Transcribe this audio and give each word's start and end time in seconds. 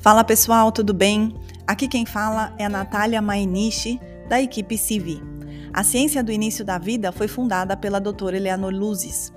Fala 0.00 0.24
pessoal, 0.24 0.72
tudo 0.72 0.94
bem? 0.94 1.34
Aqui 1.66 1.86
quem 1.86 2.06
fala 2.06 2.54
é 2.58 2.64
a 2.64 2.70
Natália 2.70 3.20
Mainichi, 3.20 4.00
da 4.30 4.40
equipe 4.40 4.78
CV. 4.78 5.20
A 5.74 5.84
Ciência 5.84 6.24
do 6.24 6.32
Início 6.32 6.64
da 6.64 6.78
Vida 6.78 7.12
foi 7.12 7.28
fundada 7.28 7.76
pela 7.76 8.00
doutora 8.00 8.34
Eleanor 8.34 8.72
Luzes. 8.72 9.30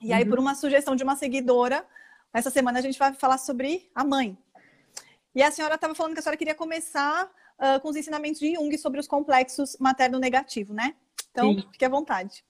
E 0.00 0.12
aí, 0.12 0.24
uhum. 0.24 0.30
por 0.30 0.38
uma 0.38 0.54
sugestão 0.54 0.96
de 0.96 1.04
uma 1.04 1.16
seguidora, 1.16 1.86
essa 2.32 2.50
semana 2.50 2.80
a 2.80 2.82
gente 2.82 2.98
vai 2.98 3.12
falar 3.12 3.38
sobre 3.38 3.88
a 3.94 4.04
mãe. 4.04 4.36
E 5.34 5.42
a 5.42 5.50
senhora 5.50 5.76
estava 5.76 5.94
falando 5.94 6.14
que 6.14 6.18
a 6.18 6.22
senhora 6.22 6.36
queria 6.36 6.54
começar 6.54 7.30
uh, 7.58 7.80
com 7.80 7.88
os 7.88 7.96
ensinamentos 7.96 8.40
de 8.40 8.54
Jung 8.54 8.76
sobre 8.78 9.00
os 9.00 9.06
complexos 9.06 9.76
materno-negativo, 9.78 10.72
né? 10.72 10.94
Então, 11.30 11.54
Sim. 11.54 11.68
fique 11.72 11.84
à 11.84 11.88
vontade. 11.88 12.44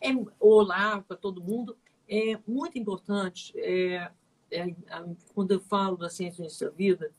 É, 0.00 0.10
olá 0.38 1.02
para 1.02 1.16
todo 1.16 1.42
mundo. 1.42 1.76
É 2.08 2.38
muito 2.46 2.78
importante, 2.78 3.52
é, 3.56 4.10
é, 4.50 4.74
quando 5.34 5.50
eu 5.50 5.60
falo 5.60 5.96
da 5.96 6.08
ciência 6.08 6.44
da 6.60 6.70
vida, 6.70 7.10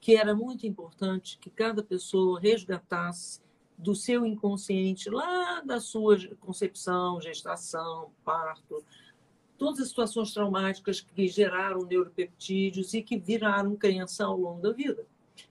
que 0.00 0.14
era 0.14 0.34
muito 0.34 0.66
importante 0.66 1.38
que 1.38 1.48
cada 1.48 1.82
pessoa 1.82 2.38
resgatasse 2.38 3.40
do 3.78 3.94
seu 3.94 4.24
inconsciente, 4.24 5.10
lá 5.10 5.60
da 5.60 5.80
sua 5.80 6.16
concepção, 6.40 7.20
gestação, 7.20 8.10
parto, 8.24 8.84
todas 9.58 9.80
as 9.80 9.88
situações 9.88 10.32
traumáticas 10.32 11.00
que 11.00 11.26
geraram 11.28 11.84
neuropeptídeos 11.84 12.94
e 12.94 13.02
que 13.02 13.18
viraram 13.18 13.76
crença 13.76 14.24
ao 14.24 14.36
longo 14.36 14.60
da 14.60 14.72
vida. 14.72 15.06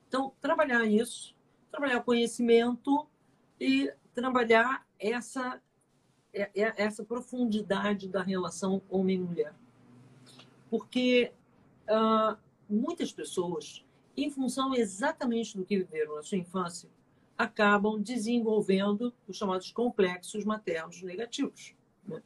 Então, 0.07 0.33
trabalhar 0.41 0.85
isso, 0.85 1.35
trabalhar 1.71 1.97
o 1.97 2.03
conhecimento 2.03 3.07
e 3.59 3.91
trabalhar 4.13 4.85
essa, 4.99 5.61
é, 6.33 6.49
é, 6.55 6.73
essa 6.77 7.03
profundidade 7.03 8.07
da 8.07 8.21
relação 8.21 8.81
homem-mulher. 8.89 9.53
Porque 10.69 11.31
uh, 11.89 12.37
muitas 12.69 13.11
pessoas, 13.11 13.83
em 14.15 14.29
função 14.29 14.73
exatamente 14.73 15.57
do 15.57 15.65
que 15.65 15.77
viveram 15.77 16.15
na 16.15 16.23
sua 16.23 16.37
infância, 16.37 16.89
acabam 17.37 18.01
desenvolvendo 18.01 19.13
os 19.27 19.37
chamados 19.37 19.71
complexos 19.71 20.45
maternos 20.45 21.01
negativos. 21.01 21.75
Né? 22.07 22.21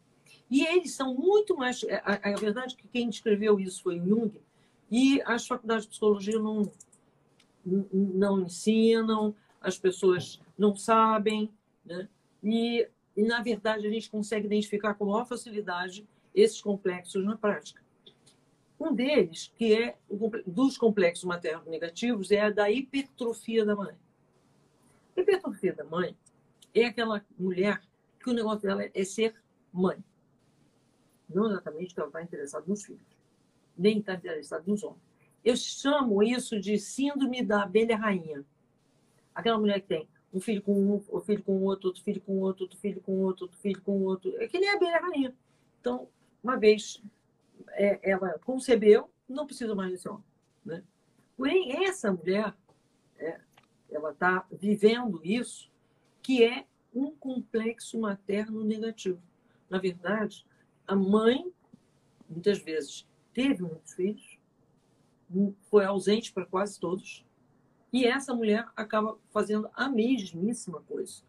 E 0.50 0.64
eles 0.66 0.94
são 0.94 1.14
muito 1.16 1.58
mais. 1.58 1.84
É, 1.84 1.96
a, 2.06 2.32
a, 2.32 2.36
verdade 2.36 2.76
é 2.76 2.78
que 2.78 2.88
quem 2.88 3.10
descreveu 3.10 3.60
isso 3.60 3.82
foi 3.82 4.00
Jung, 4.00 4.40
e 4.92 5.22
as 5.24 5.48
faculdades 5.48 5.86
de 5.86 5.90
psicologia 5.90 6.40
não, 6.40 6.72
não 7.66 8.42
ensinam, 8.42 9.36
as 9.62 9.78
pessoas 9.78 10.40
não 10.58 10.76
sabem, 10.76 11.52
né? 11.86 12.08
e, 12.44 12.88
e, 13.16 13.24
na 13.24 13.42
verdade, 13.42 13.86
a 13.86 13.90
gente 13.90 14.10
consegue 14.10 14.46
identificar 14.46 14.94
com 14.94 15.06
maior 15.06 15.26
facilidade 15.26 16.08
esses 16.34 16.62
complexos 16.62 17.24
na 17.24 17.38
prática. 17.38 17.82
Um 18.80 18.94
deles, 18.94 19.52
que 19.58 19.74
é 19.74 19.98
dos 20.48 20.78
complexos 20.78 21.26
materno-negativos, 21.26 22.32
é 22.32 22.42
a 22.42 22.50
da 22.50 22.72
hipertrofia 22.72 23.66
da 23.66 23.76
mãe. 23.76 23.94
A 25.18 25.22
hipertrofia 25.22 25.74
da 25.74 25.84
mãe 25.84 26.16
é 26.74 26.86
aquela 26.86 27.26
mulher 27.38 27.82
que 28.20 28.30
o 28.30 28.34
negócio 28.34 28.62
dela 28.62 28.90
é 28.94 29.04
ser 29.04 29.36
mãe. 29.74 30.02
Não 31.30 31.48
exatamente 31.48 31.94
que 31.94 32.00
ela 32.00 32.10
está 32.10 32.24
interessada 32.24 32.66
nos 32.68 32.84
filhos, 32.86 33.18
nem 33.78 34.00
está 34.00 34.14
interessada 34.14 34.64
nos 34.66 34.82
homens. 34.84 35.09
Eu 35.44 35.56
chamo 35.56 36.22
isso 36.22 36.60
de 36.60 36.78
síndrome 36.78 37.44
da 37.44 37.64
abelha 37.64 37.96
rainha. 37.96 38.46
Aquela 39.34 39.58
mulher 39.58 39.82
que 39.82 39.88
tem 39.88 40.08
um 40.34 40.40
filho 40.40 40.62
com 40.62 40.74
um, 40.74 40.92
outro 40.92 41.22
filho 41.22 41.44
com 41.44 41.64
outro, 41.64 41.88
outro 41.88 42.04
filho 42.04 42.22
com 42.22 42.40
outro, 42.40 42.64
outro 42.64 42.78
filho 42.78 43.02
com 43.02 43.20
outro, 43.22 43.46
outro 43.46 43.60
filho 43.60 43.82
com 43.82 44.04
outro. 44.04 44.36
É 44.42 44.48
que 44.48 44.60
nem 44.60 44.70
a 44.70 44.74
abelha 44.76 45.00
rainha. 45.00 45.36
Então, 45.80 46.08
uma 46.44 46.58
vez 46.58 47.02
é, 47.70 48.00
ela 48.12 48.38
concebeu, 48.40 49.10
não 49.28 49.46
precisa 49.46 49.74
mais 49.76 49.92
desse 49.92 50.08
homem. 50.08 50.24
Né? 50.66 50.84
Porém, 51.36 51.86
essa 51.86 52.12
mulher, 52.12 52.54
é, 53.18 53.40
ela 53.90 54.12
está 54.12 54.46
vivendo 54.52 55.22
isso, 55.24 55.72
que 56.22 56.44
é 56.44 56.66
um 56.94 57.12
complexo 57.12 58.00
materno 58.00 58.64
negativo. 58.64 59.22
Na 59.70 59.78
verdade, 59.78 60.46
a 60.88 60.96
mãe, 60.96 61.52
muitas 62.30 62.60
vezes, 62.60 63.08
teve 63.34 63.62
muitos 63.62 63.94
filhos, 63.94 64.39
foi 65.70 65.86
ausente 65.86 66.32
para 66.32 66.46
quase 66.46 66.80
todos. 66.80 67.26
E 67.92 68.06
essa 68.06 68.34
mulher 68.34 68.68
acaba 68.76 69.18
fazendo 69.32 69.70
a 69.74 69.90
mesmíssima 69.90 70.82
coisa. 70.82 71.24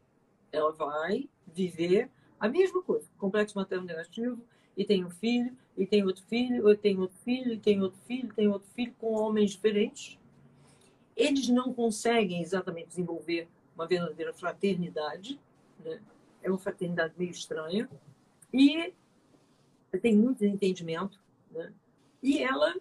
Ela 0.53 0.73
vai 0.73 1.29
viver 1.47 2.11
a 2.39 2.49
mesma 2.49 2.83
coisa, 2.83 3.07
complexo 3.19 3.57
materno 3.57 3.85
negativo, 3.85 4.43
e 4.77 4.85
tem 4.85 5.05
um 5.05 5.11
filho, 5.11 5.55
e 5.77 5.87
tem 5.87 6.05
outro 6.05 6.25
filho, 6.25 6.71
e 6.71 6.77
tem 6.77 6.99
outro 6.99 7.17
filho, 7.19 7.53
e 7.53 7.59
tem 7.59 7.83
outro 7.83 8.01
filho, 8.07 8.35
tem 8.35 8.49
outro 8.49 8.69
filho, 8.71 8.95
com 8.99 9.13
homens 9.13 9.51
diferentes. 9.51 10.19
Eles 11.15 11.49
não 11.49 11.75
conseguem 11.75 12.41
exatamente 12.41 12.89
desenvolver 12.89 13.49
uma 13.75 13.87
verdadeira 13.87 14.33
fraternidade, 14.33 15.39
né? 15.85 16.01
é 16.43 16.49
uma 16.49 16.59
fraternidade 16.59 17.13
meio 17.19 17.31
estranha, 17.31 17.89
e 18.53 18.95
tem 20.01 20.17
muito 20.17 20.39
desentendimento, 20.39 21.21
né? 21.51 21.73
e 22.23 22.43
ela 22.43 22.75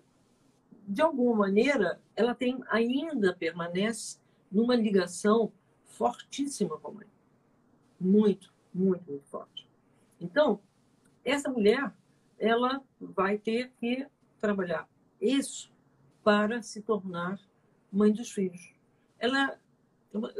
de 0.89 1.03
alguma 1.03 1.35
maneira, 1.35 2.01
ela 2.15 2.33
tem 2.33 2.59
ainda 2.67 3.31
permanece 3.31 4.17
numa 4.51 4.75
ligação 4.75 5.53
fortíssima 5.85 6.79
com 6.79 6.87
a 6.87 6.91
mãe. 6.91 7.07
Muito, 7.99 8.51
muito, 8.73 9.07
muito 9.07 9.25
forte. 9.27 9.69
Então, 10.19 10.59
essa 11.23 11.47
mulher, 11.47 11.93
ela 12.39 12.81
vai 12.99 13.37
ter 13.37 13.71
que 13.79 14.07
trabalhar 14.39 14.89
isso 15.21 15.71
para 16.23 16.63
se 16.63 16.81
tornar 16.81 17.39
mãe 17.91 18.11
dos 18.11 18.31
filhos. 18.31 18.73
Ela, 19.19 19.59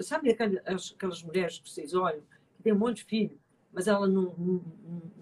sabe 0.02 0.32
aquelas, 0.32 0.94
aquelas 0.96 1.22
mulheres 1.22 1.60
que 1.60 1.70
vocês 1.70 1.94
olham, 1.94 2.24
que 2.58 2.64
tem 2.64 2.74
um 2.74 2.80
monte 2.80 2.98
de 2.98 3.06
filho, 3.06 3.40
mas 3.72 3.88
ela 3.88 4.08
não, 4.08 4.34
não, 4.36 4.64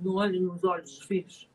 não 0.01 0.15
olha 0.15 0.39
nos 0.39 0.63
olhos 0.63 0.99
dos 0.99 1.05
filhos? 1.05 1.49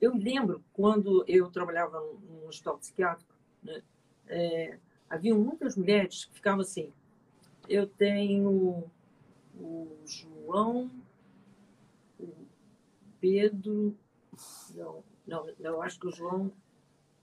Eu 0.00 0.14
lembro 0.14 0.62
quando 0.72 1.24
eu 1.26 1.50
trabalhava 1.50 2.00
num 2.00 2.46
hospital 2.46 2.78
psiquiátrico, 2.78 3.34
né, 3.62 3.82
é, 4.28 4.78
havia 5.10 5.34
muitas 5.34 5.76
mulheres 5.76 6.26
que 6.26 6.34
ficavam 6.34 6.60
assim: 6.60 6.92
eu 7.68 7.86
tenho 7.86 8.84
o 9.58 9.96
João, 10.06 10.90
o 12.18 12.28
Pedro. 13.20 13.96
Não, 14.74 15.02
não, 15.26 15.48
eu 15.58 15.82
acho 15.82 15.98
que 15.98 16.06
o 16.06 16.12
João 16.12 16.52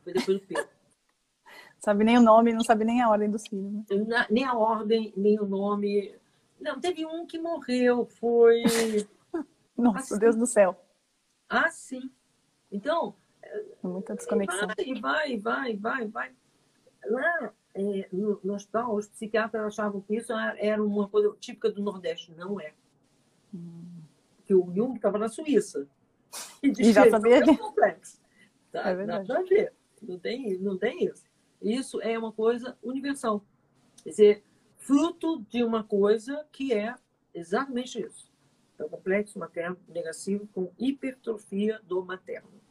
foi 0.03 0.13
depois 0.13 0.39
do 0.39 0.47
Pedro. 0.47 0.67
Sabe 1.79 2.03
nem 2.03 2.17
o 2.17 2.21
nome, 2.21 2.51
não 2.51 2.63
sabe 2.63 2.83
nem 2.83 3.01
a 3.01 3.09
ordem 3.09 3.29
dos 3.29 3.47
filhos. 3.47 3.71
Né? 3.89 4.25
Nem 4.29 4.43
a 4.43 4.55
ordem, 4.55 5.13
nem 5.15 5.39
o 5.39 5.45
nome. 5.45 6.15
Não, 6.59 6.79
teve 6.79 7.05
um 7.05 7.27
que 7.27 7.37
morreu, 7.37 8.07
foi. 8.07 8.63
Nossa, 9.77 10.15
assim. 10.15 10.19
Deus 10.19 10.35
do 10.35 10.47
céu. 10.47 10.75
Ah, 11.47 11.69
sim. 11.69 12.09
Então, 12.75 13.15
muita 13.81 14.15
desconexão. 14.15 14.67
Vai, 14.67 14.99
vai, 14.99 15.37
vai, 15.37 15.77
vai, 15.77 16.07
vai. 16.07 16.35
Lá 17.05 17.53
é, 17.73 18.09
no, 18.11 18.37
no 18.43 18.53
hospital, 18.53 18.93
os 18.93 19.07
psiquiatras 19.07 19.65
achavam 19.65 20.01
que 20.01 20.17
isso 20.17 20.33
era 20.33 20.83
uma 20.83 21.07
coisa 21.07 21.33
típica 21.39 21.71
do 21.71 21.81
Nordeste. 21.81 22.33
Não 22.33 22.59
é. 22.59 22.73
Hum. 23.53 24.01
Que 24.45 24.53
o 24.53 24.69
Jung 24.75 24.95
estava 24.95 25.17
na 25.17 25.29
Suíça. 25.29 25.87
E, 26.61 26.67
e 26.77 26.91
já 26.91 27.09
sabia 27.09 27.41
que... 27.43 27.55
complexo. 27.55 28.19
Tá? 28.73 28.89
É 28.89 29.05
Nada 29.05 29.39
a 29.39 29.43
ver. 29.43 29.71
Não 30.01 30.19
tem, 30.19 30.57
não 30.59 30.77
tem 30.77 31.05
isso. 31.05 31.23
Isso 31.61 32.01
é 32.01 32.19
uma 32.19 32.33
coisa 32.33 32.77
universal. 32.83 33.41
Quer 34.03 34.09
dizer, 34.09 34.43
fruto 34.75 35.41
de 35.49 35.63
uma 35.63 35.81
coisa 35.81 36.45
que 36.51 36.73
é 36.73 36.93
exatamente 37.33 38.01
isso. 38.01 38.29
É 38.77 38.83
o 38.83 38.89
complexo 38.89 39.39
materno 39.39 39.77
negativo 39.87 40.45
com 40.53 40.73
hipertrofia 40.77 41.79
do 41.85 42.03
materno 42.03 42.64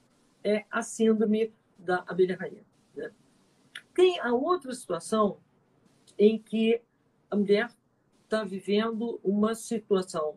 é 0.44 0.66
a 0.70 0.82
síndrome 0.82 1.52
da 1.78 2.04
abelha 2.06 2.36
rainha. 2.36 2.64
Né? 2.94 3.10
Tem 3.94 4.20
a 4.20 4.32
outra 4.32 4.72
situação 4.74 5.38
em 6.18 6.38
que 6.38 6.80
a 7.30 7.36
mulher 7.36 7.70
está 8.22 8.44
vivendo 8.44 9.18
uma 9.24 9.54
situação 9.54 10.36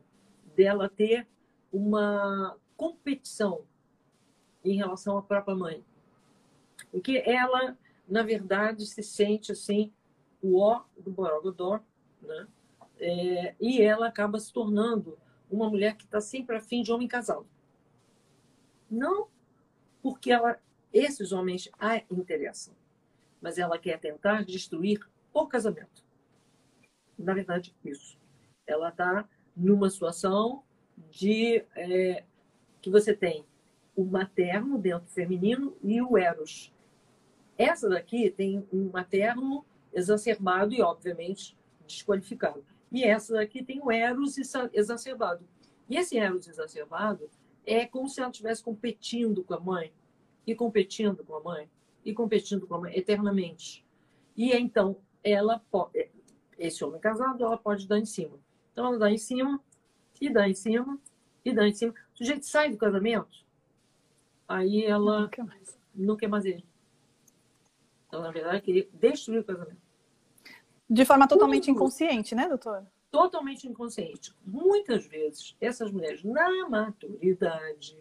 dela 0.56 0.90
ter 0.90 1.28
uma 1.72 2.58
competição 2.76 3.64
em 4.64 4.78
relação 4.78 5.18
à 5.18 5.22
própria 5.22 5.56
mãe. 5.56 5.84
Porque 6.92 7.24
ela, 7.26 7.78
na 8.08 8.24
verdade, 8.24 8.86
se 8.86 9.04
sente 9.04 9.52
assim, 9.52 9.92
o 10.42 10.60
ó 10.60 10.84
do 10.98 11.12
Borogodó, 11.12 11.80
né? 12.22 12.48
É, 13.00 13.56
e 13.60 13.82
ela 13.82 14.08
acaba 14.08 14.40
se 14.40 14.52
tornando 14.52 15.20
uma 15.52 15.70
mulher 15.70 15.96
que 15.96 16.06
está 16.06 16.20
sempre 16.20 16.56
afim 16.56 16.82
de 16.82 16.92
homem 16.92 17.08
casado. 17.08 17.46
Não 18.90 19.28
porque 20.02 20.32
ela, 20.32 20.60
esses 20.94 21.32
homens 21.32 21.70
a 21.80 21.98
interessam, 22.12 22.74
mas 23.42 23.58
ela 23.58 23.78
quer 23.78 24.00
tentar 24.00 24.44
destruir 24.44 25.00
o 25.34 25.48
casamento. 25.48 26.06
Na 27.18 27.34
verdade, 27.34 27.76
isso. 27.84 28.18
Ela 28.66 28.90
está 28.90 29.28
numa 29.56 29.90
situação 29.90 30.64
de 31.10 31.64
é, 31.76 32.24
que 32.82 32.90
você 32.90 33.14
tem 33.14 33.46
o 33.96 34.06
materno 34.06 34.78
dentro 34.78 35.08
feminino 35.10 35.76
e 35.84 36.02
o 36.02 36.18
eros. 36.18 36.74
Essa 37.58 37.90
daqui 37.90 38.30
tem 38.30 38.68
um 38.72 38.90
materno 38.90 39.66
exacerbado 39.92 40.74
e, 40.74 40.82
obviamente, 40.82 41.58
desqualificado. 41.88 42.64
E 42.92 43.04
essa 43.04 43.34
daqui 43.34 43.64
tem 43.64 43.82
o 43.82 43.92
eros 43.92 44.38
exacerbado. 44.72 45.48
E 45.90 45.98
esse 45.98 46.18
eros 46.18 46.48
exacerbado 46.48 47.30
é 47.68 47.86
como 47.86 48.08
se 48.08 48.22
ela 48.22 48.32
estivesse 48.32 48.64
competindo 48.64 49.44
com 49.44 49.54
a 49.54 49.60
mãe, 49.60 49.92
e 50.48 50.56
competindo 50.56 51.24
com 51.26 51.36
a 51.36 51.42
mãe, 51.42 51.70
e 52.06 52.14
competindo 52.14 52.66
com 52.66 52.76
a 52.76 52.80
mãe 52.80 52.98
eternamente. 52.98 53.86
E 54.38 54.54
então, 54.54 54.98
ela 55.22 55.62
pode, 55.70 56.10
esse 56.58 56.84
homem 56.86 57.02
casado, 57.02 57.44
ela 57.44 57.58
pode 57.58 57.86
dar 57.86 58.00
em 58.00 58.06
cima. 58.06 58.40
Então, 58.72 58.86
ela 58.86 58.98
dá 58.98 59.12
em 59.12 59.18
cima, 59.18 59.62
e 60.22 60.30
dá 60.30 60.48
em 60.48 60.54
cima, 60.54 60.98
e 61.44 61.54
dá 61.54 61.68
em 61.68 61.74
cima. 61.74 61.94
O 62.14 62.18
sujeito 62.18 62.46
sai 62.46 62.72
do 62.72 62.78
casamento, 62.78 63.46
aí 64.48 64.86
ela 64.86 65.22
não 65.22 65.28
quer 65.28 65.44
mais, 65.44 65.78
não 65.94 66.16
quer 66.16 66.28
mais 66.28 66.46
ele. 66.46 66.66
Então, 68.08 68.22
na 68.22 68.32
verdade, 68.32 68.62
queria 68.62 68.88
destruir 68.94 69.42
o 69.42 69.44
casamento. 69.44 69.82
De 70.90 71.04
forma 71.04 71.28
totalmente 71.28 71.70
inconsciente, 71.70 72.34
né, 72.34 72.48
doutora? 72.48 72.90
Totalmente 73.10 73.68
inconsciente. 73.68 74.34
Muitas 74.46 75.06
vezes, 75.06 75.56
essas 75.62 75.92
mulheres, 75.92 76.24
na 76.24 76.68
maturidade, 76.70 77.98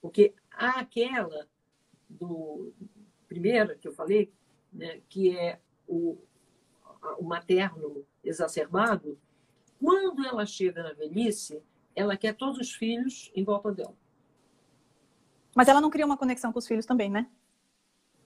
porque 0.00 0.34
aquela 0.50 1.48
do 2.08 2.72
primeira 3.28 3.76
que 3.76 3.88
eu 3.88 3.92
falei, 3.92 4.32
né, 4.72 5.00
que 5.08 5.36
é 5.36 5.58
o, 5.86 6.18
o 7.18 7.24
materno 7.24 8.04
exacerbado, 8.22 9.18
quando 9.80 10.24
ela 10.24 10.44
chega 10.44 10.82
na 10.82 10.92
velhice, 10.92 11.62
ela 11.94 12.16
quer 12.16 12.34
todos 12.34 12.58
os 12.58 12.72
filhos 12.72 13.30
em 13.34 13.44
volta 13.44 13.72
dela. 13.72 13.96
Mas 15.54 15.68
ela 15.68 15.80
não 15.80 15.90
cria 15.90 16.06
uma 16.06 16.16
conexão 16.16 16.52
com 16.52 16.58
os 16.58 16.66
filhos 16.66 16.86
também, 16.86 17.10
né? 17.10 17.28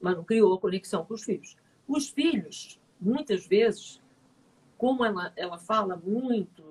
Mas 0.00 0.14
não 0.14 0.24
criou 0.24 0.54
a 0.54 0.60
conexão 0.60 1.04
com 1.04 1.14
os 1.14 1.24
filhos. 1.24 1.56
Os 1.88 2.08
filhos 2.08 2.80
muitas 3.00 3.46
vezes, 3.46 4.00
como 4.76 5.04
ela, 5.04 5.32
ela 5.36 5.58
fala 5.58 5.96
muito, 5.96 6.62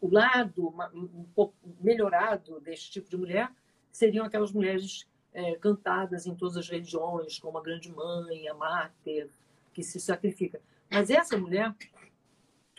o 0.00 0.08
lado 0.10 0.74
um 0.94 1.24
pouco 1.34 1.54
melhorado 1.80 2.60
deste 2.60 2.90
tipo 2.90 3.10
de 3.10 3.16
mulher 3.16 3.52
seriam 3.90 4.24
aquelas 4.24 4.52
mulheres 4.52 5.06
é, 5.32 5.56
cantadas 5.56 6.26
em 6.26 6.34
todas 6.34 6.56
as 6.56 6.68
religiões, 6.68 7.38
como 7.38 7.58
a 7.58 7.62
grande 7.62 7.92
mãe, 7.92 8.48
a 8.48 8.54
mártir, 8.54 9.28
que 9.72 9.82
se 9.82 10.00
sacrifica. 10.00 10.60
Mas 10.90 11.10
essa 11.10 11.36
mulher, 11.36 11.74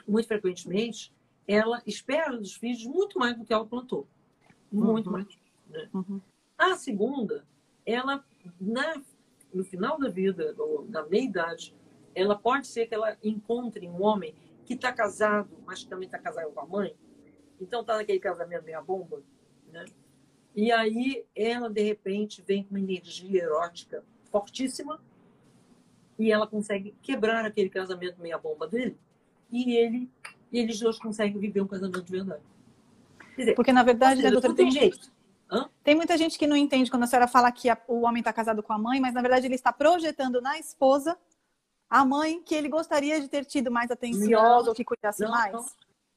muito 0.08 0.28
frequentemente, 0.28 1.14
ela 1.48 1.82
espera 1.86 2.38
dos 2.38 2.54
filhos 2.54 2.86
muito 2.86 3.20
mais 3.20 3.38
do 3.38 3.46
que 3.46 3.54
ela 3.54 3.66
plantou. 3.66 4.08
Muito 4.72 5.08
uhum. 5.08 5.14
mais. 5.14 5.28
Né? 5.70 5.90
Uhum. 5.94 6.22
A 6.58 6.76
segunda, 6.76 7.46
ela, 7.86 8.24
na, 8.60 9.02
no 9.54 9.64
final 9.64 9.98
da 9.98 10.10
vida, 10.10 10.54
ou 10.58 10.86
na 10.88 11.04
meia-idade, 11.04 11.76
ela 12.16 12.38
pode 12.38 12.68
ser 12.68 12.88
que 12.88 12.96
ela 12.96 13.18
encontre 13.24 13.88
um 13.88 14.04
homem 14.04 14.34
que 14.66 14.74
está 14.74 14.92
casado, 14.92 15.50
mas 15.66 15.84
que 15.84 15.90
também 15.90 16.06
está 16.06 16.20
casado 16.20 16.52
com 16.52 16.60
a 16.60 16.66
mãe. 16.66 16.96
Então 17.60 17.82
está 17.82 17.98
naquele 17.98 18.20
casamento 18.20 18.64
meia 18.64 18.82
bomba, 18.82 19.22
né? 19.72 19.86
E 20.56 20.72
aí 20.72 21.26
ela 21.36 21.70
de 21.70 21.82
repente 21.82 22.42
vem 22.42 22.64
com 22.64 22.72
uma 22.72 22.80
energia 22.80 23.44
erótica 23.44 24.04
fortíssima 24.32 25.00
e 26.18 26.32
ela 26.32 26.46
consegue 26.46 26.94
quebrar 27.02 27.46
aquele 27.46 27.70
casamento 27.70 28.20
meia 28.20 28.38
bomba 28.38 28.68
dele 28.68 28.98
e 29.52 29.76
ele 29.76 30.10
e 30.52 30.60
eles 30.60 30.80
dois 30.80 30.98
conseguem 30.98 31.40
viver 31.40 31.62
um 31.62 31.68
casamento 31.68 32.04
de 32.04 32.12
verdade. 32.12 32.44
Dizer, 33.38 33.56
Porque 33.56 33.72
na 33.72 33.84
verdade, 33.84 34.22
seja, 34.22 34.32
doutora, 34.32 34.56
tem 34.56 34.72
jeito. 34.72 35.12
Hã? 35.50 35.70
Tem 35.84 35.96
muita 35.96 36.18
gente 36.18 36.38
que 36.38 36.46
não 36.46 36.56
entende 36.56 36.92
quando 36.92 37.04
a 37.04 37.08
senhora 37.08 37.28
fala 37.28 37.52
que 37.52 37.70
a, 37.70 37.78
o 37.88 38.02
homem 38.02 38.20
está 38.20 38.34
casado 38.34 38.62
com 38.62 38.74
a 38.74 38.78
mãe, 38.78 39.00
mas 39.00 39.14
na 39.14 39.22
verdade 39.22 39.48
ele 39.48 39.56
está 39.56 39.72
projetando 39.72 40.42
na 40.42 40.60
esposa 40.60 41.18
a 41.90 42.06
mãe 42.06 42.42
que 42.44 42.54
ele 42.54 42.70
gostaria 42.70 43.20
de 43.20 43.28
ter 43.28 43.46
tido 43.46 43.72
mais 43.72 43.90
atenciosa 43.90 44.70
ou 44.70 44.76
que 44.76 44.86
cuidasse 44.86 45.24
não, 45.24 45.32
mais? 45.32 45.54
Não. 45.54 45.66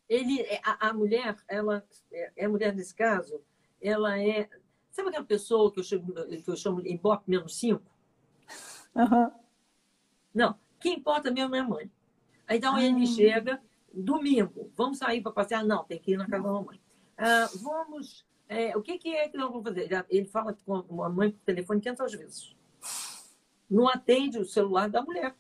Ele, 0.09 0.41
é, 0.43 0.61
a, 0.65 0.89
a, 0.89 0.93
mulher, 0.93 1.37
ela 1.49 1.83
é, 2.13 2.33
é 2.37 2.45
a 2.45 2.49
mulher 2.49 2.75
nesse 2.75 2.95
caso, 2.95 3.41
ela 3.81 4.19
é. 4.21 4.49
Sabe 4.91 5.09
aquela 5.09 5.25
pessoa 5.25 5.73
que 5.73 5.81
eu 5.81 5.85
chamo, 5.85 6.13
que 6.13 6.45
eu 6.47 6.57
chamo 6.57 6.81
em 6.83 6.95
Ibope 6.95 7.31
menos 7.31 7.59
cinco? 7.59 7.91
Uhum. 8.95 9.31
Não, 10.35 10.55
quem 10.79 10.99
importa 10.99 11.31
mesmo 11.31 11.55
é 11.57 11.61
a 11.61 11.65
mãe. 11.65 11.91
Então 12.49 12.77
ah. 12.77 12.85
ele 12.85 13.07
chega, 13.07 13.63
domingo, 13.93 14.71
vamos 14.77 14.99
sair 14.99 15.23
para 15.23 15.33
passear? 15.33 15.65
Não, 15.65 15.83
tem 15.85 15.99
que 15.99 16.13
ir 16.13 16.17
na 16.19 16.29
casa 16.29 16.43
da 16.43 16.53
mamãe. 16.53 16.79
Ah, 17.17 17.49
vamos. 17.63 18.27
É, 18.49 18.77
o 18.77 18.83
que, 18.83 18.99
que, 18.99 19.15
é 19.15 19.29
que 19.29 19.39
nós 19.39 19.49
vamos 19.49 19.65
fazer? 19.65 19.89
Ele 20.11 20.27
fala 20.27 20.53
com 20.53 21.03
a 21.03 21.09
mãe 21.09 21.31
por 21.31 21.41
telefone 21.41 21.81
500 21.81 22.13
vezes. 22.13 22.57
Não 23.71 23.89
atende 23.89 24.39
o 24.39 24.45
celular 24.45 24.91
da 24.91 25.03
mulher. 25.03 25.35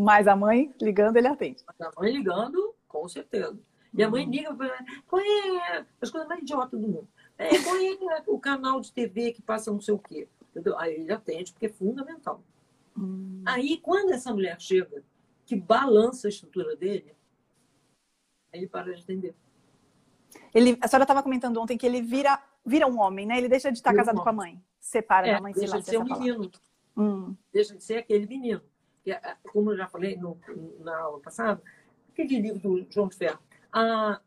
Mas 0.00 0.28
a 0.28 0.36
mãe 0.36 0.72
ligando, 0.80 1.16
ele 1.16 1.26
atende. 1.26 1.64
A 1.66 1.90
mãe 2.00 2.12
ligando, 2.12 2.72
com 2.86 3.08
certeza. 3.08 3.58
E 3.92 4.00
a 4.00 4.08
mãe 4.08 4.24
uhum. 4.24 4.30
liga 4.30 4.54
para 4.54 4.78
qual 5.08 5.20
é 5.20 5.84
as 6.00 6.08
coisas 6.08 6.28
mais 6.28 6.40
idiotas 6.40 6.80
do 6.80 6.86
mundo. 6.86 7.08
É, 7.36 7.48
qual 7.60 7.76
é 7.76 8.22
o 8.28 8.38
canal 8.38 8.80
de 8.80 8.92
TV 8.92 9.32
que 9.32 9.42
passa 9.42 9.72
não 9.72 9.80
sei 9.80 9.94
o 9.94 9.98
quê. 9.98 10.28
Entendeu? 10.50 10.78
Aí 10.78 10.94
ele 10.94 11.12
atende, 11.12 11.50
porque 11.50 11.66
é 11.66 11.68
fundamental. 11.68 12.44
Hum. 12.96 13.42
Aí, 13.44 13.78
quando 13.78 14.12
essa 14.12 14.32
mulher 14.32 14.60
chega, 14.60 15.02
que 15.44 15.56
balança 15.56 16.28
a 16.28 16.30
estrutura 16.30 16.76
dele, 16.76 17.16
aí 18.52 18.60
ele 18.60 18.68
para 18.68 18.94
de 18.94 19.02
atender. 19.02 19.34
Ele, 20.54 20.78
a 20.80 20.86
senhora 20.86 21.02
estava 21.02 21.24
comentando 21.24 21.60
ontem 21.60 21.76
que 21.76 21.86
ele 21.86 22.00
vira, 22.00 22.40
vira 22.64 22.86
um 22.86 23.00
homem, 23.00 23.26
né? 23.26 23.36
Ele 23.36 23.48
deixa 23.48 23.72
de 23.72 23.78
estar 23.78 23.90
vira 23.90 24.04
casado 24.04 24.20
um 24.20 24.22
com 24.22 24.28
a 24.28 24.32
mãe. 24.32 24.62
Separa 24.78 25.26
é, 25.26 25.34
da 25.34 25.40
mãe. 25.40 25.52
Deixa 25.52 25.80
de 25.80 25.86
ser 25.86 25.98
um 25.98 26.04
menino. 26.04 26.48
Hum. 26.96 27.34
Deixa 27.52 27.74
de 27.76 27.82
ser 27.82 27.96
aquele 27.96 28.26
menino. 28.26 28.62
É, 29.10 29.36
como 29.50 29.72
eu 29.72 29.76
já 29.76 29.86
falei 29.88 30.16
no, 30.16 30.38
na 30.80 30.96
aula 30.98 31.20
passada, 31.20 31.62
aquele 32.12 32.40
livro 32.40 32.58
do 32.58 32.86
João 32.90 33.08
de 33.08 33.16
Ferro. 33.16 33.38
Há, 33.72 34.20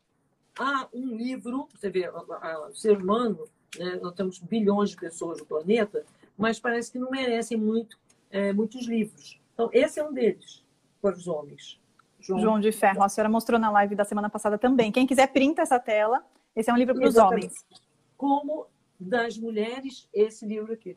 há 0.57 0.88
um 0.93 1.15
livro, 1.15 1.67
você 1.73 1.89
vê, 1.89 2.09
o 2.09 2.73
ser 2.73 2.97
humano, 2.97 3.47
né, 3.77 4.00
nós 4.01 4.13
temos 4.13 4.39
bilhões 4.39 4.91
de 4.91 4.97
pessoas 4.97 5.39
no 5.39 5.45
planeta, 5.45 6.05
mas 6.38 6.59
parece 6.59 6.91
que 6.91 7.00
não 7.00 7.09
merecem 7.09 7.57
muito, 7.57 7.97
é, 8.29 8.53
muitos 8.53 8.88
livros. 8.88 9.39
Então, 9.53 9.69
esse 9.73 10.00
é 10.00 10.03
um 10.03 10.13
deles, 10.13 10.65
para 11.01 11.15
os 11.15 11.27
homens. 11.27 11.79
João, 12.19 12.39
João 12.39 12.59
de 12.59 12.71
Ferro, 12.71 13.03
a 13.03 13.09
senhora 13.09 13.29
mostrou 13.29 13.59
na 13.59 13.71
live 13.71 13.95
da 13.95 14.05
semana 14.05 14.29
passada 14.29 14.57
também. 14.57 14.91
Quem 14.91 15.07
quiser, 15.07 15.27
printa 15.27 15.63
essa 15.63 15.79
tela. 15.79 16.23
Esse 16.55 16.69
é 16.69 16.73
um 16.73 16.77
livro 16.77 16.93
para 16.93 17.07
os 17.07 17.15
homens. 17.15 17.65
Como 18.15 18.67
das 19.00 19.38
mulheres, 19.38 20.07
esse 20.13 20.45
livro 20.45 20.71
aqui. 20.71 20.95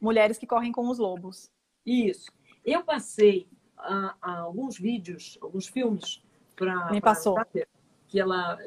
Mulheres 0.00 0.38
que 0.38 0.46
correm 0.46 0.70
com 0.70 0.88
os 0.88 0.98
lobos. 0.98 1.50
Isso. 1.84 2.30
Eu 2.66 2.82
passei 2.82 3.48
a, 3.78 4.16
a 4.20 4.38
alguns 4.40 4.76
vídeos, 4.76 5.38
alguns 5.40 5.68
filmes 5.68 6.20
para. 6.56 6.90
Me 6.90 7.00
passou. 7.00 7.38
que 8.08 8.18
ela 8.18 8.58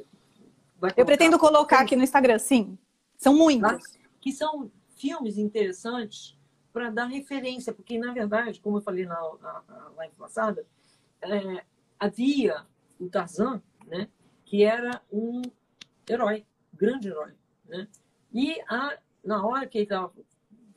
Eu 0.95 1.05
pretendo 1.05 1.37
colocar 1.37 1.81
aqui 1.81 1.97
no 1.97 2.03
Instagram, 2.03 2.39
sim. 2.39 2.77
São 3.17 3.35
muitos. 3.35 3.97
Que 4.21 4.31
são 4.31 4.71
filmes 4.95 5.37
interessantes 5.37 6.37
para 6.71 6.89
dar 6.89 7.05
referência, 7.07 7.73
porque, 7.73 7.97
na 7.97 8.13
verdade, 8.13 8.61
como 8.61 8.77
eu 8.77 8.81
falei 8.81 9.05
na, 9.05 9.19
na, 9.41 9.63
na 9.67 9.89
live 9.97 10.15
passada, 10.15 10.65
é, 11.21 11.63
havia 11.99 12.65
o 12.99 13.09
Tarzan, 13.09 13.61
né, 13.87 14.07
que 14.45 14.63
era 14.63 15.01
um 15.11 15.41
herói, 16.07 16.45
grande 16.73 17.09
herói. 17.09 17.33
Né? 17.67 17.87
E 18.33 18.61
a, 18.69 18.97
na 19.23 19.45
hora 19.45 19.67
que 19.67 19.79
ele 19.79 19.85
estava 19.85 20.13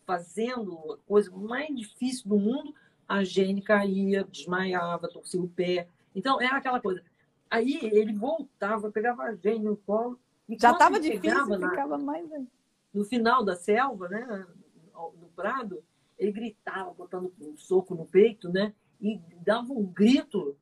fazendo 0.05 0.95
a 0.95 0.97
coisa 1.07 1.31
mais 1.31 1.75
difícil 1.75 2.29
do 2.29 2.38
mundo, 2.38 2.75
a 3.09 3.25
Jane 3.25 3.62
caía, 3.62 4.25
desmaiava, 4.25 5.09
torcia 5.09 5.40
o 5.40 5.49
pé. 5.49 5.88
Então, 6.14 6.40
era 6.40 6.56
aquela 6.56 6.80
coisa. 6.80 7.02
Aí 7.50 7.78
ele 7.82 8.14
voltava, 8.14 8.90
pegava 8.90 9.25
a 9.25 9.35
Jane 9.35 9.61
no 9.61 9.76
colo. 9.76 10.18
E 10.49 10.59
Já 10.59 10.73
estava 10.73 10.99
difícil, 10.99 11.47
na, 11.59 11.71
ficava 11.71 11.99
mais 11.99 12.30
aí. 12.32 12.47
No 12.92 13.04
final 13.04 13.44
da 13.44 13.56
selva, 13.56 14.09
né, 14.09 14.47
no 14.94 15.28
prado, 15.35 15.82
ele 16.18 16.32
gritava, 16.32 16.92
botando 16.92 17.32
um 17.40 17.56
soco 17.56 17.94
no 17.94 18.04
peito, 18.04 18.50
né? 18.50 18.75
E 19.00 19.18
dava 19.44 19.73
um 19.73 19.85
grito 19.85 20.56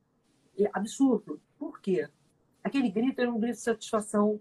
absurdo. 0.73 1.41
Por 1.59 1.81
quê? 1.81 2.09
Aquele 2.63 2.91
grito 2.91 3.21
era 3.21 3.31
um 3.31 3.39
grito 3.39 3.57
de 3.57 3.63
satisfação 3.63 4.41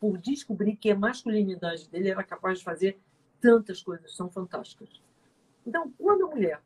por 0.00 0.18
descobrir 0.18 0.76
que 0.76 0.90
a 0.90 0.98
masculinidade 0.98 1.88
dele 1.88 2.10
era 2.10 2.22
capaz 2.22 2.58
de 2.58 2.64
fazer 2.64 2.98
tantas 3.40 3.82
coisas, 3.82 4.14
são 4.14 4.30
fantásticas. 4.30 4.88
Então, 5.66 5.92
quando 5.98 6.26
a 6.26 6.34
mulher 6.34 6.62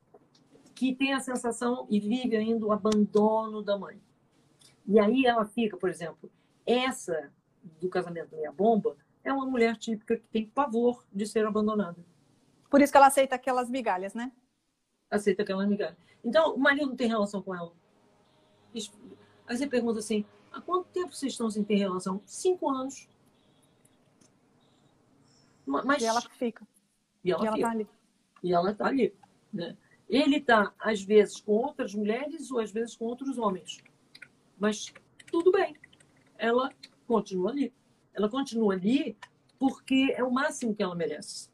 que 0.78 0.94
tem 0.94 1.12
a 1.12 1.18
sensação 1.18 1.88
e 1.90 1.99
vive 1.99 2.37
ainda 2.37 2.64
o 2.64 2.70
abandono 2.70 3.61
da 3.61 3.76
mãe, 3.76 4.00
e 4.87 5.00
aí 5.00 5.26
ela 5.26 5.44
fica, 5.44 5.76
por 5.76 5.90
exemplo, 5.90 6.30
essa 6.64 7.32
do 7.80 7.88
casamento 7.88 8.37
meia 8.37 8.52
bomba 8.52 8.97
é 9.25 9.32
uma 9.32 9.44
mulher 9.44 9.76
típica 9.76 10.16
que 10.16 10.26
tem 10.28 10.47
pavor 10.47 11.04
de 11.12 11.26
ser 11.26 11.44
abandonada. 11.44 11.99
Por 12.70 12.80
isso 12.80 12.92
que 12.92 12.97
ela 12.97 13.08
aceita 13.08 13.35
aquelas 13.35 13.68
migalhas, 13.68 14.14
né? 14.14 14.30
Aceita 15.11 15.42
aquelas 15.42 15.68
migalhas. 15.68 15.97
Então, 16.23 16.54
o 16.54 16.58
marido 16.61 16.87
não 16.87 16.97
tem 16.97 17.08
relação 17.08 17.42
com 17.42 17.52
ela. 17.52 17.73
Aí 18.73 19.56
você 19.56 19.66
pergunta 19.66 19.99
assim: 19.99 20.25
há 20.52 20.61
quanto 20.61 20.87
tempo 20.90 21.12
vocês 21.12 21.32
estão 21.32 21.50
sem 21.50 21.64
ter 21.64 21.75
relação? 21.75 22.23
Cinco 22.25 22.70
anos. 22.70 23.08
Mas... 25.66 26.00
E 26.00 26.06
ela 26.06 26.20
fica. 26.20 26.64
E 27.25 27.32
ela, 27.32 27.42
e 27.42 27.47
ela 27.47 27.56
fica. 27.56 27.68
tá 27.68 27.75
ali. 27.75 27.88
E 28.44 28.54
ela 28.54 28.70
está 28.70 28.87
ali. 28.87 29.14
Né? 29.52 29.76
Ele 30.08 30.36
está, 30.36 30.72
às 30.78 31.02
vezes, 31.02 31.40
com 31.40 31.52
outras 31.52 31.94
mulheres 31.94 32.50
ou 32.50 32.60
às 32.60 32.70
vezes 32.70 32.96
com 32.96 33.04
outros 33.04 33.38
homens. 33.38 33.78
Mas 34.58 34.92
tudo 35.30 35.52
bem. 35.52 35.76
Ela 36.36 36.72
continua 37.06 37.50
ali. 37.50 37.72
Ela 38.14 38.28
continua 38.28 38.74
ali 38.74 39.16
porque 39.58 40.14
é 40.16 40.24
o 40.24 40.30
máximo 40.30 40.74
que 40.74 40.82
ela 40.82 40.94
merece. 40.94 41.50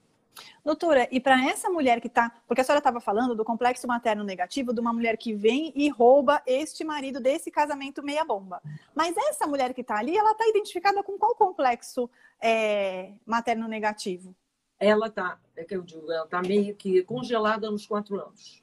Doutora, 0.65 1.09
e 1.11 1.21
para 1.21 1.45
essa 1.47 1.69
mulher 1.69 2.01
que 2.01 2.07
está. 2.07 2.31
Porque 2.47 2.61
a 2.61 2.65
senhora 2.65 2.79
estava 2.79 3.01
falando 3.01 3.35
do 3.35 3.45
complexo 3.45 3.87
materno 3.87 4.25
negativo 4.25 4.73
de 4.73 4.81
uma 4.81 4.93
mulher 4.93 5.17
que 5.17 5.33
vem 5.33 5.73
e 5.75 5.89
rouba 5.89 6.43
este 6.47 6.85
marido 6.85 7.21
desse 7.21 7.51
casamento 7.51 8.03
meia-bomba. 8.03 8.63
Mas 8.95 9.17
essa 9.17 9.47
mulher 9.47 9.73
que 9.75 9.81
está 9.81 9.99
ali, 9.99 10.17
ela 10.17 10.33
está 10.33 10.47
identificada 10.49 11.03
com 11.03 11.19
qual 11.19 11.35
complexo 11.35 12.11
é, 12.41 13.13
materno 13.25 13.69
negativo? 13.69 14.35
Ela 14.79 15.07
está, 15.07 15.41
é 15.57 15.65
que 15.65 15.77
eu 15.77 15.83
digo, 15.83 16.11
ela 16.11 16.25
está 16.25 16.43
meio 16.43 16.75
que 16.75 17.03
congelada 17.05 17.71
nos 17.71 17.87
quatro 17.87 18.21
anos. 18.21 18.63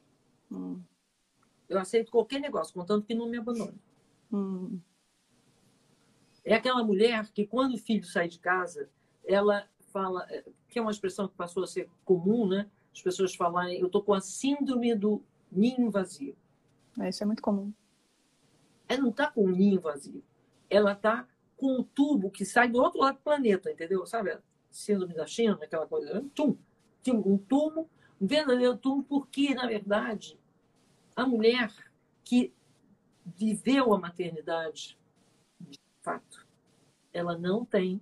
Hum. 0.52 0.82
Eu 1.70 1.80
aceito 1.80 2.12
qualquer 2.12 2.40
negócio, 2.40 2.74
contanto 2.74 3.06
que 3.06 3.16
não 3.16 3.30
me 3.30 3.38
abandone. 3.38 3.80
Hum. 4.32 4.80
É 6.44 6.56
aquela 6.56 6.84
mulher 6.84 7.30
que, 7.32 7.46
quando 7.46 7.76
o 7.76 7.78
filho 7.78 8.04
sai 8.04 8.28
de 8.28 8.40
casa, 8.40 8.90
ela 9.24 9.68
fala, 9.92 10.26
é, 10.30 10.44
que 10.68 10.80
é 10.80 10.82
uma 10.82 10.92
expressão 10.92 11.28
que 11.28 11.36
passou 11.36 11.64
a 11.64 11.68
ser 11.68 11.90
comum, 12.04 12.48
né? 12.48 12.70
As 12.94 13.02
pessoas 13.02 13.36
falarem, 13.36 13.80
eu 13.80 13.88
estou 13.88 14.04
com 14.04 14.14
a 14.14 14.20
síndrome 14.20 14.94
do 14.96 15.24
ninho 15.52 15.90
vazio. 15.90 16.36
É, 17.00 17.10
isso 17.10 17.24
é 17.24 17.26
muito 17.26 17.42
comum. 17.42 17.72
Ela 18.88 19.02
não 19.02 19.10
está 19.10 19.28
com 19.28 19.46
o 19.46 19.50
ninho 19.50 19.80
vazio. 19.80 20.24
Ela 20.70 20.94
está 20.94 21.28
com 21.56 21.80
um 21.80 21.84
tubo 21.84 22.30
que 22.30 22.44
sai 22.44 22.68
do 22.68 22.82
outro 22.82 23.00
lado 23.00 23.16
do 23.16 23.22
planeta, 23.22 23.72
entendeu? 23.72 24.06
Sabe? 24.06 24.38
Síndrome 24.72 25.14
da 25.14 25.28
China, 25.28 25.60
aquela 25.62 25.86
coisa. 25.86 26.26
Tum, 26.34 26.58
um 27.08 27.38
tubo, 27.38 27.90
um 28.20 28.26
verdadeiro 28.26 28.78
tubo, 28.78 29.04
porque, 29.04 29.54
na 29.54 29.68
verdade, 29.68 30.40
a 31.16 31.26
mulher 31.26 31.72
que 32.24 32.54
viveu 33.26 33.94
a 33.94 34.00
maternidade 34.00 34.98
fato. 36.02 36.46
Ela 37.14 37.38
não 37.38 37.64
tem 37.64 38.02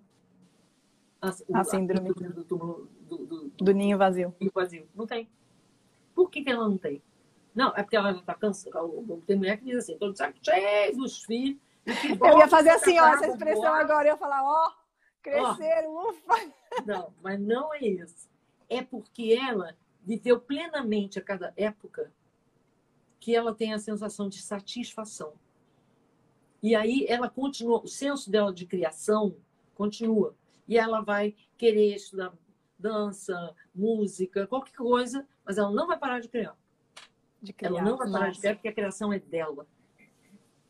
a, 1.22 1.30
a 1.54 1.64
síndrome 1.64 2.14
do, 2.14 2.44
do, 2.44 2.90
do, 3.02 3.50
do, 3.50 3.74
ninho 3.74 3.98
vazio. 3.98 4.34
Ninho 4.40 4.52
vazio. 4.54 4.88
Não 4.96 5.06
tem. 5.06 5.30
Por 6.16 6.30
que, 6.30 6.44
que 6.44 6.50
ela 6.50 6.68
não 6.68 6.78
tem? 6.78 7.02
Não, 7.54 7.70
é 7.76 7.84
porque 7.84 7.98
ela 7.98 8.12
está 8.12 8.34
cansada. 8.34 8.80
Tem 9.26 9.36
mulher 9.36 9.58
que 9.58 9.66
diz 9.66 9.78
assim, 9.78 9.94
estou 9.94 10.12
de 10.12 10.18
saco 10.18 10.38
cheio 10.42 10.96
dos 10.96 11.24
filhos. 11.24 11.60
Eu 11.86 12.38
ia 12.38 12.48
fazer 12.48 12.70
assim, 12.70 13.00
ó, 13.00 13.08
essa 13.08 13.28
expressão 13.28 13.74
agora, 13.74 14.08
eu 14.08 14.14
ia 14.14 14.18
falar, 14.18 14.44
ó, 14.44 14.72
cresceram, 15.22 15.96
ó, 15.96 16.10
ufa. 16.10 16.54
Não, 16.86 17.14
mas 17.22 17.40
não 17.40 17.74
é 17.74 17.80
isso. 17.80 18.30
É 18.70 18.82
porque 18.82 19.38
ela 19.40 19.76
viveu 20.02 20.40
plenamente 20.40 21.20
a 21.20 21.22
cada 21.22 21.54
época 21.56 22.12
que 23.20 23.36
ela 23.36 23.54
tem 23.54 23.74
a 23.74 23.80
sensação 23.80 24.30
de 24.30 24.42
satisfação. 24.42 25.34
E 26.62 26.76
aí 26.76 27.06
ela 27.08 27.30
continua, 27.30 27.82
o 27.82 27.88
senso 27.88 28.30
dela 28.30 28.54
de 28.54 28.66
criação 28.66 29.36
continua. 29.76 30.36
E 30.68 30.78
ela 30.78 31.02
vai 31.02 31.36
querer 31.58 31.96
estudar 31.96 32.34
dança, 32.78 33.56
música, 33.76 34.48
qualquer 34.48 34.76
coisa, 34.76 35.28
mas 35.44 35.58
ela 35.58 35.72
não 35.72 35.88
vai 35.88 35.98
parar 35.98 36.20
de 36.20 36.30
criar. 36.30 36.56
De 37.42 37.52
criar 37.52 37.70
ela 37.70 37.82
não 37.82 37.98
vai 37.98 38.10
parar 38.10 38.28
nossa. 38.28 38.36
de 38.36 38.40
criar 38.40 38.56
porque 38.56 38.68
a 38.68 38.74
criação 38.74 39.12
é 39.12 39.20
dela. 39.20 39.68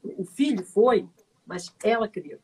O 0.03 0.23
filho 0.23 0.63
foi, 0.63 1.07
mas 1.45 1.73
ela 1.83 2.07
cria. 2.07 2.39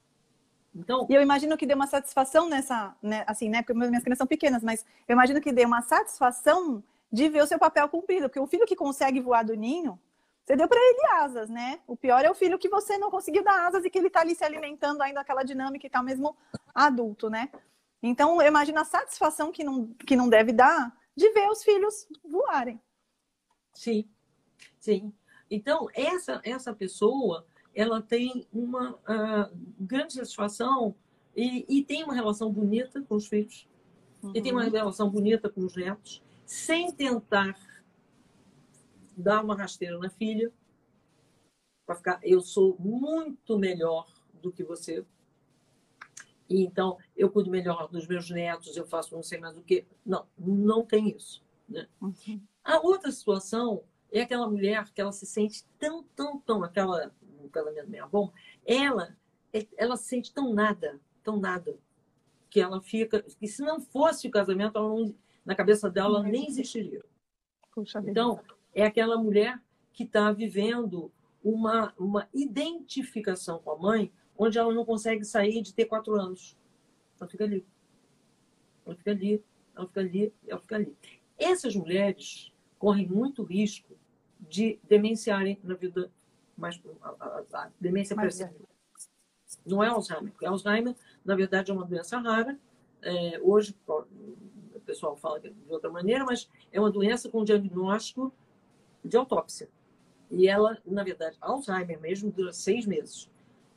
Então, 0.75 1.07
e 1.09 1.13
eu 1.13 1.21
imagino 1.21 1.55
que 1.57 1.65
dê 1.65 1.73
uma 1.73 1.87
satisfação 1.87 2.49
nessa, 2.49 2.93
né, 3.01 3.23
assim, 3.25 3.47
né? 3.47 3.61
Porque 3.61 3.73
minhas 3.73 4.03
crianças 4.03 4.17
são 4.17 4.27
pequenas, 4.27 4.61
mas 4.61 4.85
eu 5.07 5.13
imagino 5.13 5.39
que 5.39 5.53
dê 5.53 5.63
uma 5.63 5.81
satisfação 5.81 6.83
de 7.09 7.29
ver 7.29 7.43
o 7.43 7.47
seu 7.47 7.57
papel 7.57 7.87
cumprido, 7.87 8.27
porque 8.27 8.39
o 8.39 8.47
filho 8.47 8.65
que 8.65 8.75
consegue 8.75 9.21
voar 9.21 9.43
do 9.43 9.55
ninho, 9.55 9.97
você 10.43 10.55
deu 10.55 10.67
para 10.67 10.79
ele 10.79 11.07
asas, 11.13 11.49
né? 11.49 11.79
O 11.87 11.95
pior 11.95 12.25
é 12.25 12.29
o 12.29 12.35
filho 12.35 12.59
que 12.59 12.67
você 12.67 12.97
não 12.97 13.09
conseguiu 13.09 13.41
dar 13.41 13.67
asas 13.67 13.85
e 13.85 13.89
que 13.89 13.97
ele 13.97 14.07
está 14.07 14.19
ali 14.19 14.35
se 14.35 14.43
alimentando 14.43 15.01
ainda 15.01 15.21
aquela 15.21 15.43
dinâmica 15.43 15.85
e 15.85 15.87
está 15.87 16.03
mesmo 16.03 16.35
adulto, 16.73 17.29
né? 17.29 17.49
Então, 18.03 18.41
eu 18.41 18.47
imagino 18.47 18.79
a 18.79 18.85
satisfação 18.85 19.51
que 19.51 19.63
não, 19.63 19.87
que 20.05 20.15
não 20.15 20.27
deve 20.27 20.51
dar 20.51 20.95
de 21.15 21.31
ver 21.31 21.47
os 21.49 21.63
filhos 21.63 22.07
voarem. 22.23 22.79
Sim, 23.73 24.07
sim. 24.79 25.13
Então, 25.49 25.87
essa, 25.93 26.41
essa 26.43 26.73
pessoa, 26.73 27.47
ela 27.75 28.01
tem 28.01 28.47
uma 28.53 28.93
uh, 28.93 29.57
grande 29.77 30.13
satisfação 30.13 30.95
e, 31.35 31.65
e, 31.67 31.83
tem 31.83 32.03
uma 32.03 32.13
relação 32.13 32.49
bonita 32.49 33.01
com 33.01 33.15
os 33.15 33.27
filhos. 33.27 33.67
Uhum. 34.23 34.31
E 34.33 34.41
tem 34.41 34.53
uma 34.53 34.63
uhum. 34.63 34.71
relação 34.71 35.09
bonita 35.09 35.49
com 35.49 35.61
os 35.61 35.75
netos, 35.75 36.23
sem 36.45 36.91
tentar 36.93 37.59
dar 39.17 39.43
uma 39.43 39.55
rasteira 39.55 39.97
na 39.99 40.09
filha, 40.09 40.51
para 41.85 41.95
ficar, 41.95 42.19
eu 42.23 42.41
sou 42.41 42.77
muito 42.79 43.59
melhor 43.59 44.07
do 44.41 44.51
que 44.51 44.63
você. 44.63 45.05
E 46.49 46.63
então 46.63 46.97
eu 47.15 47.29
cuido 47.29 47.51
melhor 47.51 47.89
dos 47.89 48.07
meus 48.07 48.29
netos, 48.29 48.77
eu 48.77 48.85
faço 48.85 49.13
não 49.13 49.21
sei 49.21 49.39
mais 49.39 49.57
o 49.57 49.61
que. 49.61 49.85
Não, 50.05 50.25
não 50.37 50.85
tem 50.85 51.09
isso. 51.09 51.43
Né? 51.67 51.87
Uhum. 52.01 52.41
A 52.63 52.79
outra 52.79 53.11
situação 53.11 53.83
é 54.11 54.21
aquela 54.21 54.49
mulher 54.49 54.89
que 54.93 55.01
ela 55.01 55.11
se 55.11 55.25
sente 55.25 55.65
tão, 55.77 56.03
tão, 56.15 56.39
tão, 56.39 56.63
aquela 56.63 57.11
no 57.45 57.51
casamento 57.51 57.89
meia 57.89 58.07
bom, 58.07 58.31
ela, 58.65 59.15
ela 59.77 59.95
se 59.95 60.05
sente 60.05 60.33
tão 60.33 60.53
nada, 60.53 60.99
tão 61.23 61.39
nada, 61.39 61.77
que 62.49 62.59
ela 62.59 62.81
fica, 62.81 63.21
que 63.21 63.47
se 63.47 63.61
não 63.61 63.79
fosse 63.79 64.27
o 64.27 64.31
casamento, 64.31 64.77
ela 64.77 64.87
não, 64.87 65.15
na 65.45 65.55
cabeça 65.55 65.89
dela 65.89 66.23
nem 66.23 66.47
existiria. 66.47 67.03
então, 68.05 68.39
é 68.73 68.85
aquela 68.85 69.17
mulher 69.17 69.61
que 69.93 70.03
está 70.03 70.31
vivendo 70.31 71.11
uma, 71.43 71.93
uma 71.97 72.27
identificação 72.33 73.59
com 73.59 73.71
a 73.71 73.77
mãe, 73.77 74.11
onde 74.37 74.57
ela 74.57 74.73
não 74.73 74.83
consegue 74.83 75.23
sair 75.23 75.61
de 75.61 75.73
ter 75.73 75.85
quatro 75.85 76.15
anos. 76.15 76.57
Ela 77.19 77.29
fica 77.29 77.43
ali. 77.43 77.65
Ela 78.85 78.95
fica 78.95 79.11
ali, 79.11 79.43
ela 79.75 79.87
fica 79.87 79.99
ali, 80.01 80.33
ela 80.47 80.59
fica 80.59 80.75
ali. 80.75 80.97
Essas 81.37 81.75
mulheres 81.75 82.51
correm 82.77 83.07
muito 83.07 83.43
risco 83.43 83.95
de 84.39 84.79
demenciarem 84.83 85.59
na 85.63 85.75
vida 85.75 86.11
mais. 86.57 86.81
A, 87.01 87.09
a, 87.09 87.43
a 87.53 87.71
demência 87.79 88.15
percebida. 88.15 88.65
Não 89.65 89.83
é 89.83 89.87
Alzheimer, 89.87 90.31
porque 90.31 90.45
Alzheimer, 90.45 90.95
na 91.23 91.35
verdade, 91.35 91.71
é 91.71 91.73
uma 91.73 91.85
doença 91.85 92.17
rara. 92.19 92.57
É, 93.01 93.39
hoje, 93.41 93.75
o 93.87 94.79
pessoal 94.85 95.15
fala 95.15 95.39
de 95.39 95.53
outra 95.69 95.89
maneira, 95.89 96.25
mas 96.25 96.49
é 96.71 96.79
uma 96.79 96.91
doença 96.91 97.29
com 97.29 97.43
diagnóstico 97.43 98.33
de 99.03 99.15
autópsia. 99.15 99.69
E 100.29 100.47
ela, 100.47 100.77
na 100.85 101.03
verdade, 101.03 101.37
Alzheimer 101.39 101.99
mesmo 101.99 102.31
dura 102.31 102.51
seis 102.51 102.85
meses. 102.85 103.29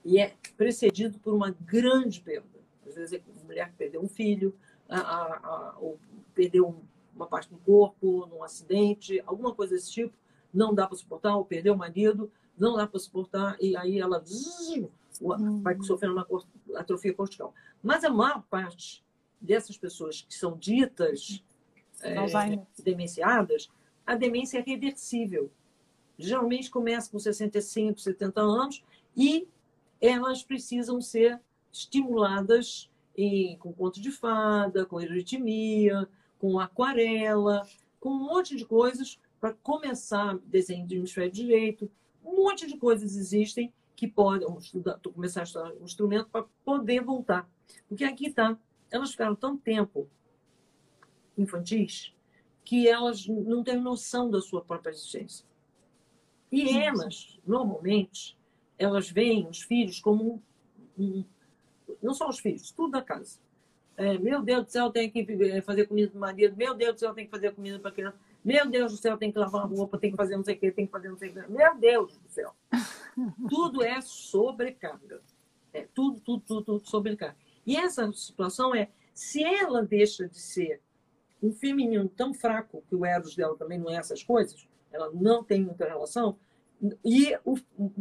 E 0.05 0.19
é 0.19 0.35
precedido 0.57 1.19
por 1.19 1.35
uma 1.35 1.51
grande 1.51 2.21
perda. 2.21 2.49
Às 2.87 2.95
vezes 2.95 3.13
é 3.13 3.23
uma 3.37 3.45
mulher 3.45 3.71
que 3.71 3.77
perdeu 3.77 4.03
um 4.03 4.09
filho, 4.09 4.55
a, 4.89 4.99
a, 4.99 5.37
a, 5.37 5.79
ou 5.79 5.99
perdeu 6.35 6.83
uma 7.15 7.27
parte 7.27 7.51
do 7.51 7.59
corpo 7.59 8.27
num 8.27 8.43
acidente, 8.43 9.23
alguma 9.27 9.55
coisa 9.55 9.75
desse 9.75 9.91
tipo, 9.91 10.15
não 10.55 10.75
dá 10.75 10.87
para 10.87 10.97
suportar, 10.97 11.37
ou 11.37 11.45
perdeu 11.45 11.75
o 11.75 11.77
marido, 11.77 12.31
não 12.59 12.77
dá 12.77 12.87
para 12.87 12.99
suportar, 12.99 13.57
e 13.61 13.77
aí 13.77 13.99
ela 13.99 14.21
zzz, 14.21 14.89
vai 15.63 15.77
hum. 15.77 15.83
sofrendo 15.83 16.15
uma 16.15 16.27
atrofia 16.77 17.15
cortical. 17.15 17.55
Mas 17.83 18.05
a 18.05 18.11
maior 18.11 18.43
parte 18.51 19.05
dessas 19.41 19.77
pessoas 19.77 20.23
que 20.23 20.35
são 20.35 20.57
ditas 20.57 21.45
é, 22.03 22.15
demenciadas 22.83 23.71
a 24.09 24.15
demência 24.15 24.59
é 24.59 24.63
reversível. 24.63 25.51
Geralmente 26.19 26.71
começa 26.71 27.11
com 27.11 27.19
65, 27.19 28.01
70 28.01 28.41
anos 28.41 28.83
e 29.15 29.47
elas 30.01 30.43
precisam 30.43 30.99
ser 31.03 31.39
estimuladas 31.71 32.91
em, 33.15 33.59
com 33.59 33.71
conto 33.71 34.01
de 34.01 34.11
fada, 34.11 34.87
com 34.87 34.99
eritmia, 34.99 36.09
com 36.39 36.59
aquarela, 36.59 37.69
com 38.01 38.09
um 38.09 38.19
monte 38.19 38.57
de 38.57 38.65
coisas 38.65 39.21
para 39.39 39.53
começar 39.53 40.39
desenho 40.47 40.87
de 40.87 40.97
hemisfério 40.97 41.31
direito. 41.31 41.91
Um 42.25 42.37
monte 42.37 42.67
de 42.67 42.77
coisas 42.77 43.17
existem 43.17 43.73
que 43.97 44.07
podem 44.07 44.47
começar 45.13 45.41
a 45.41 45.45
estudar 45.45 45.73
um 45.75 45.85
instrumento 45.85 46.29
para 46.31 46.47
poder 46.65 47.03
voltar. 47.03 47.49
Porque 47.89 48.05
aqui 48.05 48.29
está, 48.29 48.57
elas 48.91 49.11
ficaram 49.11 49.35
tanto 49.35 49.63
tempo 49.63 50.09
infantis 51.37 52.13
que 52.65 52.87
elas 52.87 53.27
não 53.27 53.65
têm 53.65 53.81
noção 53.81 54.31
da 54.31 54.41
sua 54.41 54.63
própria 54.63 54.91
existência. 54.91 55.47
E 56.51 56.79
elas, 56.79 57.39
normalmente, 57.47 58.39
elas 58.79 59.11
veem 59.11 59.49
os 59.49 59.63
filhos 59.63 60.01
como 60.01 60.43
um, 60.99 61.03
um 61.03 61.25
não 62.03 62.15
só 62.15 62.29
os 62.29 62.39
filhos, 62.39 62.71
tudo 62.71 62.93
da 62.93 63.03
casa. 63.03 63.39
É, 63.97 64.17
meu 64.17 64.43
Deus 64.43 64.67
do 64.67 64.71
céu, 64.71 64.91
tem 64.91 65.11
que 65.11 65.61
fazer 65.63 65.87
comida 65.87 66.09
para 66.11 66.17
o 66.17 66.21
marido. 66.21 66.57
Meu 66.57 66.75
Deus 66.75 66.95
do 66.95 67.01
céu, 67.01 67.15
tem 67.15 67.25
que 67.25 67.31
fazer 67.31 67.53
comida 67.53 67.79
para 67.79 67.91
a 67.91 67.93
criança. 67.93 68.19
Meu 68.49 68.67
Deus 68.67 68.93
do 68.93 68.97
céu, 68.97 69.19
tem 69.19 69.31
que 69.31 69.39
lavar 69.39 69.65
a 69.65 69.67
roupa, 69.67 69.99
tem 69.99 70.11
que 70.11 70.17
fazer 70.17 70.35
não 70.35 70.43
sei 70.43 70.55
o 70.55 70.59
quê, 70.59 70.73
tem 70.73 70.87
que 70.87 70.91
fazer 70.91 71.11
não 71.11 71.19
sei 71.19 71.29
o 71.29 71.35
quê. 71.35 71.45
Meu 71.51 71.77
Deus 71.77 72.17
do 72.17 72.31
céu. 72.31 72.55
tudo 73.47 73.85
é 73.85 74.01
sobrecarga. 74.01 75.21
É 75.71 75.87
tudo, 75.93 76.19
tudo, 76.19 76.43
tudo, 76.47 76.63
tudo 76.63 76.89
sobrecarga. 76.89 77.37
E 77.67 77.77
essa 77.77 78.11
situação 78.11 78.75
é, 78.75 78.89
se 79.13 79.45
ela 79.45 79.83
deixa 79.83 80.27
de 80.27 80.39
ser 80.41 80.81
um 81.43 81.53
feminino 81.53 82.09
tão 82.09 82.33
fraco, 82.33 82.83
que 82.89 82.97
o 82.97 83.05
Eros 83.05 83.37
dela 83.37 83.55
também 83.55 83.79
não 83.79 83.91
é 83.91 83.97
essas 83.97 84.23
coisas, 84.23 84.67
ela 84.91 85.11
não 85.13 85.45
tem 85.45 85.63
muita 85.63 85.87
relação, 85.87 86.39
e 87.05 87.37
o, 87.45 87.55
o, 87.77 87.93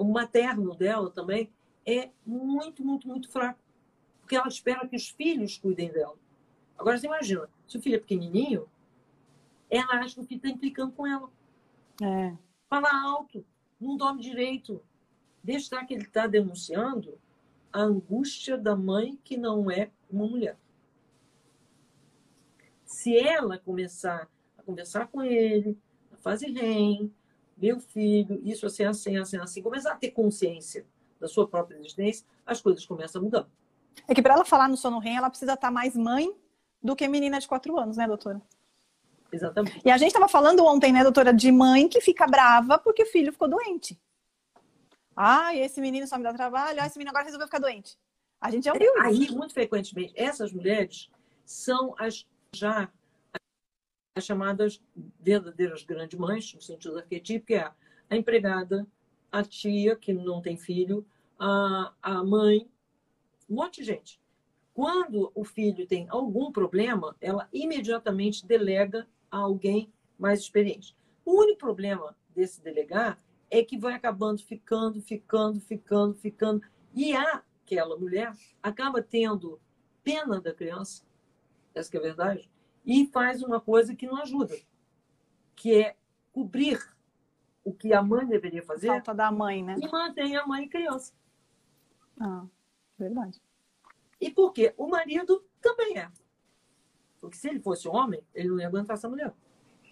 o 0.00 0.04
materno 0.04 0.74
dela 0.74 1.08
também 1.08 1.50
é 1.86 2.10
muito, 2.26 2.84
muito, 2.84 3.08
muito 3.08 3.30
fraco. 3.30 3.58
Porque 4.20 4.36
ela 4.36 4.48
espera 4.48 4.86
que 4.86 4.96
os 4.96 5.08
filhos 5.08 5.56
cuidem 5.56 5.90
dela. 5.90 6.14
Agora, 6.76 6.98
você 6.98 7.06
imagina, 7.06 7.48
se 7.66 7.78
o 7.78 7.80
filho 7.80 7.96
é 7.96 8.00
pequenininho, 8.00 8.68
ela 9.76 10.00
acha 10.00 10.24
que 10.24 10.34
está 10.34 10.48
implicando 10.48 10.92
com 10.92 11.06
ela. 11.06 11.28
É. 12.02 12.34
Fala 12.68 12.88
alto, 13.04 13.44
não 13.80 13.96
dorme 13.96 14.22
direito. 14.22 14.80
Deixa 15.42 15.84
que 15.84 15.94
ele 15.94 16.04
está 16.04 16.26
denunciando 16.26 17.18
a 17.72 17.80
angústia 17.80 18.56
da 18.56 18.76
mãe 18.76 19.18
que 19.24 19.36
não 19.36 19.70
é 19.70 19.90
uma 20.10 20.26
mulher. 20.26 20.56
Se 22.84 23.16
ela 23.16 23.58
começar 23.58 24.28
a 24.56 24.62
conversar 24.62 25.08
com 25.08 25.22
ele, 25.22 25.76
a 26.12 26.16
fazer 26.16 26.50
REM, 26.50 27.12
meu 27.56 27.80
filho, 27.80 28.40
isso 28.44 28.66
assim, 28.66 28.84
assim, 28.84 29.16
assim, 29.16 29.36
assim, 29.38 29.62
começar 29.62 29.92
a 29.92 29.96
ter 29.96 30.10
consciência 30.10 30.86
da 31.20 31.28
sua 31.28 31.48
própria 31.48 31.76
existência, 31.76 32.26
as 32.46 32.60
coisas 32.60 32.86
começam 32.86 33.20
a 33.20 33.24
mudar. 33.24 33.48
É 34.06 34.14
que 34.14 34.22
para 34.22 34.34
ela 34.34 34.44
falar 34.44 34.68
no 34.68 34.76
sono 34.76 34.98
REM, 34.98 35.16
ela 35.16 35.30
precisa 35.30 35.54
estar 35.54 35.70
mais 35.70 35.96
mãe 35.96 36.34
do 36.82 36.94
que 36.94 37.08
menina 37.08 37.40
de 37.40 37.48
quatro 37.48 37.78
anos, 37.78 37.96
né, 37.96 38.06
doutora? 38.06 38.40
Exatamente. 39.34 39.80
E 39.84 39.90
a 39.90 39.98
gente 39.98 40.08
estava 40.08 40.28
falando 40.28 40.64
ontem, 40.64 40.92
né, 40.92 41.02
doutora, 41.02 41.32
de 41.32 41.50
mãe 41.50 41.88
que 41.88 42.00
fica 42.00 42.26
brava 42.26 42.78
porque 42.78 43.02
o 43.02 43.06
filho 43.06 43.32
ficou 43.32 43.48
doente. 43.48 44.00
Ah, 45.16 45.54
esse 45.54 45.80
menino 45.80 46.06
só 46.06 46.16
me 46.16 46.24
dá 46.24 46.32
trabalho, 46.32 46.80
ah, 46.80 46.86
esse 46.86 46.98
menino 46.98 47.10
agora 47.10 47.24
resolveu 47.24 47.46
ficar 47.46 47.58
doente. 47.58 47.98
A 48.40 48.50
gente 48.50 48.64
já 48.64 48.72
ouviu 48.72 48.96
é, 48.98 49.06
Aí, 49.06 49.30
muito 49.30 49.54
frequentemente, 49.54 50.12
essas 50.16 50.52
mulheres 50.52 51.10
são 51.44 51.94
as 51.98 52.26
já 52.54 52.88
as 54.16 54.24
chamadas 54.24 54.80
verdadeiras 55.20 55.82
grandes 55.82 56.16
mães, 56.16 56.54
no 56.54 56.62
sentido 56.62 56.98
arquetípico, 56.98 57.48
que 57.48 57.54
é 57.54 57.72
a 58.08 58.16
empregada, 58.16 58.86
a 59.32 59.42
tia, 59.42 59.96
que 59.96 60.12
não 60.12 60.40
tem 60.40 60.56
filho, 60.56 61.04
a, 61.36 61.92
a 62.00 62.22
mãe, 62.22 62.68
um 63.50 63.56
monte 63.56 63.80
de 63.80 63.86
gente. 63.88 64.20
Quando 64.72 65.32
o 65.34 65.44
filho 65.44 65.84
tem 65.86 66.06
algum 66.08 66.52
problema, 66.52 67.16
ela 67.20 67.48
imediatamente 67.52 68.46
delega 68.46 69.04
a 69.34 69.38
alguém 69.38 69.92
mais 70.16 70.40
experiente. 70.40 70.96
O 71.24 71.40
único 71.40 71.58
problema 71.58 72.16
desse 72.34 72.62
delegar 72.62 73.18
é 73.50 73.64
que 73.64 73.76
vai 73.76 73.94
acabando 73.94 74.40
ficando, 74.40 75.00
ficando, 75.02 75.60
ficando, 75.60 76.14
ficando. 76.14 76.62
E 76.94 77.12
aquela 77.12 77.98
mulher 77.98 78.32
acaba 78.62 79.02
tendo 79.02 79.60
pena 80.04 80.40
da 80.40 80.54
criança, 80.54 81.04
essa 81.74 81.96
é 81.96 81.98
a 81.98 82.02
verdade, 82.02 82.48
e 82.86 83.06
faz 83.08 83.42
uma 83.42 83.60
coisa 83.60 83.96
que 83.96 84.06
não 84.06 84.22
ajuda, 84.22 84.54
que 85.56 85.82
é 85.82 85.96
cobrir 86.32 86.78
o 87.64 87.72
que 87.72 87.92
a 87.92 88.02
mãe 88.02 88.24
deveria 88.26 88.62
fazer. 88.62 88.86
Falta 88.86 89.14
da 89.14 89.32
mãe, 89.32 89.64
né? 89.64 89.74
E 89.80 89.88
mantém 89.88 90.36
a 90.36 90.46
mãe 90.46 90.64
e 90.64 90.68
criança. 90.68 91.12
Ah, 92.20 92.46
verdade. 92.96 93.42
E 94.20 94.30
por 94.30 94.52
quê? 94.52 94.72
O 94.76 94.86
marido 94.86 95.44
também 95.60 95.98
é. 95.98 96.08
Porque 97.24 97.38
se 97.38 97.48
ele 97.48 97.58
fosse 97.58 97.88
homem, 97.88 98.20
ele 98.34 98.48
não 98.48 98.60
ia 98.60 98.66
aguentar 98.66 98.96
essa 98.96 99.08
mulher. 99.08 99.32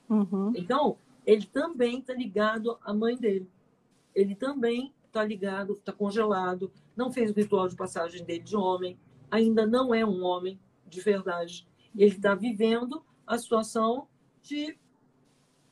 Uhum. 0.06 0.52
Então, 0.54 0.98
ele 1.24 1.46
também 1.46 2.00
está 2.00 2.12
ligado 2.12 2.78
à 2.82 2.92
mãe 2.92 3.16
dele. 3.16 3.48
Ele 4.14 4.34
também 4.34 4.92
está 5.06 5.24
ligado, 5.24 5.72
está 5.72 5.92
congelado, 5.92 6.70
não 6.94 7.10
fez 7.10 7.30
o 7.30 7.34
ritual 7.34 7.68
de 7.68 7.74
passagem 7.74 8.22
dele 8.22 8.42
de 8.42 8.54
homem, 8.54 8.98
ainda 9.30 9.66
não 9.66 9.94
é 9.94 10.04
um 10.04 10.22
homem 10.22 10.60
de 10.86 11.00
verdade. 11.00 11.66
Ele 11.96 12.14
está 12.14 12.34
vivendo 12.34 13.02
a 13.26 13.38
situação 13.38 14.06
de. 14.42 14.76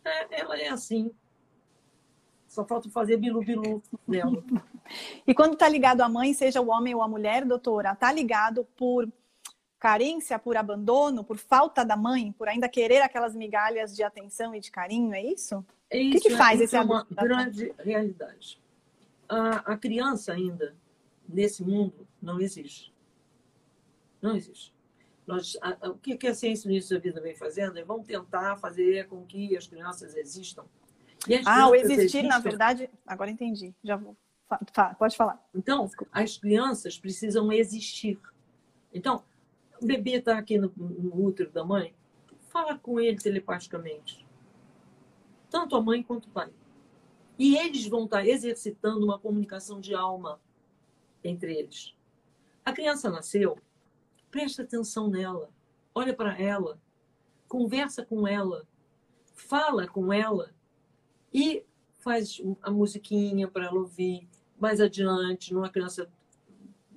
É, 0.02 0.40
ela 0.40 0.58
é 0.58 0.68
assim. 0.68 1.10
Só 2.48 2.64
falta 2.64 2.88
fazer 2.88 3.18
bilu-bilu 3.18 3.82
nela. 4.08 4.42
e 5.26 5.34
quando 5.34 5.52
está 5.52 5.68
ligado 5.68 6.00
à 6.00 6.08
mãe, 6.08 6.32
seja 6.32 6.62
o 6.62 6.70
homem 6.70 6.94
ou 6.94 7.02
a 7.02 7.08
mulher, 7.08 7.44
doutora, 7.44 7.92
está 7.92 8.10
ligado 8.10 8.66
por 8.78 9.06
carência, 9.80 10.38
por 10.38 10.58
abandono, 10.58 11.24
por 11.24 11.38
falta 11.38 11.82
da 11.82 11.96
mãe, 11.96 12.32
por 12.32 12.46
ainda 12.46 12.68
querer 12.68 13.00
aquelas 13.00 13.34
migalhas 13.34 13.96
de 13.96 14.02
atenção 14.02 14.54
e 14.54 14.60
de 14.60 14.70
carinho, 14.70 15.14
é 15.14 15.24
isso? 15.24 15.64
É 15.88 15.98
isso 15.98 16.18
o 16.18 16.20
que, 16.20 16.28
que 16.28 16.36
faz 16.36 16.60
é, 16.60 16.64
esse 16.64 16.76
é 16.76 16.80
uma 16.82 17.06
grande 17.10 17.72
realidade. 17.78 18.60
A, 19.26 19.72
a 19.72 19.76
criança 19.78 20.34
ainda, 20.34 20.76
nesse 21.26 21.64
mundo, 21.64 22.06
não 22.20 22.38
existe. 22.38 22.92
Não 24.20 24.36
existe. 24.36 24.72
Nós, 25.26 25.56
a, 25.62 25.86
a, 25.86 25.90
o 25.90 25.94
que, 25.96 26.16
que 26.16 26.26
a 26.26 26.34
ciência 26.34 26.68
no 26.68 26.74
início 26.74 26.94
da 26.94 27.02
vida 27.02 27.20
vem 27.20 27.34
fazendo 27.34 27.78
é 27.78 27.84
vamos 27.84 28.06
tentar 28.06 28.56
fazer 28.56 29.08
com 29.08 29.24
que 29.24 29.56
as 29.56 29.66
crianças 29.66 30.14
existam. 30.14 30.64
As 31.24 31.46
ah, 31.46 31.68
o 31.68 31.74
existir, 31.74 32.00
existam... 32.00 32.28
na 32.28 32.38
verdade, 32.38 32.90
agora 33.06 33.30
entendi. 33.30 33.74
Já 33.82 33.96
vou. 33.96 34.14
Pode 34.98 35.16
falar. 35.16 35.42
Então, 35.54 35.88
as 36.12 36.36
crianças 36.36 36.98
precisam 36.98 37.52
existir. 37.52 38.18
Então, 38.92 39.22
o 39.80 39.86
bebê 39.86 40.12
está 40.12 40.38
aqui 40.38 40.58
no, 40.58 40.72
no 40.76 41.24
útero 41.24 41.50
da 41.50 41.64
mãe, 41.64 41.94
fala 42.48 42.78
com 42.78 43.00
ele 43.00 43.16
telepaticamente. 43.16 44.26
Tanto 45.48 45.74
a 45.74 45.80
mãe 45.80 46.02
quanto 46.02 46.26
o 46.26 46.30
pai. 46.30 46.50
E 47.38 47.56
eles 47.56 47.86
vão 47.86 48.04
estar 48.04 48.18
tá 48.18 48.26
exercitando 48.26 49.04
uma 49.04 49.18
comunicação 49.18 49.80
de 49.80 49.94
alma 49.94 50.40
entre 51.24 51.54
eles. 51.54 51.94
A 52.64 52.72
criança 52.72 53.10
nasceu, 53.10 53.58
presta 54.30 54.62
atenção 54.62 55.08
nela, 55.08 55.50
olha 55.94 56.14
para 56.14 56.38
ela, 56.38 56.78
conversa 57.48 58.04
com 58.04 58.28
ela, 58.28 58.66
fala 59.34 59.88
com 59.88 60.12
ela 60.12 60.54
e 61.32 61.64
faz 61.98 62.40
a 62.62 62.70
musiquinha 62.70 63.48
para 63.48 63.66
ela 63.66 63.78
ouvir. 63.78 64.28
Mais 64.58 64.80
adiante, 64.80 65.54
numa 65.54 65.70
criança 65.70 66.10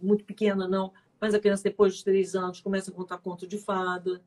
muito 0.02 0.26
pequena, 0.26 0.68
não, 0.68 0.92
mas 1.24 1.34
a 1.34 1.40
criança, 1.40 1.64
depois 1.64 1.94
dos 1.94 2.04
três 2.04 2.36
anos, 2.36 2.60
começa 2.60 2.92
a 2.92 2.94
contar 2.94 3.18
conto 3.18 3.48
de 3.48 3.58
fada. 3.58 4.22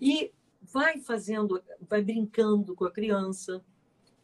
E 0.00 0.32
vai 0.62 1.00
fazendo, 1.00 1.60
vai 1.80 2.02
brincando 2.02 2.72
com 2.76 2.84
a 2.84 2.90
criança. 2.92 3.60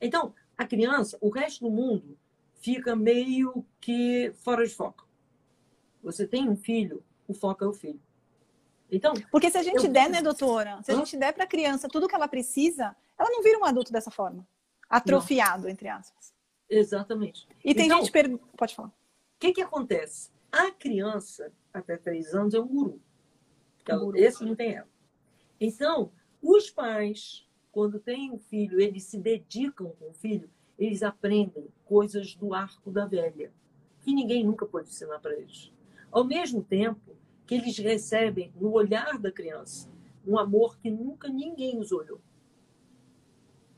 Então, 0.00 0.32
a 0.56 0.64
criança, 0.64 1.18
o 1.20 1.28
resto 1.30 1.64
do 1.64 1.70
mundo, 1.72 2.16
fica 2.60 2.94
meio 2.94 3.66
que 3.80 4.32
fora 4.36 4.64
de 4.64 4.72
foco. 4.72 5.04
Você 6.00 6.28
tem 6.28 6.48
um 6.48 6.54
filho, 6.54 7.02
o 7.26 7.34
foco 7.34 7.64
é 7.64 7.66
o 7.66 7.72
filho. 7.72 8.00
Então, 8.88 9.12
porque 9.28 9.50
se 9.50 9.58
a 9.58 9.62
gente 9.64 9.86
eu... 9.86 9.92
der, 9.92 10.08
né, 10.08 10.22
doutora? 10.22 10.80
Se 10.84 10.92
a 10.92 10.94
gente 10.94 11.16
der 11.16 11.32
para 11.32 11.42
a 11.42 11.48
criança 11.48 11.88
tudo 11.88 12.06
que 12.06 12.14
ela 12.14 12.28
precisa, 12.28 12.94
ela 13.18 13.30
não 13.30 13.42
vira 13.42 13.58
um 13.58 13.64
adulto 13.64 13.90
dessa 13.90 14.12
forma, 14.12 14.46
atrofiado 14.88 15.64
não. 15.64 15.70
entre 15.70 15.88
aspas. 15.88 16.32
Exatamente. 16.70 17.48
E 17.64 17.74
tem 17.74 17.86
então, 17.86 17.98
gente 17.98 18.12
per... 18.12 18.38
pode 18.56 18.76
falar. 18.76 18.90
O 18.90 18.92
que 19.40 19.54
que 19.54 19.60
acontece? 19.60 20.35
A 20.50 20.70
criança 20.70 21.52
até 21.72 21.96
três 21.96 22.34
anos 22.34 22.54
é 22.54 22.60
um 22.60 22.66
guru. 22.66 23.00
guru. 23.86 24.16
Esse 24.16 24.44
não 24.44 24.54
tem 24.54 24.74
ela. 24.74 24.88
Então, 25.60 26.12
os 26.42 26.70
pais, 26.70 27.46
quando 27.72 27.98
têm 27.98 28.30
um 28.30 28.38
filho, 28.38 28.80
eles 28.80 29.04
se 29.04 29.18
dedicam 29.18 29.90
com 29.98 30.10
o 30.10 30.14
filho, 30.14 30.50
eles 30.78 31.02
aprendem 31.02 31.68
coisas 31.84 32.34
do 32.34 32.54
arco 32.54 32.90
da 32.90 33.06
velha, 33.06 33.52
que 34.02 34.14
ninguém 34.14 34.44
nunca 34.44 34.66
pode 34.66 34.88
ensinar 34.88 35.18
para 35.18 35.34
eles. 35.34 35.72
Ao 36.10 36.24
mesmo 36.24 36.62
tempo 36.62 37.16
que 37.46 37.54
eles 37.54 37.78
recebem 37.78 38.52
no 38.60 38.72
olhar 38.72 39.18
da 39.18 39.30
criança 39.30 39.88
um 40.26 40.38
amor 40.38 40.78
que 40.78 40.90
nunca 40.90 41.28
ninguém 41.28 41.78
os 41.78 41.92
olhou. 41.92 42.20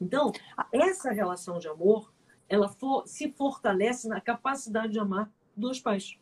Então, 0.00 0.32
essa 0.72 1.10
relação 1.10 1.58
de 1.58 1.68
amor, 1.68 2.12
ela 2.48 2.68
for, 2.68 3.06
se 3.06 3.30
fortalece 3.32 4.08
na 4.08 4.20
capacidade 4.20 4.92
de 4.92 4.98
amar 4.98 5.30
dos 5.54 5.80
pais. 5.80 6.18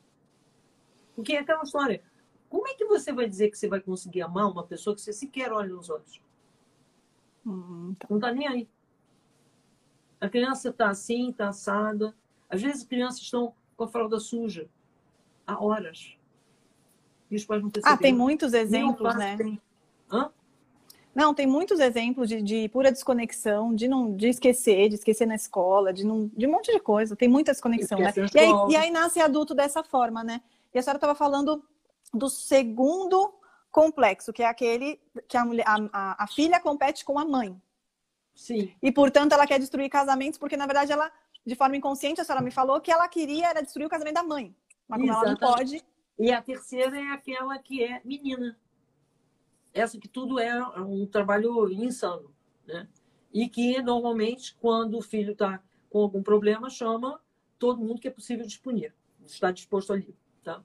Porque 1.16 1.32
é 1.32 1.40
aquela 1.40 1.62
história. 1.62 2.02
Como 2.48 2.68
é 2.68 2.74
que 2.74 2.84
você 2.84 3.12
vai 3.12 3.28
dizer 3.28 3.50
que 3.50 3.58
você 3.58 3.66
vai 3.66 3.80
conseguir 3.80 4.22
amar 4.22 4.48
uma 4.48 4.62
pessoa 4.62 4.94
que 4.94 5.00
você 5.00 5.12
sequer 5.12 5.50
olha 5.52 5.74
nos 5.74 5.90
olhos? 5.90 6.20
Hum, 7.44 7.96
tá. 7.98 8.06
Não 8.08 8.18
está 8.18 8.30
nem 8.32 8.46
aí. 8.46 8.68
A 10.20 10.28
criança 10.28 10.68
está 10.68 10.90
assim, 10.90 11.30
está 11.30 11.48
assada. 11.48 12.14
Às 12.48 12.62
vezes 12.62 12.82
as 12.82 12.86
crianças 12.86 13.20
estão 13.20 13.54
com 13.76 13.84
a 13.84 13.88
fralda 13.88 14.20
suja 14.20 14.68
há 15.46 15.62
horas. 15.62 16.16
E 17.30 17.36
os 17.36 17.44
pais 17.44 17.62
não 17.62 17.70
perceberam. 17.70 17.96
Ah, 17.96 18.00
tem 18.00 18.14
muitos 18.14 18.52
exemplos, 18.52 19.14
né? 19.16 19.36
Tem... 19.36 19.60
Hã? 20.10 20.30
Não, 21.14 21.32
tem 21.32 21.46
muitos 21.46 21.80
exemplos 21.80 22.28
de, 22.28 22.42
de, 22.42 22.68
pura 22.68 22.92
desconexão, 22.92 23.74
de 23.74 23.88
não 23.88 24.14
de 24.14 24.28
esquecer, 24.28 24.90
de 24.90 24.96
esquecer 24.96 25.24
na 25.24 25.34
escola, 25.34 25.90
de, 25.90 26.04
não, 26.04 26.30
de 26.36 26.46
um 26.46 26.50
monte 26.50 26.70
de 26.70 26.78
coisa. 26.78 27.16
Tem 27.16 27.26
muita 27.26 27.52
desconexão, 27.52 27.98
né? 27.98 28.12
E 28.34 28.38
aí, 28.38 28.50
e 28.68 28.76
aí, 28.76 28.90
nasce 28.90 29.18
adulto 29.18 29.54
dessa 29.54 29.82
forma, 29.82 30.22
né? 30.22 30.42
E 30.76 30.78
a 30.78 30.82
senhora 30.82 30.98
estava 30.98 31.14
falando 31.14 31.64
do 32.12 32.28
segundo 32.28 33.32
complexo, 33.70 34.30
que 34.30 34.42
é 34.42 34.46
aquele 34.46 35.00
que 35.26 35.34
a, 35.34 35.42
mulher, 35.42 35.64
a, 35.66 36.22
a, 36.22 36.26
filha 36.26 36.60
compete 36.60 37.02
com 37.02 37.18
a 37.18 37.24
mãe. 37.24 37.58
Sim. 38.34 38.74
E, 38.82 38.92
portanto, 38.92 39.32
ela 39.32 39.46
quer 39.46 39.58
destruir 39.58 39.88
casamentos, 39.88 40.38
porque, 40.38 40.54
na 40.54 40.66
verdade, 40.66 40.92
ela, 40.92 41.10
de 41.46 41.54
forma 41.54 41.78
inconsciente, 41.78 42.20
a 42.20 42.24
senhora 42.24 42.44
me 42.44 42.50
falou 42.50 42.78
que 42.78 42.90
ela 42.90 43.08
queria 43.08 43.48
era 43.48 43.62
destruir 43.62 43.86
o 43.86 43.88
casamento 43.88 44.16
da 44.16 44.22
mãe. 44.22 44.54
Mas 44.86 45.00
como 45.00 45.10
Exatamente. 45.10 45.42
ela 45.42 45.50
não 45.50 45.56
pode. 45.56 45.84
E 46.18 46.30
a 46.30 46.42
terceira 46.42 46.94
é 46.94 47.10
aquela 47.10 47.58
que 47.58 47.82
é 47.82 48.02
menina 48.04 48.54
essa 49.72 49.98
que 49.98 50.08
tudo 50.08 50.38
é 50.38 50.62
um 50.78 51.06
trabalho 51.06 51.70
insano, 51.70 52.30
né? 52.66 52.86
E 53.32 53.48
que 53.48 53.80
normalmente 53.80 54.54
quando 54.56 54.98
o 54.98 55.02
filho 55.02 55.32
está 55.32 55.62
com 55.88 56.00
algum 56.00 56.22
problema 56.22 56.68
chama 56.68 57.18
todo 57.58 57.80
mundo 57.80 57.98
que 57.98 58.08
é 58.08 58.10
possível 58.10 58.44
disponível, 58.44 58.92
está 59.24 59.50
disposto 59.50 59.94
ali, 59.94 60.14
tá? 60.46 60.62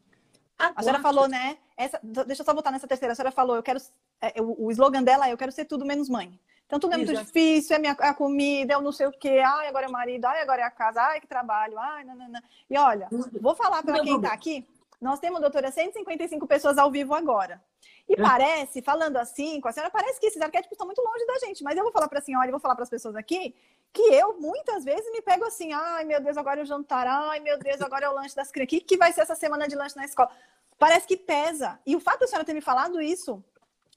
A, 0.58 0.74
a 0.76 0.84
senhora 0.84 1.02
falou, 1.02 1.28
né? 1.28 1.58
Essa, 1.76 2.00
deixa 2.04 2.42
eu 2.42 2.46
só 2.46 2.54
voltar 2.54 2.72
nessa 2.72 2.88
terceira. 2.88 3.14
A 3.14 3.16
senhora 3.16 3.32
falou, 3.32 3.56
eu 3.56 3.64
quero. 3.64 3.80
É, 4.22 4.40
o, 4.42 4.68
o 4.68 4.72
slogan 4.72 5.04
dela 5.04 5.28
é 5.28 5.34
eu 5.34 5.38
quero 5.38 5.52
ser 5.52 5.66
tudo 5.66 5.86
menos 5.86 6.08
mãe. 6.08 6.40
Então 6.68 6.80
tudo 6.80 6.94
é 6.94 6.98
muito 6.98 7.12
Exato. 7.12 7.26
difícil, 7.26 7.76
é, 7.76 7.80
minha, 7.80 7.98
é 8.00 8.08
a 8.08 8.14
comida, 8.14 8.74
é 8.74 8.78
o 8.78 8.82
não 8.82 8.94
sei 8.94 9.06
o 9.06 9.12
quê, 9.12 9.44
ai, 9.46 9.68
agora 9.68 9.88
é 9.88 9.90
o 9.90 9.92
marido, 9.92 10.24
ai, 10.24 10.42
agora 10.42 10.62
é 10.62 10.64
a 10.64 10.72
casa, 10.72 11.02
ai, 11.02 11.20
que 11.20 11.28
trabalho, 11.28 11.78
ai, 11.78 12.06
não, 12.06 12.16
não, 12.16 12.30
não. 12.30 12.42
E 12.70 12.78
olha, 12.78 13.10
vou 13.42 13.54
falar 13.54 13.84
para 13.84 14.02
quem 14.02 14.16
está 14.16 14.32
aqui, 14.32 14.66
nós 15.02 15.20
temos, 15.20 15.42
doutora, 15.42 15.72
155 15.72 16.46
pessoas 16.46 16.78
ao 16.78 16.92
vivo 16.92 17.16
agora. 17.16 17.60
E 18.08 18.14
é. 18.14 18.18
parece, 18.18 18.82
falando 18.84 19.18
assim, 19.18 19.60
com 19.60 19.68
a 19.68 19.72
senhora, 19.72 19.90
parece 19.90 20.20
que 20.20 20.28
esses 20.28 20.40
arquétipos 20.40 20.74
estão 20.74 20.86
muito 20.86 21.02
longe 21.02 21.26
da 21.26 21.40
gente. 21.40 21.64
Mas 21.64 21.76
eu 21.76 21.84
vou 21.84 21.92
falar 21.92 22.08
para 22.08 22.20
a 22.20 22.22
senhora 22.22 22.48
e 22.48 22.52
vou 22.52 22.60
falar 22.60 22.76
para 22.76 22.84
as 22.84 22.90
pessoas 22.90 23.16
aqui 23.16 23.56
que 23.92 24.02
eu, 24.14 24.40
muitas 24.40 24.86
vezes, 24.86 25.12
me 25.12 25.22
pego 25.22 25.44
assim: 25.44 25.74
ai 25.74 26.06
meu 26.06 26.22
Deus, 26.22 26.38
agora 26.38 26.60
é 26.60 26.64
o 26.64 26.66
jantar, 26.66 27.08
ai 27.08 27.40
meu 27.40 27.58
Deus, 27.58 27.82
agora 27.82 28.06
é 28.06 28.10
o 28.10 28.14
lanche 28.14 28.36
das 28.36 28.52
crianças. 28.52 28.74
O 28.74 28.80
que, 28.80 28.82
que 28.82 28.98
vai 28.98 29.12
ser 29.12 29.22
essa 29.22 29.36
semana 29.36 29.68
de 29.68 29.76
lanche 29.76 29.96
na 29.96 30.06
escola? 30.06 30.30
Parece 30.78 31.08
que 31.08 31.18
pesa. 31.18 31.80
E 31.86 31.96
o 31.96 32.00
fato 32.00 32.20
da 32.20 32.28
senhora 32.28 32.46
ter 32.46 32.54
me 32.54 32.62
falado 32.62 33.02
isso 33.02 33.44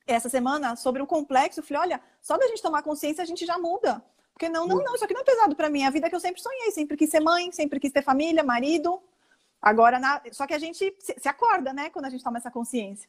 essa 0.06 0.28
semana 0.28 0.74
sobre 0.74 1.02
o 1.02 1.06
complexo, 1.06 1.60
eu 1.60 1.64
falei: 1.64 1.82
olha, 1.82 2.00
só 2.20 2.38
da 2.38 2.46
gente 2.48 2.62
tomar 2.62 2.82
consciência 2.82 3.22
a 3.22 3.26
gente 3.26 3.44
já 3.44 3.58
muda. 3.58 4.02
Porque 4.32 4.48
não, 4.48 4.66
não, 4.66 4.78
não, 4.78 4.94
isso 4.96 5.04
aqui 5.04 5.14
não 5.14 5.20
é 5.20 5.24
pesado 5.24 5.54
para 5.54 5.70
mim. 5.70 5.82
É 5.82 5.86
a 5.86 5.90
vida 5.90 6.08
que 6.08 6.16
eu 6.16 6.20
sempre 6.20 6.42
sonhei, 6.42 6.72
sempre 6.72 6.96
quis 6.96 7.08
ser 7.08 7.20
mãe, 7.20 7.52
sempre 7.52 7.78
quis 7.78 7.92
ter 7.92 8.02
família, 8.02 8.42
marido. 8.42 9.00
Agora, 9.64 9.98
na... 9.98 10.20
só 10.30 10.46
que 10.46 10.52
a 10.52 10.58
gente 10.58 10.94
se 11.00 11.26
acorda, 11.26 11.72
né, 11.72 11.88
quando 11.88 12.04
a 12.04 12.10
gente 12.10 12.22
toma 12.22 12.36
essa 12.36 12.50
consciência. 12.50 13.08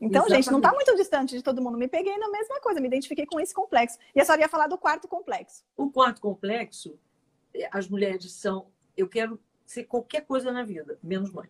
Então, 0.00 0.22
Exatamente. 0.22 0.44
gente, 0.44 0.52
não 0.52 0.58
está 0.60 0.72
muito 0.72 0.94
distante 0.94 1.36
de 1.36 1.42
todo 1.42 1.60
mundo. 1.60 1.76
Me 1.76 1.88
peguei 1.88 2.16
na 2.18 2.30
mesma 2.30 2.60
coisa, 2.60 2.80
me 2.80 2.86
identifiquei 2.86 3.26
com 3.26 3.40
esse 3.40 3.52
complexo. 3.52 3.98
E 4.14 4.20
a 4.20 4.24
senhora 4.24 4.42
ia 4.42 4.48
falar 4.48 4.68
do 4.68 4.78
quarto 4.78 5.08
complexo. 5.08 5.64
O 5.76 5.90
quarto 5.90 6.20
complexo, 6.20 6.96
é, 7.52 7.68
as 7.72 7.88
mulheres 7.88 8.32
são. 8.32 8.68
Eu 8.96 9.08
quero 9.08 9.40
ser 9.64 9.84
qualquer 9.84 10.20
coisa 10.24 10.52
na 10.52 10.62
vida, 10.62 11.00
menos 11.02 11.32
mãe. 11.32 11.48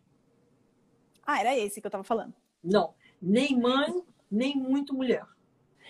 Ah, 1.24 1.38
era 1.38 1.54
esse 1.54 1.80
que 1.80 1.86
eu 1.86 1.90
estava 1.90 2.04
falando. 2.04 2.32
Não, 2.64 2.94
nem 3.20 3.60
mãe, 3.60 4.02
nem 4.30 4.56
muito 4.56 4.94
mulher. 4.94 5.26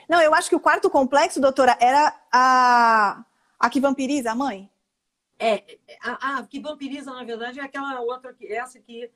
Não, 0.08 0.20
eu 0.20 0.34
acho 0.34 0.48
que 0.48 0.56
o 0.56 0.60
quarto 0.60 0.90
complexo, 0.90 1.40
doutora, 1.40 1.76
era 1.80 2.20
a, 2.32 3.24
a 3.58 3.70
que 3.70 3.80
vampiriza 3.80 4.32
a 4.32 4.34
mãe. 4.34 4.68
É, 5.38 5.78
a, 6.00 6.38
a 6.38 6.46
que 6.46 6.60
vampiriza, 6.60 7.12
na 7.12 7.24
verdade, 7.24 7.60
é 7.60 7.62
aquela 7.62 8.00
outra, 8.00 8.32
que 8.32 8.50
essa 8.50 8.80
que 8.80 9.10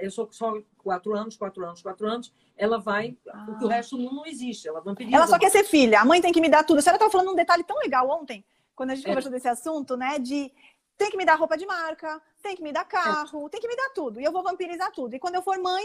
eu 0.00 0.10
sou 0.10 0.28
só 0.32 0.54
quatro 0.78 1.14
anos, 1.14 1.36
quatro 1.36 1.64
anos, 1.64 1.82
quatro 1.82 2.06
anos, 2.06 2.32
ela 2.56 2.78
vai, 2.78 3.16
ah. 3.28 3.44
porque 3.46 3.64
o 3.64 3.68
resto 3.68 3.96
não 3.96 4.26
existe, 4.26 4.68
ela 4.68 4.80
vampiriza. 4.80 5.16
Ela 5.16 5.26
só 5.26 5.38
quer 5.38 5.50
ser 5.50 5.64
filha, 5.64 6.00
a 6.00 6.04
mãe 6.04 6.20
tem 6.20 6.32
que 6.32 6.40
me 6.40 6.48
dar 6.48 6.64
tudo. 6.64 6.78
A 6.78 6.82
senhora 6.82 6.96
estava 6.96 7.10
falando 7.12 7.32
um 7.32 7.36
detalhe 7.36 7.64
tão 7.64 7.78
legal 7.78 8.08
ontem, 8.08 8.44
quando 8.74 8.90
a 8.90 8.94
gente 8.94 9.04
é. 9.04 9.08
conversou 9.08 9.30
desse 9.30 9.48
assunto, 9.48 9.96
né, 9.96 10.18
de 10.18 10.50
tem 10.96 11.10
que 11.10 11.16
me 11.16 11.24
dar 11.24 11.34
roupa 11.34 11.56
de 11.56 11.66
marca, 11.66 12.20
tem 12.42 12.56
que 12.56 12.62
me 12.62 12.72
dar 12.72 12.84
carro, 12.84 13.46
é. 13.46 13.48
tem 13.50 13.60
que 13.60 13.68
me 13.68 13.76
dar 13.76 13.90
tudo, 13.94 14.20
e 14.20 14.24
eu 14.24 14.32
vou 14.32 14.42
vampirizar 14.42 14.90
tudo. 14.92 15.14
E 15.14 15.18
quando 15.18 15.34
eu 15.34 15.42
for 15.42 15.58
mãe, 15.58 15.84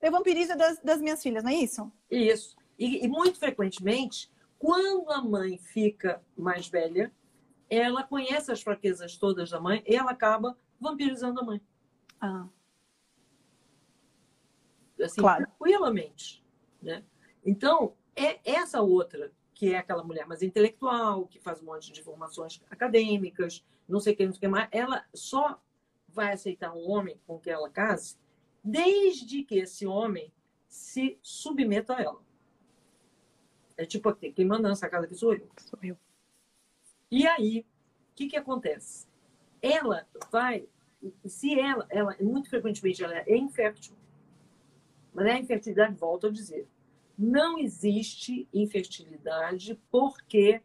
eu 0.00 0.10
vampirizo 0.10 0.56
das, 0.56 0.78
das 0.80 1.00
minhas 1.00 1.22
filhas, 1.22 1.42
não 1.42 1.50
é 1.50 1.54
isso? 1.54 1.90
Isso. 2.10 2.56
E, 2.78 3.04
e 3.04 3.08
muito 3.08 3.38
frequentemente, 3.38 4.30
quando 4.58 5.10
a 5.10 5.20
mãe 5.22 5.58
fica 5.58 6.22
mais 6.36 6.68
velha, 6.68 7.12
ela 7.70 8.02
conhece 8.02 8.50
as 8.50 8.62
fraquezas 8.62 9.16
todas 9.16 9.50
da 9.50 9.60
mãe 9.60 9.82
e 9.86 9.94
ela 9.94 10.10
acaba 10.10 10.56
vampirizando 10.80 11.40
a 11.40 11.44
mãe. 11.44 11.60
Ah 12.20 12.48
assim, 15.04 15.20
claro. 15.20 15.44
tranquilamente. 15.44 16.44
Né? 16.82 17.04
Então, 17.44 17.94
é 18.14 18.38
essa 18.44 18.80
outra, 18.80 19.32
que 19.54 19.72
é 19.72 19.78
aquela 19.78 20.04
mulher 20.04 20.26
mais 20.26 20.42
intelectual, 20.42 21.26
que 21.26 21.40
faz 21.40 21.60
um 21.60 21.66
monte 21.66 21.92
de 21.92 22.02
formações 22.02 22.62
acadêmicas, 22.70 23.64
não 23.88 24.00
sei 24.00 24.14
o 24.14 24.16
que, 24.16 24.26
não 24.26 24.32
sei 24.32 24.38
o 24.38 24.40
que 24.40 24.48
mais, 24.48 24.68
ela 24.70 25.04
só 25.14 25.60
vai 26.08 26.32
aceitar 26.32 26.72
um 26.74 26.90
homem 26.90 27.20
com 27.26 27.38
que 27.38 27.50
ela 27.50 27.70
case 27.70 28.16
desde 28.62 29.42
que 29.44 29.56
esse 29.56 29.86
homem 29.86 30.32
se 30.66 31.18
submeta 31.22 31.96
a 31.96 32.02
ela. 32.02 32.20
É 33.76 33.86
tipo, 33.86 34.12
quem 34.14 34.44
manda 34.44 34.68
nessa 34.68 34.88
casa 34.88 35.06
aqui 35.06 35.14
sou 35.14 35.32
eu. 35.32 35.48
Sou 35.58 35.78
eu. 35.82 35.96
E 37.10 37.26
aí, 37.26 37.60
o 38.12 38.14
que, 38.14 38.28
que 38.28 38.36
acontece? 38.36 39.06
Ela 39.62 40.06
vai, 40.30 40.68
se 41.24 41.58
ela, 41.58 41.86
ela, 41.88 42.16
muito 42.20 42.50
frequentemente, 42.50 43.02
ela 43.02 43.18
é 43.18 43.36
infértil, 43.36 43.94
mas 45.12 45.26
a 45.26 45.38
infertilidade, 45.38 45.94
volto 45.94 46.26
a 46.26 46.30
dizer, 46.30 46.68
não 47.18 47.58
existe 47.58 48.46
infertilidade 48.54 49.80
porque 49.90 50.62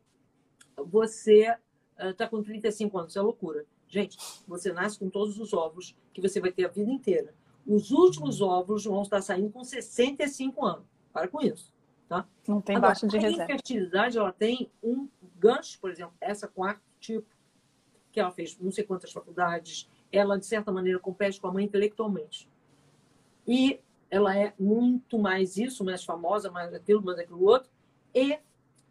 você 0.77 1.57
está 1.97 2.25
uh, 2.25 2.29
com 2.29 2.43
35 2.43 2.97
anos. 2.97 3.15
É 3.15 3.21
loucura. 3.21 3.65
Gente, 3.87 4.17
você 4.47 4.71
nasce 4.71 4.99
com 4.99 5.09
todos 5.09 5.39
os 5.39 5.53
óvulos 5.53 5.95
que 6.13 6.21
você 6.21 6.39
vai 6.39 6.51
ter 6.51 6.65
a 6.65 6.69
vida 6.69 6.91
inteira. 6.91 7.33
Os 7.65 7.91
últimos 7.91 8.41
óvulos 8.41 8.85
vão 8.85 9.01
estar 9.01 9.21
saindo 9.21 9.49
com 9.49 9.63
65 9.63 10.65
anos. 10.65 10.85
Para 11.11 11.27
com 11.27 11.41
isso. 11.41 11.72
Tá? 12.13 12.27
Não 12.47 12.61
tem 12.61 12.75
Agora, 12.75 12.91
baixo 12.91 13.07
de 13.07 13.17
reserva. 13.17 13.41
A 13.41 13.45
infertilidade 13.45 14.17
ela 14.19 14.31
tem 14.31 14.69
um 14.83 15.07
gancho, 15.39 15.79
por 15.79 15.89
exemplo, 15.89 16.13
essa 16.21 16.47
quarto 16.47 16.81
tipo, 16.99 17.25
que 18.11 18.19
ela 18.19 18.31
fez 18.31 18.55
não 18.59 18.71
sei 18.71 18.83
quantas 18.83 19.11
faculdades, 19.11 19.89
ela, 20.11 20.37
de 20.37 20.45
certa 20.45 20.71
maneira, 20.71 20.99
compete 20.99 21.41
com 21.41 21.47
a 21.47 21.51
mãe 21.51 21.65
intelectualmente. 21.65 22.47
E 23.47 23.79
ela 24.11 24.37
é 24.37 24.53
muito 24.59 25.17
mais 25.17 25.57
isso, 25.57 25.83
mais 25.83 26.03
famosa, 26.03 26.51
mais 26.51 26.71
aquilo, 26.71 27.01
mais 27.01 27.17
aquilo 27.17 27.43
outro, 27.43 27.71
e 28.13 28.37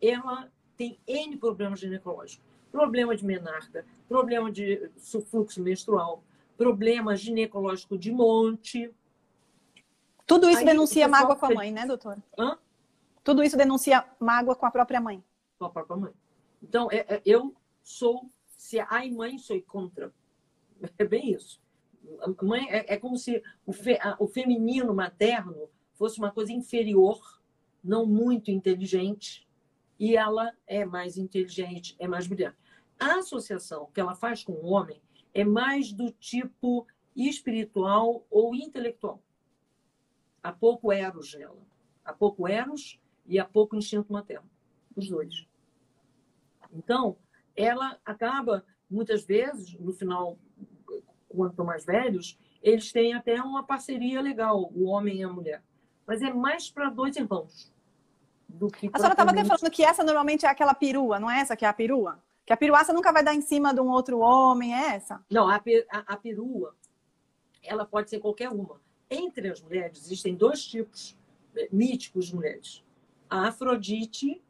ela 0.00 0.50
tem 0.76 0.98
N 1.06 1.37
problemas 1.37 1.78
ginecológicos. 1.78 2.44
Problema 2.72 3.14
de 3.14 3.24
menarca, 3.24 3.87
problema 4.08 4.50
de 4.50 4.90
fluxo 5.30 5.62
menstrual, 5.62 6.24
problema 6.56 7.14
ginecológico 7.14 7.96
de 7.96 8.11
monte. 8.11 8.92
Tudo 10.26 10.48
isso 10.48 10.58
Aí, 10.58 10.64
denuncia 10.64 11.06
mágoa 11.06 11.37
com 11.37 11.46
a 11.46 11.50
mãe, 11.50 11.70
né, 11.70 11.87
doutora? 11.87 12.20
Hã? 12.37 12.58
Tudo 13.22 13.42
isso 13.42 13.56
denuncia 13.56 14.04
mágoa 14.18 14.56
com 14.56 14.66
a 14.66 14.70
própria 14.70 15.00
mãe. 15.00 15.22
Com 15.58 15.66
a 15.66 15.70
própria 15.70 15.96
mãe. 15.96 16.12
Então, 16.62 16.88
é, 16.90 16.98
é, 17.08 17.22
eu 17.24 17.54
sou, 17.82 18.30
se 18.56 18.78
a 18.80 19.06
mãe 19.11 19.38
sou 19.38 19.61
contra. 19.62 20.12
É 20.98 21.04
bem 21.04 21.32
isso 21.32 21.62
mãe 22.42 22.68
é, 22.70 22.94
é 22.94 22.96
como 22.96 23.16
se 23.16 23.42
o, 23.64 23.72
fe, 23.72 23.98
o 24.18 24.26
feminino 24.26 24.94
materno 24.94 25.68
fosse 25.94 26.18
uma 26.18 26.30
coisa 26.30 26.52
inferior, 26.52 27.40
não 27.82 28.06
muito 28.06 28.50
inteligente, 28.50 29.46
e 29.98 30.16
ela 30.16 30.52
é 30.66 30.85
mais 30.85 31.16
inteligente, 31.16 31.94
é 31.98 32.08
mais 32.08 32.26
brilhante. 32.26 32.56
A 32.98 33.18
associação 33.18 33.88
que 33.92 34.00
ela 34.00 34.14
faz 34.14 34.42
com 34.42 34.52
o 34.52 34.66
homem 34.66 35.00
é 35.35 35.44
mais 35.44 35.92
do 35.92 36.11
tipo 36.12 36.87
espiritual 37.14 38.24
ou 38.30 38.54
intelectual. 38.54 39.20
Há 40.42 40.52
pouco 40.52 40.92
eros 40.92 41.35
nela. 41.35 41.62
Há 42.04 42.12
pouco 42.12 42.48
eros 42.48 42.98
e 43.26 43.38
há 43.38 43.44
pouco 43.44 43.76
instinto 43.76 44.12
materno. 44.12 44.48
Os 44.96 45.08
dois. 45.08 45.46
Então, 46.72 47.16
ela 47.56 47.98
acaba, 48.04 48.64
muitas 48.90 49.24
vezes, 49.24 49.78
no 49.78 49.92
final 49.92 50.38
quanto 51.28 51.64
mais 51.64 51.85
velhos, 51.85 52.38
eles 52.62 52.92
têm 52.92 53.14
até 53.14 53.40
uma 53.42 53.64
parceria 53.64 54.20
legal, 54.20 54.70
o 54.74 54.85
homem 54.85 55.20
e 55.20 55.22
a 55.22 55.28
mulher. 55.28 55.62
Mas 56.06 56.22
é 56.22 56.32
mais 56.32 56.70
para 56.70 56.90
dois 56.90 57.16
irmãos. 57.16 57.72
Do 58.48 58.68
que 58.68 58.90
a 58.92 58.98
senhora 58.98 59.14
estava 59.14 59.30
até 59.30 59.44
falando 59.44 59.70
que 59.70 59.82
essa 59.82 60.04
normalmente 60.04 60.44
é 60.44 60.48
aquela 60.48 60.74
perua, 60.74 61.18
não 61.18 61.30
é 61.30 61.40
essa 61.40 61.56
que 61.56 61.64
é 61.64 61.68
a 61.68 61.72
perua? 61.72 62.22
Que 62.44 62.52
a 62.52 62.56
peruaça 62.56 62.92
nunca 62.92 63.12
vai 63.12 63.24
dar 63.24 63.35
em 63.35 63.40
cima 63.40 63.72
de 63.72 63.80
um 63.80 63.88
outro 63.88 64.18
homem, 64.18 64.74
é 64.74 64.94
essa? 64.94 65.24
Não, 65.30 65.48
a, 65.48 65.56
a, 65.56 65.98
a 66.14 66.16
perua, 66.16 66.74
ela 67.62 67.87
pode 67.87 68.11
ser 68.11 68.18
qualquer 68.18 68.50
uma. 68.50 68.80
Entre 69.08 69.48
as 69.48 69.61
mulheres, 69.61 69.98
existem 70.04 70.35
dois 70.35 70.64
tipos 70.64 71.16
é, 71.56 71.68
míticos 71.72 72.26
de 72.26 72.35
mulheres. 72.35 72.85
A 73.33 73.49
Afrodite, 73.49 74.42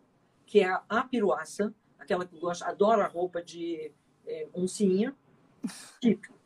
que 0.47 0.61
é 0.61 0.81
a 0.89 1.05
peruaça, 1.05 1.75
aquela 1.99 2.27
que 2.27 2.39
gosta, 2.39 2.67
adora 2.67 3.07
roupa 3.07 3.43
de 3.43 3.93
é, 4.27 4.49
oncinha, 4.55 5.15
típico 6.01 6.43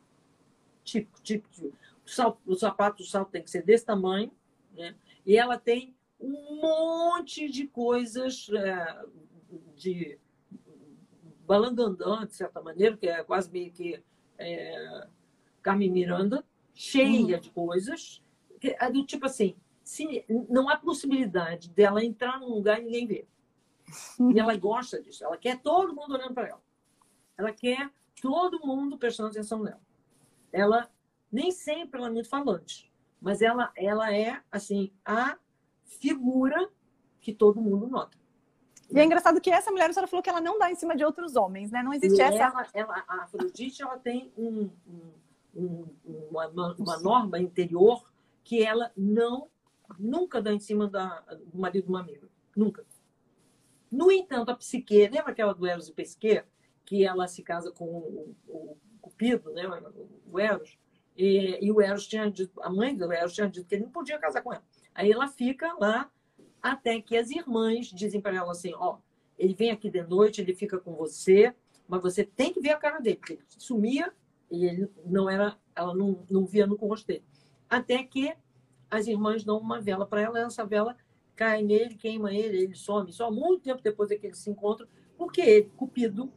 típico, 0.87 1.21
típico. 1.21 1.73
O, 2.05 2.09
salto, 2.09 2.39
o 2.45 2.55
sapato, 2.55 3.03
o 3.03 3.05
salto 3.05 3.31
tem 3.31 3.43
que 3.43 3.51
ser 3.51 3.63
desse 3.63 3.85
tamanho, 3.85 4.31
né? 4.73 4.95
E 5.25 5.37
ela 5.37 5.57
tem 5.57 5.93
um 6.19 6.61
monte 6.61 7.49
de 7.49 7.67
coisas 7.67 8.49
é, 8.53 9.05
de 9.75 10.17
balangandã, 11.45 12.25
de 12.25 12.33
certa 12.33 12.61
maneira, 12.61 12.95
que 12.95 13.07
é 13.07 13.23
quase 13.23 13.51
meio 13.51 13.71
que 13.71 14.01
é, 14.37 15.07
Carmen 15.61 15.91
Miranda, 15.91 16.45
cheia 16.73 17.35
uhum. 17.35 17.41
de 17.41 17.49
coisas, 17.51 18.23
que, 18.59 18.75
é 18.79 18.89
do 18.89 19.05
tipo 19.05 19.25
assim, 19.25 19.55
se, 19.87 20.25
não 20.49 20.67
há 20.67 20.75
possibilidade 20.75 21.69
dela 21.69 22.03
entrar 22.03 22.41
num 22.41 22.49
lugar 22.49 22.77
e 22.81 22.83
ninguém 22.83 23.07
ver. 23.07 23.27
E 24.33 24.37
ela 24.37 24.53
gosta 24.59 25.01
disso, 25.01 25.23
ela 25.23 25.37
quer 25.37 25.61
todo 25.61 25.95
mundo 25.95 26.13
olhando 26.13 26.33
para 26.33 26.49
ela. 26.49 26.61
Ela 27.37 27.53
quer 27.53 27.89
todo 28.21 28.59
mundo 28.59 28.97
prestando 28.97 29.29
atenção 29.29 29.63
nela. 29.63 29.79
Ela 30.51 30.91
nem 31.31 31.51
sempre 31.51 31.99
ela 31.99 32.09
é 32.09 32.11
muito 32.11 32.27
falante, 32.27 32.91
mas 33.21 33.41
ela, 33.41 33.71
ela 33.77 34.13
é 34.13 34.41
assim 34.51 34.91
a 35.05 35.37
figura 35.85 36.69
que 37.21 37.33
todo 37.33 37.61
mundo 37.61 37.87
nota. 37.87 38.17
E 38.91 38.99
é 38.99 39.05
engraçado 39.05 39.39
que 39.39 39.49
essa 39.49 39.71
mulher, 39.71 39.89
a 39.89 39.93
senhora 39.93 40.07
falou 40.07 40.21
que 40.21 40.29
ela 40.29 40.41
não 40.41 40.59
dá 40.59 40.69
em 40.69 40.75
cima 40.75 40.97
de 40.97 41.05
outros 41.05 41.37
homens, 41.37 41.71
né? 41.71 41.81
Não 41.81 41.93
existe 41.93 42.17
e 42.17 42.21
essa. 42.21 42.43
Ela, 42.43 42.67
ela, 42.73 43.05
a 43.07 43.23
Afrodite 43.23 43.81
ela 43.81 43.97
tem 43.97 44.33
um, 44.37 44.69
um, 45.55 45.85
uma, 46.29 46.75
uma, 46.77 46.99
norma 46.99 47.39
interior 47.39 48.03
que 48.43 48.61
ela 48.61 48.91
não 48.97 49.49
nunca 49.99 50.41
dá 50.41 50.53
em 50.53 50.59
cima 50.59 50.87
da, 50.87 51.19
do 51.51 51.57
marido 51.57 51.85
de 51.85 51.89
uma 51.89 52.01
amiga. 52.01 52.27
Nunca. 52.55 52.85
No 53.91 54.11
entanto, 54.11 54.49
a 54.49 54.55
psique, 54.55 55.07
lembra 55.07 55.31
aquela 55.31 55.53
do 55.53 55.65
Eros 55.65 55.87
e 55.87 55.93
Pesquet? 55.93 56.43
Que 56.85 57.05
ela 57.05 57.27
se 57.27 57.41
casa 57.41 57.71
com 57.71 57.85
o, 57.85 58.35
o, 58.47 58.77
Cupido, 59.01 59.51
né? 59.51 59.63
o 60.29 60.39
Eros. 60.39 60.77
E, 61.15 61.57
e, 61.61 61.71
o 61.71 61.81
Eros 61.81 62.07
tinha 62.07 62.29
dito, 62.29 62.61
a 62.61 62.69
mãe 62.69 62.95
do 62.95 63.11
Eros 63.11 63.33
tinha 63.33 63.49
dito 63.49 63.67
que 63.67 63.75
ele 63.75 63.85
não 63.85 63.91
podia 63.91 64.19
casar 64.19 64.41
com 64.41 64.53
ela. 64.53 64.63
Aí 64.93 65.11
ela 65.11 65.27
fica 65.27 65.73
lá 65.79 66.11
até 66.61 67.01
que 67.01 67.15
as 67.15 67.29
irmãs 67.29 67.87
dizem 67.87 68.21
para 68.21 68.35
ela 68.35 68.51
assim: 68.51 68.73
ó, 68.75 68.97
ele 69.37 69.53
vem 69.53 69.71
aqui 69.71 69.89
de 69.89 70.03
noite, 70.03 70.41
ele 70.41 70.53
fica 70.53 70.77
com 70.77 70.93
você, 70.93 71.53
mas 71.87 72.01
você 72.01 72.23
tem 72.23 72.53
que 72.53 72.59
ver 72.59 72.71
a 72.71 72.77
cara 72.77 72.99
dele, 72.99 73.17
porque 73.17 73.33
ele 73.33 73.43
sumia 73.47 74.13
e 74.51 74.65
ele 74.65 74.89
não 75.05 75.29
era, 75.29 75.57
ela 75.75 75.95
não, 75.95 76.25
não 76.29 76.45
via 76.45 76.67
no 76.67 76.75
rosto 76.75 77.07
dele. 77.07 77.23
Até 77.69 78.03
que 78.03 78.35
as 78.89 79.07
irmãs 79.07 79.43
dão 79.43 79.57
uma 79.57 79.79
vela 79.81 80.05
para 80.05 80.21
ela, 80.21 80.39
essa 80.39 80.65
vela 80.65 80.95
cai 81.35 81.61
nele, 81.61 81.95
queima 81.95 82.33
ele, 82.33 82.57
ele 82.57 82.75
some. 82.75 83.11
Só 83.11 83.31
muito 83.31 83.63
tempo 83.63 83.81
depois 83.81 84.09
é 84.11 84.17
que 84.17 84.27
eles 84.27 84.39
se 84.39 84.49
encontram, 84.49 84.87
porque 85.17 85.41
ele, 85.41 85.71
Cupido, 85.77 86.31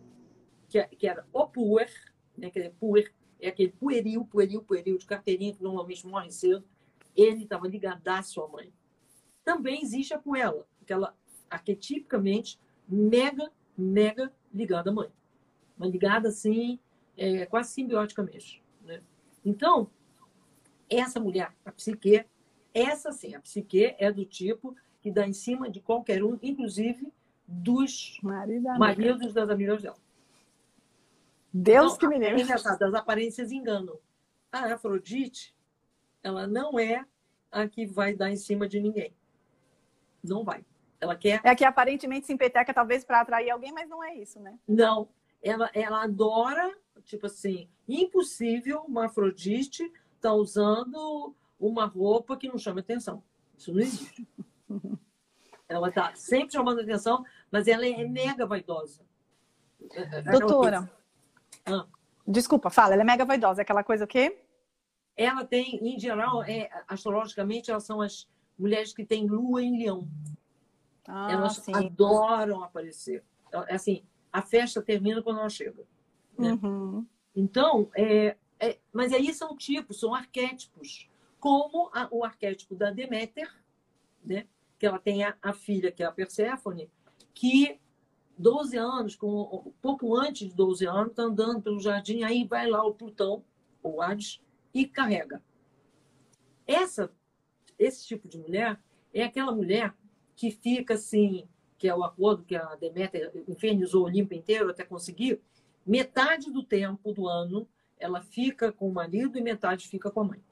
que, 0.69 0.79
é, 0.79 0.89
era 1.03 1.27
o 1.33 1.47
puer, 1.47 1.91
né, 2.37 2.51
que 2.51 2.59
é 2.59 2.71
puer, 2.71 3.13
é 3.41 3.49
aquele 3.49 3.73
pueril, 3.73 4.25
pueril, 4.25 4.63
pueril 4.63 4.99
de 4.99 5.07
carteirinha 5.07 5.55
que 5.55 5.63
normalmente 5.63 6.07
morre 6.07 6.31
cedo, 6.31 6.65
ele 7.17 7.45
estava 7.45 7.67
ligadaço 7.67 8.41
à 8.43 8.49
mãe. 8.49 8.73
Também 9.45 9.83
existe 9.83 10.15
a 10.15 10.19
Puela, 10.19 10.67
aquela 10.81 11.17
arquetipicamente 11.49 12.61
mega, 12.87 13.51
mega 13.77 14.33
ligada 14.53 14.91
à 14.91 14.93
mãe. 14.93 15.09
Uma 15.77 15.87
ligada 15.87 16.29
assim, 16.29 16.79
é, 17.17 17.47
quase 17.47 17.73
simbióticamente. 17.73 18.63
Né? 18.85 19.03
Então, 19.45 19.91
essa 20.89 21.19
mulher, 21.19 21.55
a 21.65 21.73
psique, 21.73 22.25
essa 22.73 23.13
sim, 23.13 23.35
a 23.35 23.41
psique 23.41 23.95
é 23.99 24.13
do 24.13 24.25
tipo 24.25 24.77
que 25.01 25.11
dá 25.11 25.27
em 25.27 25.33
cima 25.33 25.71
de 25.71 25.81
qualquer 25.81 26.23
um, 26.23 26.39
inclusive 26.43 27.13
dos 27.47 28.19
maridos 28.23 29.33
das 29.33 29.49
amigas 29.51 29.83
dela. 29.83 29.97
Deus 31.53 31.95
então, 31.95 32.11
que 32.11 32.19
me 32.19 32.25
livre. 32.25 32.53
É 32.53 32.55
as 32.55 32.95
aparências 32.95 33.51
enganam. 33.51 33.99
A 34.53 34.75
Afrodite, 34.75 35.55
ela 36.23 36.47
não 36.47 36.79
é 36.79 37.05
a 37.51 37.67
que 37.67 37.87
vai 37.87 38.15
dar 38.15 38.31
em 38.31 38.37
cima 38.37 38.69
de 38.69 38.81
ninguém. 38.81 39.13
Não 40.23 40.45
vai. 40.45 40.65
Ela 41.01 41.17
quer. 41.17 41.41
É 41.43 41.55
que 41.55 41.65
aparentemente 41.65 42.27
se 42.27 42.33
empeteca 42.33 42.73
talvez 42.75 43.05
para 43.05 43.21
atrair 43.21 43.51
alguém, 43.51 43.73
mas 43.73 43.89
não 43.89 44.05
é 44.05 44.15
isso, 44.15 44.39
né? 44.39 44.59
Não. 44.69 45.09
Ela, 45.43 45.71
ela 45.73 46.05
adora, 46.05 46.77
tipo 47.05 47.27
assim, 47.27 47.69
impossível 47.89 48.83
uma 48.83 49.07
Afrodite 49.07 49.85
estar 49.85 50.29
tá 50.29 50.35
usando 50.35 51.35
uma 51.61 51.85
roupa 51.85 52.37
que 52.37 52.49
não 52.49 52.59
chama 52.59 52.81
atenção. 52.81 53.23
Isso 53.57 53.73
não 53.73 53.81
existe. 53.81 54.27
ela 55.69 55.89
está 55.89 56.15
sempre 56.17 56.53
chamando 56.53 56.81
atenção, 56.81 57.25
mas 57.51 57.69
ela 57.69 57.87
é 57.87 58.05
mega 58.05 58.47
vaidosa. 58.47 59.03
É 59.93 60.23
Doutora. 60.23 60.91
Ah. 61.67 61.87
Desculpa, 62.27 62.71
fala, 62.71 62.95
ela 62.95 63.03
é 63.03 63.05
mega 63.05 63.25
vaidosa. 63.25 63.61
É 63.61 63.63
aquela 63.63 63.85
coisa 63.85 64.05
o 64.05 64.09
quê? 64.09 64.43
Ela 65.17 65.45
tem, 65.45 65.77
em 65.77 65.99
geral, 65.99 66.43
é, 66.43 66.71
astrologicamente, 66.89 67.71
elas 67.71 67.85
são 67.85 68.01
as 68.01 68.27
mulheres 68.59 68.93
que 68.93 69.05
têm 69.05 69.27
lua 69.27 69.63
em 69.63 69.79
leão. 69.79 70.09
Ah, 71.07 71.31
elas 71.31 71.57
sim. 71.57 71.75
adoram 71.75 72.63
aparecer. 72.63 73.23
É 73.69 73.75
assim, 73.75 74.03
a 74.33 74.43
festa 74.43 74.81
termina 74.81 75.23
quando 75.23 75.41
ela 75.41 75.49
chega. 75.51 75.85
Né? 76.39 76.59
Uhum. 76.63 77.07
Então, 77.35 77.91
é, 77.95 78.37
é, 78.59 78.79
mas 78.93 79.13
aí 79.13 79.33
são 79.35 79.57
tipos, 79.57 80.01
são 80.01 80.15
arquétipos. 80.15 81.10
Como 81.41 81.91
a, 81.93 82.07
o 82.11 82.25
arquétipo 82.25 82.77
da 82.77 82.91
Deméter, 82.91 83.51
né? 84.25 84.47
que 84.79 84.87
ela 84.87 84.99
tem 84.99 85.25
a, 85.25 85.37
a, 85.43 85.53
filha, 85.53 85.91
que 85.91 86.03
é 86.03 86.07
a 86.07 86.13
Perséfone, 86.13 86.91
que 87.35 87.81
12 88.39 88.77
anos, 88.77 89.17
com, 89.17 89.73
pouco 89.83 90.17
antes 90.17 90.49
de 90.49 90.55
12 90.55 90.87
anos, 90.87 91.11
está 91.11 91.23
andando 91.25 91.61
pelo 91.61 91.81
jardim, 91.81 92.23
aí 92.23 92.45
vai 92.45 92.67
lá 92.67 92.85
o 92.85 92.95
Plutão, 92.95 93.45
o 93.83 94.01
Hades, 94.01 94.41
e 94.73 94.87
carrega. 94.87 95.43
Essa 96.67 97.11
esse 97.81 98.07
tipo 98.07 98.29
de 98.29 98.39
mulher 98.39 98.79
é 99.13 99.25
aquela 99.25 99.53
mulher 99.53 99.95
que 100.37 100.51
fica 100.51 100.95
assim, 100.95 101.49
que 101.79 101.89
é 101.89 101.95
o 101.95 102.05
acordo 102.05 102.45
que 102.45 102.55
a 102.55 102.75
Deméter 102.77 103.33
infernizou 103.49 104.03
o 104.03 104.05
Olimpo 104.05 104.35
inteiro 104.35 104.71
até 104.71 104.85
conseguir, 104.85 105.41
metade 105.85 106.51
do 106.51 106.63
tempo 106.63 107.13
do 107.13 107.27
ano 107.27 107.67
ela 107.99 108.21
fica 108.21 108.71
com 108.71 108.89
o 108.89 108.93
marido 108.93 109.39
e 109.39 109.43
metade 109.43 109.89
fica 109.89 110.11
com 110.11 110.21
a 110.21 110.25
mãe. 110.25 110.43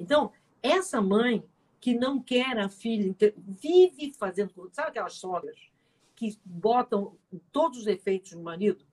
Então, 0.00 0.32
essa 0.62 1.00
mãe 1.00 1.44
que 1.78 1.94
não 1.94 2.20
quer 2.20 2.58
a 2.58 2.68
filha, 2.68 3.14
vive 3.36 4.12
fazendo, 4.14 4.52
sabe 4.72 4.88
aquelas 4.88 5.14
sogras 5.14 5.56
que 6.16 6.38
botam 6.44 7.16
todos 7.52 7.80
os 7.80 7.86
efeitos 7.86 8.32
no 8.32 8.42
marido? 8.42 8.84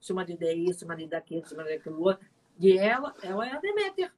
Se 0.00 0.12
o 0.12 0.16
marido 0.16 0.42
é 0.42 0.54
isso, 0.54 0.80
se 0.80 0.84
o 0.84 0.88
marido 0.88 1.12
é 1.12 1.16
aquilo, 1.16 1.46
se 1.46 1.52
o 1.54 1.56
marido 1.56 1.72
é 1.72 1.76
aquilo 1.76 2.02
outro. 2.02 2.26
E 2.58 2.76
ela, 2.76 3.14
ela 3.22 3.46
é 3.46 3.52
a 3.52 3.60
Deméter. 3.60 4.12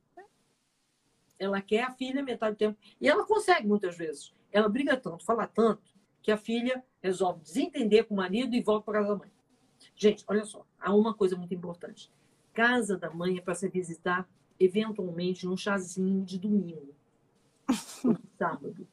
Ela 1.39 1.61
quer 1.61 1.85
a 1.85 1.91
filha 1.91 2.23
metade 2.23 2.55
do 2.55 2.59
tempo. 2.59 2.79
E 3.01 3.09
ela 3.09 3.27
consegue 3.27 3.67
muitas 3.67 3.97
vezes. 3.97 4.33
Ela 4.53 4.69
briga 4.69 4.97
tanto, 4.97 5.25
fala 5.25 5.47
tanto, 5.47 5.83
que 6.23 6.31
a 6.31 6.37
filha 6.37 6.85
resolve 7.03 7.41
desentender 7.41 8.05
com 8.05 8.15
o 8.15 8.17
marido 8.17 8.55
e 8.55 8.63
volta 8.63 8.85
para 8.85 9.01
casa 9.01 9.15
da 9.15 9.19
mãe. 9.19 9.33
Gente, 9.97 10.25
olha 10.29 10.45
só, 10.45 10.67
há 10.79 10.95
uma 10.95 11.15
coisa 11.15 11.37
muito 11.37 11.55
importante. 11.55 12.13
Casa 12.53 12.99
da 12.99 13.11
mãe 13.11 13.39
é 13.39 13.41
para 13.41 13.55
você 13.55 13.69
visitar 13.69 14.29
eventualmente 14.61 15.47
num 15.47 15.57
chazinho 15.57 16.23
de 16.23 16.39
domingo, 16.39 16.95
sábado. 18.39 18.87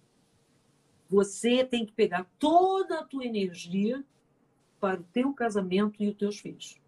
Você 1.09 1.63
tem 1.63 1.85
que 1.85 1.91
pegar 1.91 2.25
toda 2.39 2.99
a 2.99 3.03
tua 3.03 3.25
energia 3.25 4.03
para 4.79 4.99
o 4.99 5.03
teu 5.03 5.33
casamento 5.33 6.01
e 6.01 6.07
os 6.07 6.15
teus 6.15 6.39
filhos. 6.39 6.79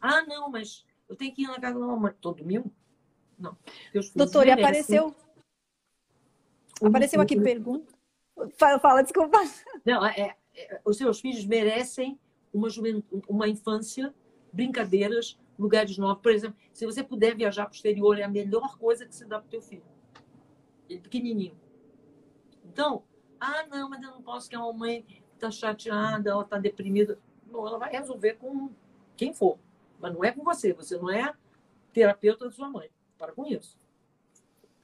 Ah, 0.00 0.24
não, 0.24 0.48
mas 0.48 0.86
eu 1.08 1.16
tenho 1.16 1.34
que 1.34 1.42
ir 1.42 1.48
na 1.48 1.60
casa 1.60 1.78
da 1.78 1.86
mamãe 1.86 2.14
todo 2.20 2.38
domingo? 2.38 2.70
Não. 3.38 3.56
Doutor, 4.14 4.46
e 4.46 4.50
apareceu. 4.50 5.14
Apareceu 6.82 7.20
aqui 7.20 7.40
pergunta. 7.40 7.92
Fala, 8.56 8.78
fala, 8.78 9.02
desculpa. 9.02 9.38
Não, 9.84 10.04
é, 10.06 10.36
é, 10.54 10.80
os 10.84 10.96
seus 10.96 11.20
filhos 11.20 11.44
merecem 11.44 12.18
uma, 12.52 12.68
uma 13.28 13.48
infância, 13.48 14.14
brincadeiras, 14.52 15.38
lugares 15.60 15.96
novos. 15.98 16.22
Por 16.22 16.32
exemplo, 16.32 16.56
se 16.72 16.86
você 16.86 17.04
puder 17.04 17.36
viajar 17.36 17.66
para 17.66 17.72
o 17.72 17.76
exterior, 17.76 18.18
é 18.18 18.22
a 18.22 18.28
melhor 18.28 18.78
coisa 18.78 19.04
que 19.04 19.14
você 19.14 19.24
dá 19.24 19.38
para 19.38 19.46
o 19.46 19.50
teu 19.50 19.62
filho. 19.62 19.84
Ele 20.88 21.00
pequenininho. 21.00 21.58
Então, 22.64 23.04
ah, 23.38 23.64
não, 23.70 23.88
mas 23.90 24.02
eu 24.02 24.10
não 24.10 24.22
posso 24.22 24.48
que 24.48 24.56
a 24.56 24.60
mamãe 24.60 25.04
está 25.34 25.50
chateada, 25.50 26.30
ela 26.30 26.42
está 26.42 26.58
deprimida. 26.58 27.18
Não, 27.46 27.66
ela 27.66 27.78
vai 27.78 27.90
resolver 27.90 28.34
com 28.34 28.70
quem 29.16 29.32
for. 29.32 29.58
Mas 29.98 30.14
não 30.14 30.24
é 30.24 30.32
com 30.32 30.42
você. 30.42 30.72
Você 30.72 30.96
não 30.96 31.10
é 31.10 31.32
terapeuta 31.92 32.46
da 32.46 32.50
sua 32.50 32.68
mãe. 32.68 32.90
Para 33.18 33.32
com 33.32 33.46
isso. 33.46 33.78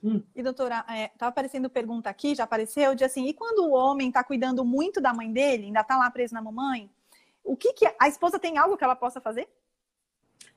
Hum. 0.04 0.22
E 0.34 0.42
doutora, 0.42 0.84
é, 0.88 1.08
tá 1.08 1.26
aparecendo 1.26 1.70
pergunta 1.70 2.10
aqui, 2.10 2.34
já 2.34 2.44
apareceu, 2.44 2.94
de 2.94 3.02
assim, 3.02 3.26
e 3.26 3.32
quando 3.32 3.60
o 3.60 3.72
homem 3.72 4.08
está 4.08 4.22
cuidando 4.22 4.64
muito 4.64 5.00
da 5.00 5.12
mãe 5.12 5.32
dele, 5.32 5.64
ainda 5.64 5.80
está 5.80 5.96
lá 5.96 6.08
preso 6.10 6.34
na 6.34 6.42
mamãe, 6.42 6.90
o 7.42 7.56
que 7.56 7.72
que 7.72 7.86
a 7.98 8.06
esposa 8.06 8.38
tem 8.38 8.58
algo 8.58 8.76
que 8.76 8.84
ela 8.84 8.94
possa 8.94 9.20
fazer? 9.20 9.48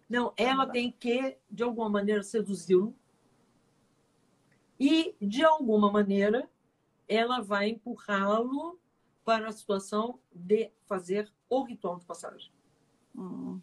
Não, 0.10 0.34
ela 0.36 0.66
tem 0.66 0.92
que, 0.92 1.38
de 1.52 1.62
alguma 1.62 1.90
maneira, 1.90 2.24
seduzi-lo. 2.24 2.96
E, 4.80 5.16
de 5.22 5.44
alguma 5.44 5.92
maneira, 5.92 6.50
ela 7.08 7.42
vai 7.42 7.70
empurrá-lo 7.70 8.80
para 9.24 9.50
a 9.50 9.52
situação 9.52 10.20
de 10.34 10.72
fazer 10.88 11.32
o 11.48 11.64
ritual 11.64 12.00
de 12.00 12.06
passagem. 12.06 12.52
Hum. 13.16 13.60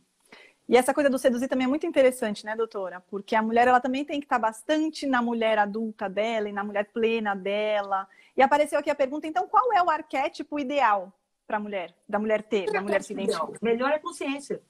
E 0.69 0.77
essa 0.77 0.93
coisa 0.93 1.09
do 1.09 1.19
seduzir 1.19 1.49
também 1.49 1.65
é 1.65 1.69
muito 1.69 1.87
interessante, 1.87 2.45
né, 2.45 2.55
doutora? 2.55 3.01
Porque 3.01 3.35
a 3.35 3.43
mulher 3.43 3.69
ela 3.69 3.81
também 3.81 4.05
tem 4.05 4.21
que 4.21 4.27
estar 4.27 4.39
bastante 4.39 5.07
na 5.07 5.23
mulher 5.23 5.59
adulta 5.59 6.09
dela 6.09 6.49
e 6.49 6.53
na 6.53 6.63
mulher 6.63 6.91
plena 6.93 7.35
dela. 7.35 8.09
E 8.37 8.43
apareceu 8.43 8.79
aqui 8.79 8.91
a 8.91 8.95
pergunta, 8.95 9.27
então, 9.27 9.49
qual 9.49 9.73
é 9.73 9.83
o 9.83 9.91
arquétipo 9.91 10.59
ideal 10.59 11.13
para 11.47 11.57
a 11.57 11.61
mulher, 11.61 11.95
da 12.09 12.19
mulher 12.19 12.43
ter, 12.43 12.71
da 12.71 12.81
mulher 12.81 13.03
se 13.03 13.13
identificar? 13.13 13.49
Melhor 13.63 13.91
é 13.91 13.99
consciência. 13.99 14.61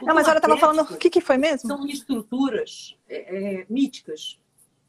Não, 0.00 0.14
mas 0.14 0.22
a 0.22 0.24
senhora 0.24 0.38
estava 0.38 0.56
falando, 0.56 0.80
o 0.82 0.96
que, 0.96 1.10
que 1.10 1.20
foi 1.20 1.36
mesmo? 1.36 1.68
São 1.68 1.86
estruturas 1.86 2.96
é, 3.08 3.60
é, 3.60 3.66
míticas, 3.68 4.38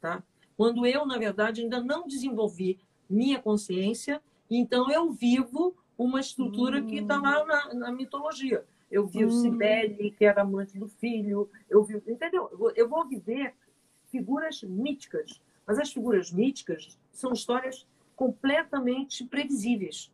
tá? 0.00 0.22
Quando 0.56 0.86
eu, 0.86 1.04
na 1.04 1.18
verdade, 1.18 1.62
ainda 1.62 1.82
não 1.82 2.06
desenvolvi 2.06 2.78
minha 3.08 3.40
consciência, 3.40 4.22
então 4.50 4.90
eu 4.90 5.12
vivo 5.12 5.76
uma 5.96 6.20
estrutura 6.20 6.78
hum. 6.78 6.86
que 6.86 6.96
está 6.98 7.20
lá 7.20 7.44
na, 7.44 7.74
na 7.74 7.92
mitologia 7.92 8.64
eu 8.94 9.06
vi 9.06 9.24
hum. 9.24 9.28
o 9.28 9.30
Cibele, 9.32 10.12
que 10.12 10.24
era 10.24 10.42
amante 10.42 10.78
do 10.78 10.88
filho, 10.88 11.50
eu 11.68 11.82
vi, 11.82 12.00
entendeu? 12.06 12.48
Eu 12.76 12.88
vou 12.88 13.06
viver 13.06 13.52
figuras 14.08 14.62
míticas, 14.62 15.40
mas 15.66 15.80
as 15.80 15.92
figuras 15.92 16.30
míticas 16.30 16.96
são 17.10 17.32
histórias 17.32 17.86
completamente 18.14 19.24
previsíveis. 19.24 20.12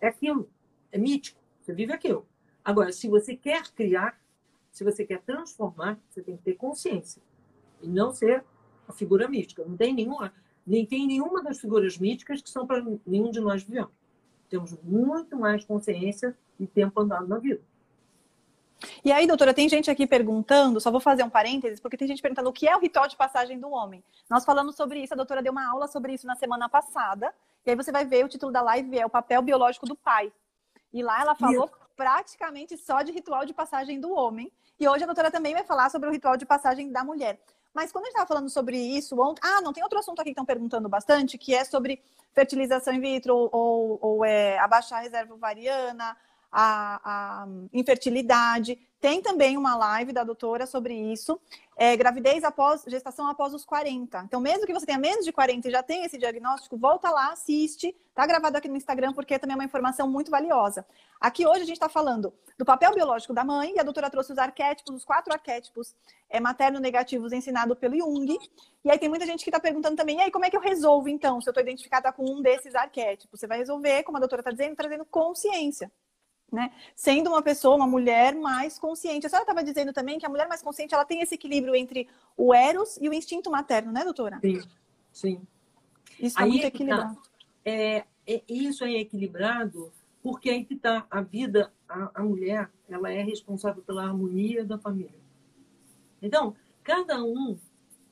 É 0.00 0.06
aquilo, 0.06 0.48
é 0.92 0.98
mítico, 0.98 1.40
você 1.60 1.72
vive 1.72 1.92
aquilo. 1.92 2.24
Agora, 2.68 2.92
se 2.92 3.08
você 3.08 3.34
quer 3.34 3.66
criar, 3.70 4.20
se 4.70 4.84
você 4.84 5.02
quer 5.02 5.22
transformar, 5.22 5.98
você 6.06 6.20
tem 6.20 6.36
que 6.36 6.42
ter 6.42 6.52
consciência 6.52 7.22
e 7.80 7.88
não 7.88 8.12
ser 8.12 8.44
a 8.86 8.92
figura 8.92 9.26
mítica. 9.26 9.64
Não 9.64 9.74
tem 9.74 9.94
nenhuma, 9.94 10.34
nem 10.66 10.84
tem 10.84 11.06
nenhuma 11.06 11.42
das 11.42 11.58
figuras 11.58 11.96
míticas 11.96 12.42
que 12.42 12.50
são 12.50 12.66
para 12.66 12.84
nenhum 13.06 13.30
de 13.30 13.40
nós 13.40 13.62
vivemos. 13.62 13.90
Temos 14.50 14.76
muito 14.82 15.34
mais 15.34 15.64
consciência 15.64 16.36
e 16.60 16.66
tempo 16.66 17.00
andado 17.00 17.26
na 17.26 17.38
vida. 17.38 17.62
E 19.02 19.10
aí, 19.12 19.26
doutora, 19.26 19.54
tem 19.54 19.66
gente 19.66 19.90
aqui 19.90 20.06
perguntando, 20.06 20.78
só 20.78 20.90
vou 20.90 21.00
fazer 21.00 21.22
um 21.22 21.30
parênteses, 21.30 21.80
porque 21.80 21.96
tem 21.96 22.06
gente 22.06 22.20
perguntando 22.20 22.50
o 22.50 22.52
que 22.52 22.68
é 22.68 22.76
o 22.76 22.80
ritual 22.80 23.08
de 23.08 23.16
passagem 23.16 23.58
do 23.58 23.70
homem. 23.70 24.04
Nós 24.28 24.44
falamos 24.44 24.76
sobre 24.76 25.02
isso, 25.02 25.14
a 25.14 25.16
doutora 25.16 25.42
deu 25.42 25.52
uma 25.52 25.66
aula 25.66 25.88
sobre 25.88 26.12
isso 26.12 26.26
na 26.26 26.36
semana 26.36 26.68
passada, 26.68 27.34
e 27.64 27.70
aí 27.70 27.76
você 27.76 27.90
vai 27.90 28.04
ver 28.04 28.26
o 28.26 28.28
título 28.28 28.52
da 28.52 28.60
live 28.60 28.98
é 28.98 29.06
o 29.06 29.10
papel 29.10 29.40
biológico 29.40 29.86
do 29.86 29.96
pai. 29.96 30.30
E 30.92 31.02
lá 31.02 31.22
ela 31.22 31.34
falou 31.34 31.64
isso. 31.64 31.87
Praticamente 31.98 32.78
só 32.78 33.02
de 33.02 33.10
ritual 33.10 33.44
de 33.44 33.52
passagem 33.52 34.00
do 34.00 34.12
homem. 34.12 34.52
E 34.78 34.88
hoje 34.88 35.02
a 35.02 35.06
doutora 35.06 35.32
também 35.32 35.52
vai 35.52 35.64
falar 35.64 35.90
sobre 35.90 36.08
o 36.08 36.12
ritual 36.12 36.36
de 36.36 36.46
passagem 36.46 36.92
da 36.92 37.02
mulher. 37.02 37.40
Mas 37.74 37.90
quando 37.90 38.04
a 38.04 38.06
gente 38.06 38.14
estava 38.14 38.28
falando 38.28 38.48
sobre 38.48 38.78
isso 38.78 39.20
ontem. 39.20 39.40
Ah, 39.44 39.60
não, 39.60 39.72
tem 39.72 39.82
outro 39.82 39.98
assunto 39.98 40.20
aqui 40.20 40.30
que 40.30 40.30
estão 40.30 40.46
perguntando 40.46 40.88
bastante, 40.88 41.36
que 41.36 41.52
é 41.56 41.64
sobre 41.64 42.00
fertilização 42.32 42.94
in 42.94 43.00
vitro 43.00 43.34
ou, 43.34 43.98
ou 44.00 44.24
é, 44.24 44.56
abaixar 44.60 45.00
a 45.00 45.02
reserva 45.02 45.34
ovariana, 45.34 46.16
a, 46.50 47.42
a 47.42 47.48
infertilidade. 47.72 48.78
Tem 49.00 49.22
também 49.22 49.56
uma 49.56 49.76
live 49.76 50.12
da 50.12 50.24
doutora 50.24 50.66
sobre 50.66 50.92
isso. 50.92 51.40
É, 51.76 51.96
gravidez 51.96 52.42
após, 52.42 52.82
gestação 52.88 53.28
após 53.28 53.54
os 53.54 53.64
40. 53.64 54.24
Então, 54.24 54.40
mesmo 54.40 54.66
que 54.66 54.72
você 54.72 54.84
tenha 54.84 54.98
menos 54.98 55.24
de 55.24 55.32
40 55.32 55.68
e 55.68 55.70
já 55.70 55.84
tenha 55.84 56.04
esse 56.04 56.18
diagnóstico, 56.18 56.76
volta 56.76 57.08
lá, 57.08 57.30
assiste. 57.30 57.94
Tá 58.12 58.26
gravado 58.26 58.56
aqui 58.56 58.66
no 58.66 58.76
Instagram, 58.76 59.12
porque 59.12 59.38
também 59.38 59.54
é 59.54 59.56
uma 59.58 59.64
informação 59.64 60.10
muito 60.10 60.32
valiosa. 60.32 60.84
Aqui 61.20 61.46
hoje 61.46 61.62
a 61.62 61.64
gente 61.64 61.76
está 61.76 61.88
falando 61.88 62.34
do 62.58 62.64
papel 62.64 62.92
biológico 62.92 63.32
da 63.32 63.44
mãe, 63.44 63.74
e 63.76 63.78
a 63.78 63.84
doutora 63.84 64.10
trouxe 64.10 64.32
os 64.32 64.38
arquétipos, 64.38 64.96
os 64.96 65.04
quatro 65.04 65.32
arquétipos 65.32 65.94
é, 66.28 66.40
materno-negativos 66.40 67.32
ensinado 67.32 67.76
pelo 67.76 67.96
Jung. 67.96 68.36
E 68.84 68.90
aí 68.90 68.98
tem 68.98 69.08
muita 69.08 69.24
gente 69.24 69.44
que 69.44 69.50
está 69.50 69.60
perguntando 69.60 69.94
também, 69.94 70.18
e 70.18 70.22
aí 70.22 70.30
como 70.32 70.44
é 70.44 70.50
que 70.50 70.56
eu 70.56 70.60
resolvo, 70.60 71.08
então, 71.08 71.40
se 71.40 71.48
eu 71.48 71.52
estou 71.52 71.62
identificada 71.62 72.12
com 72.12 72.24
um 72.24 72.42
desses 72.42 72.74
arquétipos? 72.74 73.38
Você 73.38 73.46
vai 73.46 73.58
resolver, 73.58 74.02
como 74.02 74.16
a 74.16 74.20
doutora 74.20 74.40
está 74.40 74.50
dizendo, 74.50 74.74
trazendo 74.74 75.04
consciência 75.04 75.88
né? 76.50 76.72
Sendo 76.94 77.30
uma 77.30 77.42
pessoa, 77.42 77.76
uma 77.76 77.86
mulher 77.86 78.34
mais 78.34 78.78
consciente. 78.78 79.26
A 79.26 79.30
senhora 79.30 79.44
estava 79.44 79.62
dizendo 79.62 79.92
também 79.92 80.18
que 80.18 80.26
a 80.26 80.28
mulher 80.28 80.48
mais 80.48 80.62
consciente 80.62 80.94
ela 80.94 81.04
tem 81.04 81.20
esse 81.20 81.34
equilíbrio 81.34 81.74
entre 81.74 82.08
o 82.36 82.54
eros 82.54 82.96
e 83.00 83.08
o 83.08 83.12
instinto 83.12 83.50
materno, 83.50 83.92
né, 83.92 84.04
doutora? 84.04 84.38
Sim, 84.40 84.60
sim. 85.12 85.46
Isso 86.18 86.26
está 86.26 86.46
muito 86.46 86.62
tá. 86.62 86.68
equilibrado. 86.68 87.14
Tá. 87.14 87.22
É, 87.64 88.04
é, 88.26 88.42
isso 88.48 88.84
é 88.84 88.92
equilibrado 88.92 89.92
porque 90.22 90.50
aí 90.50 90.64
que 90.64 90.74
está 90.74 91.06
a 91.10 91.20
vida, 91.20 91.72
a, 91.88 92.20
a 92.20 92.22
mulher, 92.22 92.70
ela 92.88 93.10
é 93.10 93.22
responsável 93.22 93.82
pela 93.82 94.04
harmonia 94.04 94.64
da 94.64 94.78
família. 94.78 95.18
Então, 96.20 96.54
cada 96.82 97.22
um, 97.22 97.58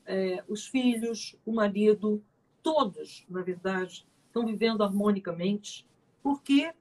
é, 0.05 0.43
os 0.47 0.67
filhos, 0.67 1.35
o 1.45 1.51
marido, 1.51 2.23
todos, 2.63 3.25
na 3.29 3.41
verdade, 3.41 4.05
estão 4.27 4.45
vivendo 4.45 4.83
harmonicamente 4.83 5.85
porque 6.23 6.73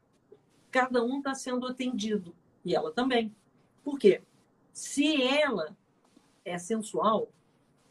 cada 0.77 1.03
um 1.03 1.17
está 1.17 1.35
sendo 1.35 1.67
atendido. 1.67 2.37
E 2.63 2.75
ela 2.75 2.93
também. 2.93 3.35
Por 3.83 3.99
quê? 3.99 4.21
Se 4.75 5.23
ela 5.23 5.75
é 6.45 6.59
sensual, 6.59 7.33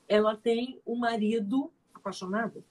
ela 0.07 0.37
tem 0.37 0.79
o 0.85 0.93
um 0.93 0.95
marido 0.95 1.71
apaixonado. 1.91 2.63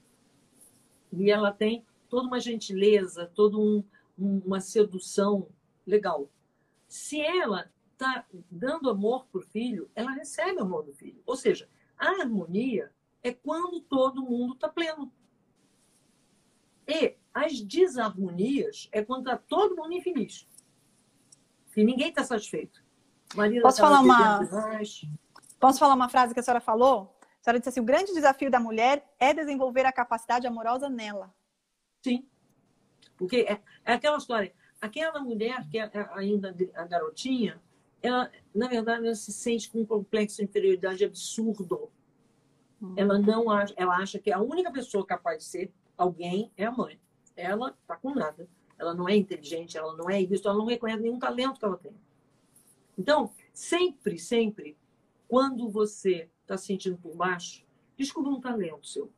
E 1.11 1.29
ela 1.29 1.51
tem 1.51 1.85
toda 2.09 2.27
uma 2.27 2.39
gentileza, 2.39 3.29
toda 3.35 3.57
um, 3.57 3.83
uma 4.17 4.61
sedução 4.61 5.49
legal. 5.85 6.29
Se 6.87 7.19
ela 7.19 7.69
está 7.91 8.25
dando 8.49 8.89
amor 8.89 9.25
para 9.25 9.39
o 9.39 9.43
filho, 9.43 9.91
ela 9.93 10.11
recebe 10.11 10.61
amor 10.61 10.85
do 10.85 10.93
filho. 10.93 11.21
Ou 11.25 11.35
seja, 11.35 11.67
a 11.97 12.21
harmonia 12.21 12.89
é 13.21 13.33
quando 13.33 13.81
todo 13.81 14.23
mundo 14.23 14.53
está 14.53 14.69
pleno. 14.69 15.11
E 16.87 17.17
as 17.35 17.59
desarmonias 17.59 18.87
é 18.93 19.03
quando 19.03 19.29
está 19.29 19.37
todo 19.37 19.75
mundo 19.75 19.91
infeliz. 19.91 20.47
E 21.75 21.83
ninguém 21.83 22.07
está 22.07 22.23
satisfeito. 22.23 22.81
Posso 23.61 23.81
falar 23.81 23.99
uma... 23.99 24.39
Posso 25.59 25.79
falar 25.79 25.93
uma 25.93 26.07
frase 26.07 26.33
que 26.33 26.39
a 26.39 26.43
senhora 26.43 26.61
falou? 26.61 27.13
A 27.21 27.43
senhora 27.43 27.59
disse 27.59 27.69
assim, 27.69 27.81
o 27.81 27.85
grande 27.85 28.13
desafio 28.13 28.49
da 28.49 28.59
mulher 28.59 29.13
é 29.19 29.33
desenvolver 29.33 29.85
a 29.85 29.91
capacidade 29.91 30.47
amorosa 30.47 30.89
nela. 30.89 31.35
Sim. 32.01 32.25
Porque 33.17 33.45
é, 33.49 33.61
é 33.83 33.93
aquela 33.93 34.17
história. 34.17 34.53
Aquela 34.79 35.19
mulher 35.19 35.67
que 35.69 35.77
é, 35.77 35.89
é 35.93 36.09
ainda 36.13 36.55
a 36.73 36.85
garotinha, 36.85 37.61
ela, 38.01 38.31
na 38.53 38.69
verdade, 38.69 39.05
ela 39.05 39.15
se 39.15 39.33
sente 39.33 39.69
com 39.69 39.81
um 39.81 39.85
complexo 39.85 40.37
de 40.37 40.43
inferioridade 40.43 41.03
absurdo. 41.03 41.91
Hum. 42.81 42.93
Ela 42.95 43.19
não 43.19 43.49
acha, 43.49 43.73
ela 43.75 43.97
acha 43.97 44.19
que 44.19 44.31
a 44.31 44.39
única 44.39 44.71
pessoa 44.71 45.05
capaz 45.05 45.39
de 45.39 45.43
ser 45.45 45.73
alguém 45.97 46.51
é 46.55 46.65
a 46.65 46.71
mãe 46.71 46.99
ela 47.35 47.75
está 47.81 47.95
com 47.95 48.13
nada. 48.13 48.47
Ela 48.77 48.93
não 48.93 49.07
é 49.07 49.15
inteligente, 49.15 49.77
ela 49.77 49.95
não 49.95 50.09
é 50.09 50.21
isso, 50.21 50.47
ela 50.47 50.57
não 50.57 50.65
reconhece 50.65 51.01
nenhum 51.01 51.19
talento 51.19 51.59
que 51.59 51.65
ela 51.65 51.77
tem. 51.77 51.95
Então, 52.97 53.31
sempre, 53.53 54.17
sempre, 54.19 54.77
quando 55.27 55.69
você 55.69 56.29
está 56.41 56.57
sentindo 56.57 56.97
por 56.97 57.15
baixo, 57.15 57.65
descubra 57.97 58.31
um 58.31 58.39
talento 58.39 58.87
seu. 58.87 59.11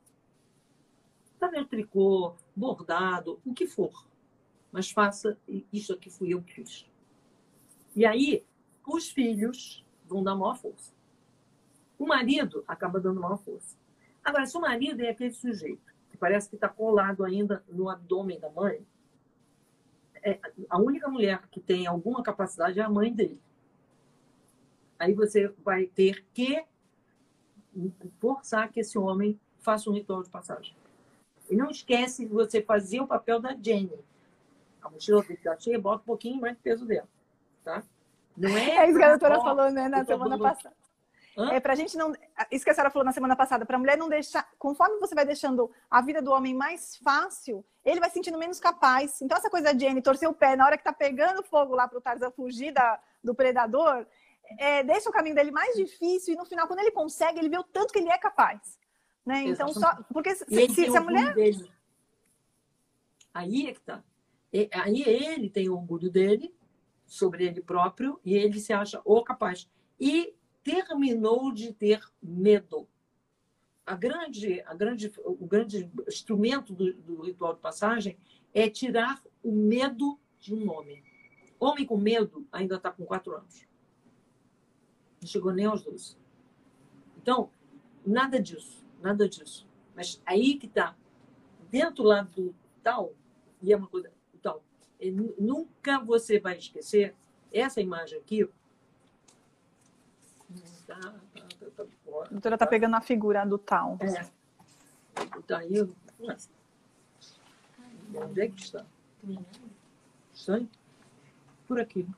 Talento 1.38 1.68
tricô, 1.68 2.34
bordado, 2.54 3.40
o 3.44 3.52
que 3.52 3.66
for. 3.66 4.06
Mas 4.72 4.90
faça, 4.90 5.38
isso 5.72 5.92
aqui 5.92 6.10
fui 6.10 6.34
eu 6.34 6.42
que 6.42 6.54
fiz. 6.54 6.86
E 7.94 8.04
aí, 8.04 8.44
os 8.86 9.10
filhos 9.10 9.84
vão 10.06 10.22
dar 10.22 10.34
maior 10.34 10.56
força. 10.56 10.92
O 11.98 12.06
marido 12.06 12.64
acaba 12.66 13.00
dando 13.00 13.20
maior 13.20 13.38
força. 13.38 13.76
Agora, 14.22 14.46
se 14.46 14.56
o 14.56 14.60
marido 14.60 15.00
é 15.02 15.10
aquele 15.10 15.32
sujeito 15.32 15.97
parece 16.18 16.48
que 16.48 16.56
está 16.56 16.68
colado 16.68 17.24
ainda 17.24 17.62
no 17.68 17.88
abdômen 17.88 18.38
da 18.38 18.50
mãe. 18.50 18.84
É, 20.22 20.38
a 20.68 20.78
única 20.78 21.08
mulher 21.08 21.42
que 21.50 21.60
tem 21.60 21.86
alguma 21.86 22.22
capacidade 22.22 22.78
é 22.80 22.82
a 22.82 22.90
mãe 22.90 23.12
dele. 23.12 23.40
Aí 24.98 25.14
você 25.14 25.48
vai 25.64 25.86
ter 25.86 26.24
que 26.34 26.64
forçar 28.18 28.70
que 28.70 28.80
esse 28.80 28.98
homem 28.98 29.38
faça 29.60 29.88
um 29.88 29.92
ritual 29.92 30.22
de 30.22 30.28
passagem. 30.28 30.74
E 31.48 31.56
não 31.56 31.70
esquece 31.70 32.26
de 32.26 32.32
você 32.32 32.60
fazer 32.60 33.00
o 33.00 33.06
papel 33.06 33.40
da 33.40 33.54
Jenny. 33.54 33.92
A 34.82 34.90
mochila 34.90 35.22
fica 35.22 35.58
cheia, 35.58 35.78
bota 35.78 36.02
um 36.02 36.06
pouquinho 36.06 36.40
mais 36.40 36.56
de 36.56 36.62
peso 36.62 36.84
dela. 36.84 37.08
Tá? 37.64 37.82
Não 38.36 38.50
é, 38.50 38.70
é 38.70 38.88
isso 38.88 38.98
que 38.98 39.04
a 39.04 39.10
doutora 39.10 39.40
falou, 39.40 39.70
né, 39.70 39.88
na 39.88 40.04
semana 40.04 40.38
passada. 40.38 40.74
Hã? 41.38 41.52
É 41.52 41.60
pra 41.60 41.76
gente 41.76 41.96
não. 41.96 42.12
Isso 42.50 42.64
que 42.64 42.70
a 42.70 42.74
senhora 42.74 42.90
falou 42.90 43.04
na 43.04 43.12
semana 43.12 43.36
passada, 43.36 43.64
pra 43.64 43.78
mulher 43.78 43.96
não 43.96 44.08
deixar. 44.08 44.48
Conforme 44.58 44.98
você 44.98 45.14
vai 45.14 45.24
deixando 45.24 45.70
a 45.88 46.02
vida 46.02 46.20
do 46.20 46.32
homem 46.32 46.52
mais 46.52 46.96
fácil, 46.96 47.64
ele 47.84 48.00
vai 48.00 48.08
se 48.08 48.14
sentindo 48.14 48.36
menos 48.36 48.58
capaz. 48.58 49.22
Então, 49.22 49.38
essa 49.38 49.48
coisa 49.48 49.72
de 49.72 49.84
Jenny 49.84 50.02
torcer 50.02 50.28
o 50.28 50.34
pé 50.34 50.56
na 50.56 50.66
hora 50.66 50.76
que 50.76 50.82
tá 50.82 50.92
pegando 50.92 51.44
fogo 51.44 51.76
lá 51.76 51.86
pro 51.86 52.00
Tarzan 52.00 52.32
fugir 52.32 52.72
da, 52.72 53.00
do 53.22 53.36
predador, 53.36 54.04
é, 54.58 54.82
deixa 54.82 55.08
o 55.08 55.12
caminho 55.12 55.36
dele 55.36 55.52
mais 55.52 55.76
difícil 55.76 56.34
e 56.34 56.36
no 56.36 56.44
final, 56.44 56.66
quando 56.66 56.80
ele 56.80 56.90
consegue, 56.90 57.38
ele 57.38 57.48
vê 57.48 57.58
o 57.58 57.62
tanto 57.62 57.92
que 57.92 58.00
ele 58.00 58.10
é 58.10 58.18
capaz. 58.18 58.76
Né? 59.24 59.44
Então, 59.44 59.72
só. 59.72 59.94
Porque 60.12 60.34
se, 60.34 60.44
se, 60.44 60.90
se 60.90 60.96
a 60.96 61.00
mulher. 61.00 61.34
Dele. 61.34 61.70
Aí 63.32 63.68
é 63.68 63.74
que 63.74 63.80
tá. 63.80 64.02
Aí 64.72 65.02
ele 65.02 65.48
tem 65.48 65.68
o 65.68 65.74
orgulho 65.74 66.10
dele 66.10 66.52
sobre 67.06 67.46
ele 67.46 67.62
próprio 67.62 68.18
e 68.24 68.34
ele 68.34 68.58
se 68.58 68.72
acha 68.72 69.00
o 69.04 69.22
capaz. 69.22 69.70
E 70.00 70.34
terminou 70.62 71.52
de 71.52 71.72
ter 71.72 72.00
medo. 72.22 72.88
A 73.86 73.96
grande, 73.96 74.60
a 74.62 74.74
grande, 74.74 75.12
o 75.24 75.46
grande 75.46 75.90
instrumento 76.06 76.74
do, 76.74 76.92
do 76.92 77.22
ritual 77.22 77.54
de 77.54 77.60
passagem 77.60 78.18
é 78.52 78.68
tirar 78.68 79.22
o 79.42 79.52
medo 79.52 80.18
de 80.38 80.54
um 80.54 80.70
homem. 80.70 81.02
Homem 81.58 81.86
com 81.86 81.96
medo 81.96 82.46
ainda 82.52 82.76
está 82.76 82.90
com 82.90 83.04
quatro 83.04 83.34
anos. 83.34 83.66
chegou 85.24 85.52
nem 85.52 85.66
aos 85.66 85.82
12. 85.82 86.16
Então, 87.16 87.50
nada 88.06 88.40
disso, 88.40 88.86
nada 89.02 89.28
disso. 89.28 89.66
Mas 89.94 90.22
aí 90.24 90.56
que 90.56 90.66
está, 90.66 90.96
dentro 91.70 92.04
lá 92.04 92.22
do 92.22 92.54
tal, 92.82 93.14
e 93.60 93.72
é 93.72 93.76
uma 93.76 93.88
coisa, 93.88 94.12
tal, 94.40 94.62
nunca 95.38 95.98
você 95.98 96.38
vai 96.38 96.58
esquecer 96.58 97.14
essa 97.52 97.80
imagem 97.80 98.18
aqui. 98.18 98.48
Tá, 100.88 100.94
tá, 100.94 101.66
tá, 101.76 101.82
a 101.82 102.28
doutora 102.30 102.54
está 102.54 102.66
pegando 102.66 102.96
a 102.96 103.00
figura 103.02 103.44
do 103.44 103.58
tal. 103.58 103.98
É. 104.00 104.26
Tá 105.46 105.58
aí. 105.58 105.86
Onde 108.14 108.40
é 108.40 108.48
que 108.48 108.58
está? 108.58 108.86
Está 110.32 110.60
por 111.66 111.78
aqui. 111.78 112.08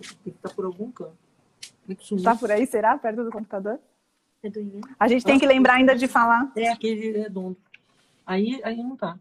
Tem 0.00 0.16
que 0.24 0.30
estar 0.30 0.52
por 0.52 0.64
algum 0.64 0.90
canto. 0.90 1.16
Está 1.88 2.34
por 2.34 2.50
aí, 2.50 2.66
será? 2.66 2.98
Perto 2.98 3.22
do 3.22 3.30
computador? 3.30 3.78
A 4.98 5.06
gente 5.06 5.24
tem 5.24 5.38
que 5.38 5.46
lembrar 5.46 5.74
ainda 5.74 5.94
de 5.94 6.08
falar. 6.08 6.50
É 6.56 6.70
aquele 6.70 7.12
redondo. 7.12 7.56
Aí, 8.26 8.60
aí 8.64 8.82
não 8.82 8.94
está. 8.94 9.16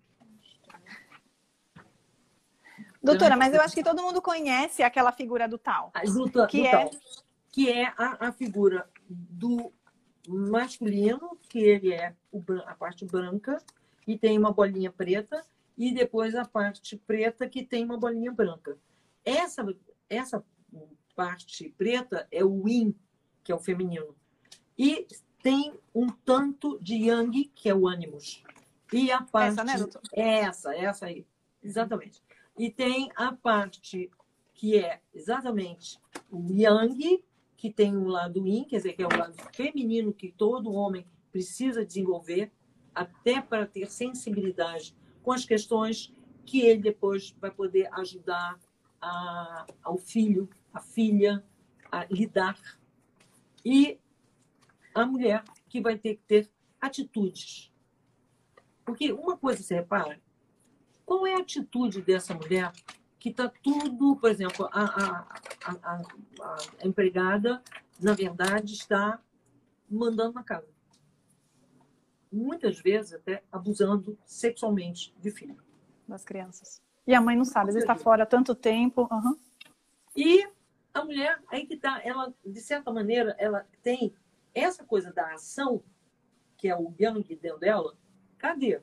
Doutora, 3.03 3.37
mas 3.37 3.53
eu 3.53 3.61
acho 3.61 3.75
que 3.75 3.83
todo 3.83 4.01
mundo 4.01 4.21
conhece 4.23 4.81
aquela 4.81 5.11
figura 5.11 5.47
do 5.47 5.59
tal. 5.59 5.91
Do, 6.03 6.47
que, 6.47 6.61
do 6.61 6.67
é... 6.67 6.71
Tal, 6.71 6.91
que 7.51 7.69
é 7.69 7.87
a, 7.97 8.27
a, 8.27 8.31
figura 8.31 8.89
do 9.09 9.73
masculino, 10.27 11.37
que 11.49 11.59
ele 11.59 11.93
é 11.93 12.15
o, 12.31 12.41
a 12.65 12.73
parte 12.75 13.05
branca, 13.05 13.61
e 14.07 14.17
tem 14.17 14.37
uma 14.37 14.51
bolinha 14.51 14.91
preta, 14.91 15.45
e 15.77 15.93
depois 15.93 16.35
a 16.35 16.45
parte 16.45 16.95
preta, 16.95 17.47
que 17.47 17.63
tem 17.63 17.83
uma 17.83 17.97
bolinha 17.97 18.31
branca. 18.31 18.77
Essa, 19.25 19.65
essa 20.09 20.43
parte 21.15 21.69
preta 21.77 22.27
é 22.31 22.43
o 22.43 22.67
yin, 22.67 22.95
que 23.43 23.51
é 23.51 23.55
o 23.55 23.59
feminino. 23.59 24.15
E 24.77 25.07
tem 25.41 25.73
um 25.93 26.07
tanto 26.07 26.79
de 26.81 26.95
yang, 26.95 27.45
que 27.53 27.69
é 27.69 27.75
o 27.75 27.87
ânimos. 27.87 28.43
E 28.93 29.11
a 29.11 29.21
parte. 29.21 29.53
Essa, 29.53 29.63
né, 29.63 29.77
doutor? 29.77 30.01
Essa, 30.13 30.75
essa 30.75 31.05
aí. 31.05 31.25
Exatamente. 31.63 32.23
E 32.57 32.69
tem 32.69 33.11
a 33.15 33.31
parte 33.31 34.09
que 34.53 34.77
é 34.77 35.01
exatamente 35.13 35.99
o 36.29 36.51
yang, 36.51 37.23
que 37.61 37.71
tem 37.71 37.95
o 37.95 38.07
lado 38.07 38.47
yin, 38.47 38.63
quer 38.63 38.77
dizer, 38.77 38.93
que 38.93 39.03
é 39.03 39.05
o 39.05 39.15
lado 39.15 39.35
feminino 39.53 40.11
que 40.11 40.31
todo 40.31 40.73
homem 40.73 41.05
precisa 41.31 41.85
desenvolver, 41.85 42.51
até 42.93 43.39
para 43.39 43.67
ter 43.67 43.85
sensibilidade 43.85 44.95
com 45.21 45.31
as 45.31 45.45
questões 45.45 46.11
que 46.43 46.61
ele 46.61 46.81
depois 46.81 47.35
vai 47.39 47.51
poder 47.51 47.87
ajudar 47.99 48.59
a, 48.99 49.67
ao 49.83 49.95
filho, 49.95 50.49
a 50.73 50.79
filha, 50.79 51.45
a 51.91 52.03
lidar. 52.05 52.59
E 53.63 53.99
a 54.95 55.05
mulher 55.05 55.43
que 55.69 55.79
vai 55.79 55.99
ter 55.99 56.15
que 56.15 56.23
ter 56.23 56.51
atitudes. 56.81 57.71
Porque 58.83 59.11
uma 59.11 59.37
coisa 59.37 59.61
você 59.61 59.75
repara, 59.75 60.19
qual 61.05 61.27
é 61.27 61.35
a 61.35 61.41
atitude 61.41 62.01
dessa 62.01 62.33
mulher 62.33 62.71
que 63.21 63.29
está 63.29 63.47
tudo, 63.61 64.15
por 64.15 64.31
exemplo, 64.31 64.67
a, 64.71 64.83
a, 64.83 65.39
a, 65.63 65.93
a, 65.93 66.57
empregada, 66.83 67.61
na 68.01 68.15
verdade, 68.15 68.73
está 68.73 69.21
mandando 69.87 70.33
na 70.33 70.43
casa. 70.43 70.67
Muitas 72.31 72.79
vezes 72.79 73.13
até 73.13 73.43
abusando 73.51 74.17
sexualmente 74.25 75.15
de 75.21 75.29
filho. 75.29 75.55
Das 76.07 76.25
crianças. 76.25 76.81
E 77.05 77.13
a 77.13 77.21
mãe 77.21 77.37
não 77.37 77.45
sabe, 77.45 77.69
às 77.69 77.75
vezes 77.75 77.87
está 77.87 77.95
fora 77.95 78.23
há 78.23 78.25
tanto 78.25 78.55
tempo. 78.55 79.07
Uhum. 79.11 79.37
E 80.15 80.49
a 80.91 81.05
mulher, 81.05 81.39
aí 81.51 81.67
que 81.67 81.75
está, 81.75 82.01
ela, 82.03 82.33
de 82.43 82.59
certa 82.59 82.91
maneira, 82.91 83.35
ela 83.37 83.67
tem 83.83 84.15
essa 84.51 84.83
coisa 84.83 85.13
da 85.13 85.31
ação, 85.35 85.83
que 86.57 86.67
é 86.67 86.75
o 86.75 86.91
yang 86.99 87.21
dentro 87.35 87.59
dela, 87.59 87.95
cadê? 88.39 88.81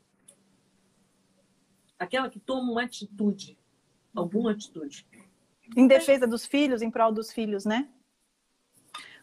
Aquela 1.98 2.30
que 2.30 2.38
toma 2.38 2.70
uma 2.70 2.84
atitude, 2.84 3.57
alguma 4.18 4.52
atitude. 4.52 5.06
Em 5.76 5.86
defesa 5.86 6.26
dos 6.26 6.46
filhos, 6.46 6.82
em 6.82 6.90
prol 6.90 7.12
dos 7.12 7.32
filhos, 7.32 7.64
né? 7.64 7.88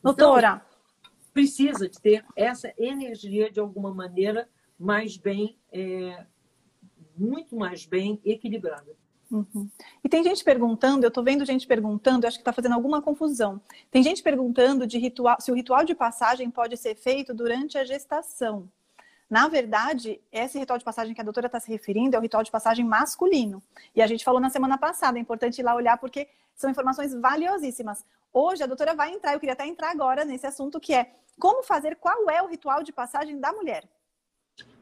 Doutora. 0.02 0.62
Então, 0.66 0.76
precisa 1.34 1.90
de 1.90 2.00
ter 2.00 2.26
essa 2.36 2.74
energia 2.78 3.52
de 3.52 3.60
alguma 3.60 3.94
maneira 3.94 4.48
mais 4.80 5.18
bem, 5.18 5.58
é, 5.72 6.26
muito 7.18 7.56
mais 7.56 7.86
bem 7.86 8.22
equilibrada. 8.24 8.96
Uhum. 9.30 9.70
E 10.04 10.08
tem 10.08 10.24
gente 10.24 10.44
perguntando, 10.44 11.04
eu 11.04 11.10
estou 11.10 11.24
vendo 11.24 11.44
gente 11.44 11.68
perguntando, 11.68 12.26
acho 12.28 12.38
que 12.38 12.42
está 12.42 12.54
fazendo 12.54 12.74
alguma 12.74 13.02
confusão. 13.02 13.60
Tem 13.92 14.04
gente 14.04 14.22
perguntando 14.22 14.86
de 14.86 14.98
ritual, 14.98 15.38
se 15.42 15.52
o 15.52 15.56
ritual 15.56 15.84
de 15.84 15.96
passagem 15.96 16.50
pode 16.50 16.78
ser 16.78 16.96
feito 16.96 17.34
durante 17.34 17.78
a 17.78 17.84
gestação. 17.84 18.70
Na 19.30 19.48
verdade, 19.48 20.22
esse 20.32 20.60
ritual 20.60 20.78
de 20.78 20.86
passagem 20.86 21.14
que 21.14 21.22
a 21.22 21.24
doutora 21.24 21.48
está 21.48 21.60
se 21.60 21.70
referindo 21.70 22.16
é 22.16 22.20
o 22.20 22.22
ritual 22.22 22.44
de 22.44 22.52
passagem 22.52 22.86
masculino. 22.86 23.62
E 23.96 24.02
a 24.02 24.08
gente 24.08 24.24
falou 24.24 24.40
na 24.40 24.50
semana 24.50 24.78
passada, 24.78 25.18
é 25.18 25.22
importante 25.22 25.60
ir 25.60 25.64
lá 25.64 25.74
olhar 25.74 25.98
porque 25.98 26.28
são 26.56 26.70
informações 26.70 27.14
valiosíssimas. 27.14 28.06
Hoje 28.32 28.64
a 28.64 28.68
doutora 28.68 28.94
vai 28.94 29.12
entrar, 29.12 29.34
eu 29.34 29.40
queria 29.40 29.54
até 29.54 29.66
entrar 29.66 29.92
agora 29.92 30.24
nesse 30.24 30.46
assunto 30.46 30.80
que 30.80 30.94
é 30.94 31.16
como 31.40 31.64
fazer, 31.64 31.96
qual 31.96 32.30
é 32.30 32.42
o 32.42 32.48
ritual 32.48 32.84
de 32.84 32.94
passagem 32.94 33.40
da 33.40 33.52
mulher. 33.52 33.88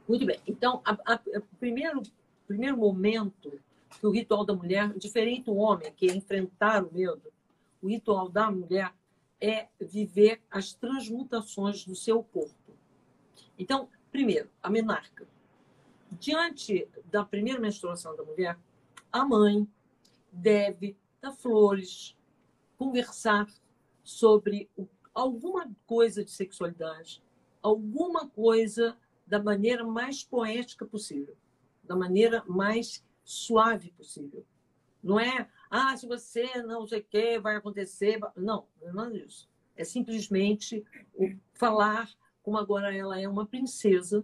Muito 0.08 0.26
bem. 0.26 0.40
Então, 0.46 0.84
o 1.28 1.58
primeiro, 1.58 2.04
primeiro 2.46 2.78
momento 2.78 3.60
que 3.90 4.06
o 4.06 4.12
ritual 4.12 4.46
da 4.46 4.54
mulher, 4.54 4.90
diferente 4.98 5.46
do 5.46 5.56
homem, 5.56 5.92
que 5.94 6.10
é 6.10 6.16
enfrentar 6.16 6.84
o 6.84 6.94
medo, 6.94 7.32
o 7.82 7.88
ritual 7.88 8.28
da 8.28 8.52
mulher 8.52 8.94
é 9.40 9.68
viver 9.80 10.42
as 10.50 10.74
transmutações 10.74 11.86
do 11.86 11.96
seu 11.96 12.24
corpo. 12.24 12.74
Então, 13.58 13.88
primeiro, 14.14 14.48
a 14.62 14.70
menarca. 14.70 15.28
Diante 16.12 16.88
da 17.06 17.26
primeira 17.26 17.60
menstruação 17.60 18.16
da 18.16 18.24
mulher, 18.24 18.58
a 19.12 19.26
mãe 19.26 19.68
deve 20.32 20.96
dar 21.20 21.32
flores, 21.32 22.16
conversar 22.78 23.48
sobre 24.04 24.70
alguma 25.16 25.68
coisa 25.88 26.24
de 26.24 26.30
sexualidade, 26.30 27.24
alguma 27.62 28.30
coisa 28.30 28.96
da 29.26 29.42
maneira 29.42 29.84
mais 29.84 30.24
poética 30.24 30.86
possível, 30.86 31.36
da 31.84 31.96
maneira 31.96 32.44
mais 32.46 33.04
suave 33.24 33.92
possível. 33.94 34.46
Não 35.02 35.20
é, 35.20 35.50
ah, 35.72 35.98
se 35.98 36.08
você 36.08 36.62
não 36.62 36.86
sei 36.88 37.00
o 37.00 37.04
que, 37.04 37.40
vai 37.40 37.56
acontecer. 37.56 38.20
Não, 38.36 38.68
não 38.80 38.90
é 38.90 38.94
nada 38.94 39.12
disso. 39.12 39.50
É 39.76 39.84
simplesmente 39.84 40.86
falar 41.54 42.10
como 42.44 42.58
agora 42.58 42.96
ela 42.96 43.20
é 43.20 43.28
uma 43.28 43.46
princesa 43.46 44.24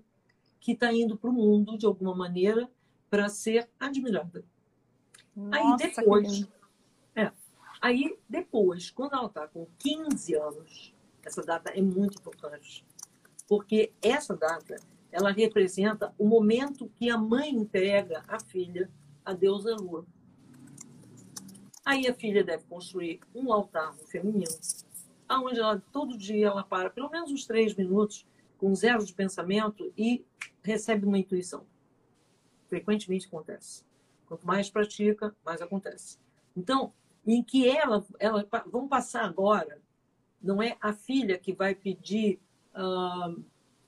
que 0.60 0.74
está 0.74 0.94
indo 0.94 1.18
para 1.18 1.30
o 1.30 1.34
mundo, 1.34 1.78
de 1.78 1.86
alguma 1.86 2.14
maneira, 2.14 2.70
para 3.10 3.30
ser 3.30 3.68
admirada. 3.80 4.44
Nossa, 5.36 5.58
aí 5.58 5.78
depois. 5.78 6.48
É, 7.16 7.32
aí 7.82 8.18
depois, 8.28 8.92
quando 8.92 9.16
ela 9.16 9.28
está 9.28 9.48
com 9.48 9.66
15 9.80 10.36
anos, 10.36 10.94
essa 11.24 11.42
data 11.42 11.72
é 11.72 11.82
muito 11.82 12.20
importante. 12.20 12.86
Porque 13.48 13.94
essa 14.02 14.36
data 14.36 14.76
ela 15.12 15.32
representa 15.32 16.14
o 16.20 16.28
momento 16.28 16.92
que 16.96 17.10
a 17.10 17.18
mãe 17.18 17.50
entrega 17.50 18.24
a 18.28 18.40
filha 18.40 18.92
a 19.26 19.34
deusa 19.34 19.76
lua. 19.76 20.06
Aí 21.86 22.08
a 22.08 22.14
filha 22.14 22.44
deve 22.44 22.64
construir 22.66 23.20
um 23.34 23.52
altar 23.52 23.96
feminino, 24.08 24.60
aonde 25.30 25.60
ela 25.60 25.82
todo 25.92 26.18
dia 26.18 26.48
ela 26.48 26.64
para 26.64 26.90
pelo 26.90 27.10
menos 27.10 27.32
uns 27.32 27.46
três 27.46 27.76
minutos 27.76 28.26
com 28.58 28.76
zero 28.76 29.06
de 29.06 29.14
pensamento 29.14 29.94
e 29.96 30.26
recebe 30.62 31.06
uma 31.06 31.20
intuição. 31.20 31.66
Frequentemente 32.68 33.28
acontece. 33.28 33.86
Quanto 34.28 34.46
mais 34.46 34.70
pratica, 34.70 35.34
mais 35.46 35.62
acontece. 35.62 36.20
Então, 36.58 36.92
em 37.26 37.42
que 37.42 37.68
ela, 37.68 38.06
ela 38.20 38.46
vamos 38.68 38.90
passar 38.90 39.24
agora, 39.24 39.80
não 40.42 40.62
é 40.62 40.78
a 40.82 40.94
filha 40.94 41.38
que 41.38 41.54
vai 41.54 41.74
pedir, 41.74 42.40
ah, 42.74 43.34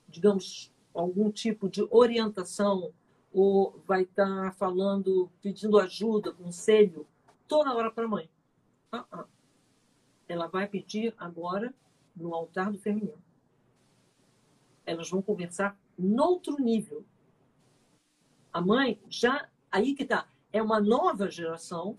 digamos, 0.07 0.71
algum 0.93 1.31
tipo 1.31 1.69
de 1.69 1.85
orientação 1.89 2.93
ou 3.33 3.81
vai 3.87 4.03
estar 4.03 4.45
tá 4.45 4.51
falando, 4.51 5.29
pedindo 5.41 5.79
ajuda, 5.79 6.31
conselho, 6.31 7.07
toda 7.47 7.73
hora 7.73 7.91
para 7.91 8.05
a 8.05 8.07
mãe. 8.07 8.29
Uh 8.93 8.97
-uh. 8.97 9.25
Ela 10.31 10.47
vai 10.47 10.65
pedir 10.65 11.13
agora 11.17 11.73
no 12.15 12.33
altar 12.33 12.71
do 12.71 12.79
feminino. 12.79 13.21
Elas 14.85 15.09
vão 15.09 15.21
conversar 15.21 15.77
noutro 15.97 16.55
nível. 16.57 17.03
A 18.53 18.61
mãe 18.61 18.97
já, 19.09 19.49
aí 19.69 19.93
que 19.93 20.03
está, 20.03 20.29
é 20.53 20.63
uma 20.63 20.79
nova 20.79 21.29
geração, 21.29 21.97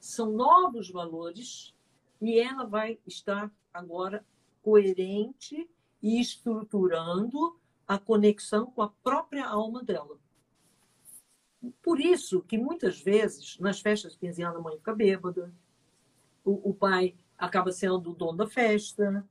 são 0.00 0.32
novos 0.32 0.90
valores, 0.90 1.74
e 2.18 2.38
ela 2.40 2.64
vai 2.64 2.98
estar 3.06 3.52
agora 3.74 4.24
coerente 4.62 5.68
e 6.02 6.18
estruturando 6.18 7.60
a 7.86 7.98
conexão 7.98 8.70
com 8.70 8.80
a 8.80 8.88
própria 8.88 9.46
alma 9.46 9.84
dela. 9.84 10.18
Por 11.82 12.00
isso 12.00 12.40
que 12.40 12.56
muitas 12.56 13.02
vezes, 13.02 13.58
nas 13.58 13.80
festas 13.80 14.12
de 14.12 14.18
15 14.20 14.42
anos, 14.42 14.56
a 14.56 14.62
mãe 14.62 14.78
fica 14.78 14.94
bêbada, 14.94 15.54
o, 16.42 16.70
o 16.70 16.74
pai 16.74 17.14
acaba 17.38 17.72
sendo 17.72 18.10
o 18.10 18.14
dono 18.14 18.38
da 18.38 18.46
festa, 18.46 19.24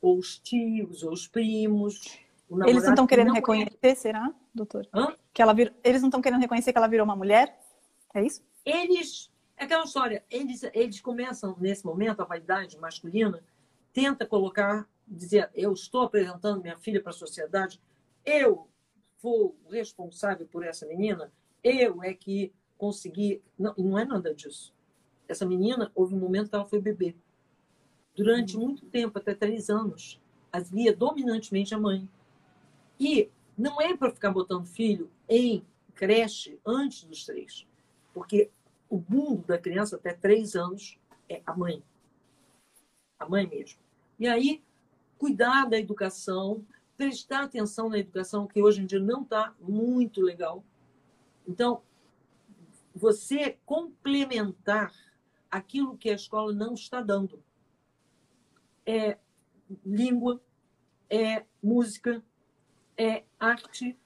ou 0.00 0.18
os 0.18 0.38
tios, 0.38 1.02
ou 1.02 1.12
os 1.12 1.26
primos. 1.26 2.18
Eles 2.66 2.84
não 2.84 2.90
estão 2.90 3.06
querendo 3.06 3.32
reconhecer, 3.32 3.78
é... 3.82 3.94
será, 3.94 4.32
doutor? 4.54 4.86
Hã? 4.92 5.14
Que 5.32 5.42
ela 5.42 5.54
vir... 5.54 5.74
Eles 5.82 6.02
não 6.02 6.08
estão 6.08 6.20
querendo 6.20 6.40
reconhecer 6.40 6.72
que 6.72 6.78
ela 6.78 6.86
virou 6.86 7.04
uma 7.04 7.16
mulher? 7.16 7.58
É 8.14 8.22
isso? 8.22 8.42
Eles. 8.64 9.30
É 9.56 9.64
aquela 9.64 9.84
história. 9.84 10.24
Eles, 10.30 10.62
eles 10.72 11.00
começam, 11.00 11.56
nesse 11.58 11.84
momento, 11.84 12.20
a 12.20 12.24
vaidade 12.24 12.78
masculina 12.78 13.42
tenta 13.92 14.26
colocar, 14.26 14.88
dizer: 15.06 15.50
eu 15.54 15.72
estou 15.72 16.02
apresentando 16.02 16.60
minha 16.60 16.78
filha 16.78 17.00
para 17.00 17.10
a 17.10 17.14
sociedade, 17.14 17.80
eu 18.24 18.68
vou 19.22 19.56
responsável 19.70 20.46
por 20.46 20.64
essa 20.64 20.86
menina, 20.86 21.32
eu 21.62 22.02
é 22.02 22.12
que 22.12 22.52
consegui. 22.76 23.42
Não, 23.58 23.74
não 23.76 23.98
é 23.98 24.04
nada 24.04 24.34
disso. 24.34 24.74
Essa 25.26 25.46
menina, 25.46 25.90
houve 25.94 26.14
um 26.14 26.18
momento 26.18 26.50
que 26.50 26.54
ela 26.54 26.66
foi 26.66 26.80
bebê. 26.80 27.16
Durante 28.14 28.56
uhum. 28.56 28.64
muito 28.64 28.86
tempo, 28.86 29.18
até 29.18 29.34
três 29.34 29.68
anos, 29.68 30.20
havia 30.52 30.94
dominantemente 30.94 31.74
a 31.74 31.78
mãe. 31.78 32.08
E 32.98 33.28
não 33.56 33.80
é 33.80 33.96
para 33.96 34.12
ficar 34.12 34.30
botando 34.30 34.66
filho 34.66 35.10
em 35.28 35.64
creche 35.94 36.58
antes 36.64 37.04
dos 37.04 37.24
três, 37.24 37.66
porque 38.12 38.50
o 38.88 39.02
mundo 39.08 39.46
da 39.46 39.58
criança 39.58 39.96
até 39.96 40.12
três 40.12 40.54
anos 40.54 40.98
é 41.28 41.42
a 41.46 41.56
mãe. 41.56 41.82
A 43.18 43.28
mãe 43.28 43.46
mesmo. 43.46 43.80
E 44.18 44.28
aí, 44.28 44.62
cuidar 45.18 45.68
da 45.68 45.78
educação, 45.78 46.64
prestar 46.96 47.44
atenção 47.44 47.88
na 47.88 47.98
educação, 47.98 48.46
que 48.46 48.62
hoje 48.62 48.82
em 48.82 48.86
dia 48.86 49.00
não 49.00 49.22
está 49.22 49.54
muito 49.60 50.20
legal. 50.20 50.64
Então, 51.46 51.82
você 52.94 53.58
complementar 53.66 54.92
aquilo 55.50 55.96
que 55.96 56.10
a 56.10 56.14
escola 56.14 56.52
não 56.52 56.74
está 56.74 57.00
dando. 57.00 57.42
É 58.86 59.18
língua, 59.84 60.40
é 61.08 61.44
música, 61.62 62.22
é 62.96 63.24
arte. 63.38 63.98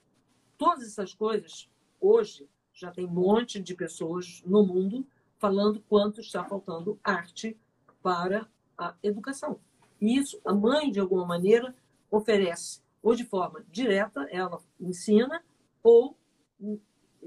Todas 0.56 0.84
essas 0.84 1.14
coisas, 1.14 1.70
hoje, 2.00 2.48
já 2.72 2.90
tem 2.90 3.06
um 3.06 3.10
monte 3.10 3.60
de 3.60 3.74
pessoas 3.74 4.42
no 4.46 4.64
mundo 4.64 5.06
falando 5.38 5.80
quanto 5.88 6.20
está 6.20 6.44
faltando 6.44 6.98
arte 7.02 7.56
para 8.02 8.48
a 8.76 8.94
educação. 9.02 9.60
E 10.00 10.16
isso, 10.16 10.40
a 10.44 10.52
mãe, 10.52 10.90
de 10.90 11.00
alguma 11.00 11.26
maneira, 11.26 11.74
oferece, 12.10 12.80
ou 13.02 13.14
de 13.14 13.24
forma 13.24 13.64
direta, 13.70 14.26
ela 14.30 14.60
ensina, 14.80 15.42
ou 15.82 16.16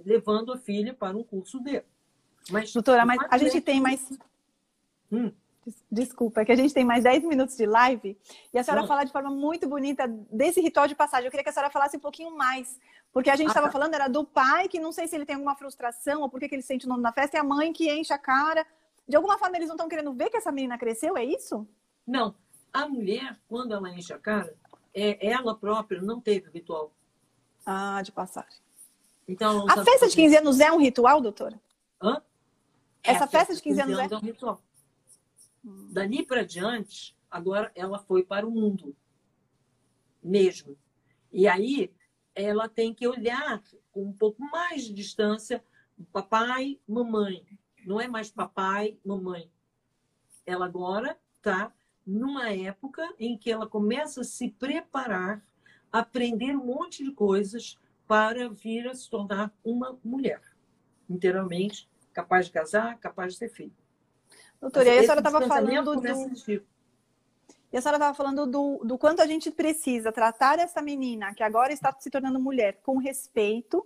levando 0.05 0.53
a 0.53 0.57
filha 0.57 0.93
para 0.93 1.17
um 1.17 1.23
curso 1.23 1.59
de. 1.59 1.83
Mas, 2.49 2.73
Doutora, 2.73 3.05
mas 3.05 3.19
a 3.29 3.37
gente 3.37 3.61
tem 3.61 3.81
mais. 3.81 4.17
Hum. 5.11 5.31
Desculpa, 5.91 6.41
é 6.41 6.45
que 6.45 6.51
a 6.51 6.55
gente 6.55 6.73
tem 6.73 6.83
mais 6.83 7.03
10 7.03 7.23
minutos 7.23 7.55
de 7.55 7.67
live 7.67 8.17
e 8.51 8.57
a 8.57 8.63
senhora 8.63 8.87
fala 8.87 9.03
de 9.03 9.11
forma 9.11 9.29
muito 9.29 9.67
bonita 9.69 10.07
desse 10.31 10.59
ritual 10.59 10.87
de 10.87 10.95
passagem. 10.95 11.25
Eu 11.25 11.31
queria 11.31 11.43
que 11.43 11.49
a 11.49 11.53
senhora 11.53 11.71
falasse 11.71 11.97
um 11.97 11.99
pouquinho 11.99 12.35
mais, 12.35 12.79
porque 13.13 13.29
a 13.29 13.35
gente 13.35 13.49
estava 13.49 13.67
ah, 13.67 13.69
tá. 13.69 13.73
falando 13.73 13.93
era 13.93 14.07
do 14.07 14.25
pai, 14.25 14.67
que 14.67 14.79
não 14.79 14.91
sei 14.91 15.07
se 15.07 15.15
ele 15.15 15.25
tem 15.25 15.35
alguma 15.35 15.55
frustração 15.55 16.21
ou 16.21 16.29
por 16.29 16.39
que 16.39 16.53
ele 16.53 16.63
sente 16.63 16.87
o 16.87 16.89
nome 16.89 17.03
na 17.03 17.13
festa, 17.13 17.37
e 17.37 17.39
a 17.39 17.43
mãe 17.43 17.71
que 17.71 17.91
enche 17.91 18.11
a 18.11 18.17
cara. 18.17 18.65
De 19.07 19.15
alguma 19.15 19.37
forma, 19.37 19.55
eles 19.55 19.67
não 19.67 19.75
estão 19.75 19.89
querendo 19.89 20.13
ver 20.13 20.29
que 20.29 20.37
essa 20.37 20.51
menina 20.51 20.77
cresceu, 20.77 21.15
é 21.15 21.23
isso? 21.23 21.67
Não. 22.07 22.33
A 22.73 22.87
mulher, 22.87 23.37
quando 23.47 23.73
ela 23.73 23.89
enche 23.91 24.13
a 24.13 24.17
cara, 24.17 24.55
é, 24.93 25.27
ela 25.27 25.55
própria 25.55 26.01
não 26.01 26.19
teve 26.19 26.47
o 26.47 26.51
ritual. 26.51 26.91
Ah, 27.65 28.01
de 28.01 28.11
passagem. 28.11 28.59
Então, 29.27 29.65
a 29.69 29.83
festa 29.83 30.07
de 30.07 30.15
15 30.15 30.37
anos 30.37 30.59
é 30.59 30.71
um 30.71 30.79
ritual, 30.79 31.21
doutora? 31.21 31.61
Hã? 32.01 32.21
Essa 33.03 33.27
festa 33.27 33.53
de 33.53 33.61
15 33.61 33.81
anos, 33.81 33.99
anos 33.99 34.11
é... 34.11 34.15
é 34.15 34.17
um 34.17 34.21
ritual. 34.21 34.61
Dali 35.63 36.25
para 36.25 36.45
diante, 36.45 37.15
agora 37.29 37.71
ela 37.75 37.99
foi 37.99 38.23
para 38.23 38.47
o 38.47 38.51
mundo 38.51 38.95
mesmo. 40.23 40.77
E 41.31 41.47
aí 41.47 41.93
ela 42.33 42.67
tem 42.67 42.93
que 42.93 43.07
olhar 43.07 43.61
com 43.91 44.03
um 44.05 44.13
pouco 44.13 44.41
mais 44.43 44.83
de 44.83 44.93
distância 44.93 45.63
papai, 46.11 46.79
mamãe. 46.87 47.45
Não 47.85 47.99
é 47.99 48.07
mais 48.07 48.31
papai, 48.31 48.97
mamãe. 49.05 49.51
Ela 50.45 50.65
agora 50.65 51.17
está 51.37 51.73
numa 52.05 52.49
época 52.49 53.13
em 53.19 53.37
que 53.37 53.51
ela 53.51 53.67
começa 53.67 54.21
a 54.21 54.23
se 54.25 54.49
preparar, 54.49 55.43
aprender 55.91 56.55
um 56.55 56.65
monte 56.65 57.03
de 57.03 57.11
coisas 57.11 57.77
para 58.07 58.49
vir 58.49 58.87
a 58.87 58.95
se 58.95 59.09
tornar 59.09 59.53
uma 59.63 59.97
mulher 60.03 60.41
inteiramente 61.09 61.89
capaz 62.13 62.47
de 62.47 62.51
casar, 62.51 62.97
capaz 62.99 63.33
de 63.33 63.39
ter 63.39 63.49
filho. 63.49 63.80
Doutora, 64.61 64.89
e 64.89 64.99
a 64.99 65.01
senhora 65.01 65.19
estava 65.19 65.41
falando 65.47 65.95
do... 65.95 66.07
E 67.73 67.77
a 67.77 67.81
senhora 67.81 67.97
estava 67.97 68.13
falando 68.13 68.45
do, 68.45 68.81
do 68.83 68.97
quanto 68.97 69.21
a 69.21 69.25
gente 69.25 69.49
precisa 69.49 70.11
tratar 70.11 70.59
essa 70.59 70.81
menina, 70.81 71.33
que 71.33 71.41
agora 71.41 71.73
está 71.73 71.95
se 71.97 72.09
tornando 72.11 72.39
mulher, 72.39 72.79
com 72.83 72.97
respeito. 72.97 73.85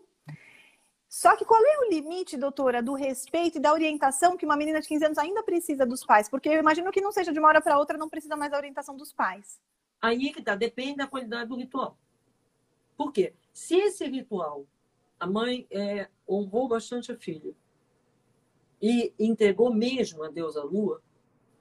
Só 1.08 1.38
que 1.38 1.46
qual 1.46 1.62
é 1.64 1.80
o 1.80 1.90
limite, 1.90 2.36
doutora, 2.36 2.84
do 2.84 2.94
respeito 2.94 3.58
e 3.58 3.62
da 3.62 3.72
orientação 3.72 4.36
que 4.36 4.46
uma 4.46 4.58
menina 4.58 4.82
de 4.82 4.88
15 4.88 5.06
anos 5.06 5.18
ainda 5.18 5.44
precisa 5.44 5.86
dos 5.86 6.04
pais? 6.04 6.28
Porque 6.28 6.50
eu 6.50 6.60
imagino 6.60 6.92
que 6.92 7.00
não 7.00 7.12
seja 7.12 7.32
de 7.32 7.40
uma 7.40 7.48
hora 7.48 7.62
para 7.62 7.78
outra, 7.78 7.98
não 7.98 8.10
precisa 8.10 8.36
mais 8.36 8.52
da 8.52 8.58
orientação 8.58 8.98
dos 8.98 9.14
pais. 9.14 9.62
Aí 10.02 10.34
que 10.34 10.42
tá, 10.42 10.56
depende 10.56 10.98
da 10.98 11.08
qualidade 11.08 11.48
do 11.48 11.56
ritual. 11.56 11.96
Por 12.98 13.14
quê? 13.14 13.34
Se 13.54 13.76
esse 13.76 14.06
ritual, 14.06 14.66
a 15.20 15.28
mãe 15.28 15.66
é, 15.70 16.10
honrou 16.28 16.68
bastante 16.68 17.12
a 17.12 17.18
filha, 17.18 17.54
e 18.82 19.14
entregou 19.20 19.74
mesmo 19.74 20.24
a 20.24 20.30
Deus 20.30 20.58
a 20.58 20.64
Lua, 20.64 21.02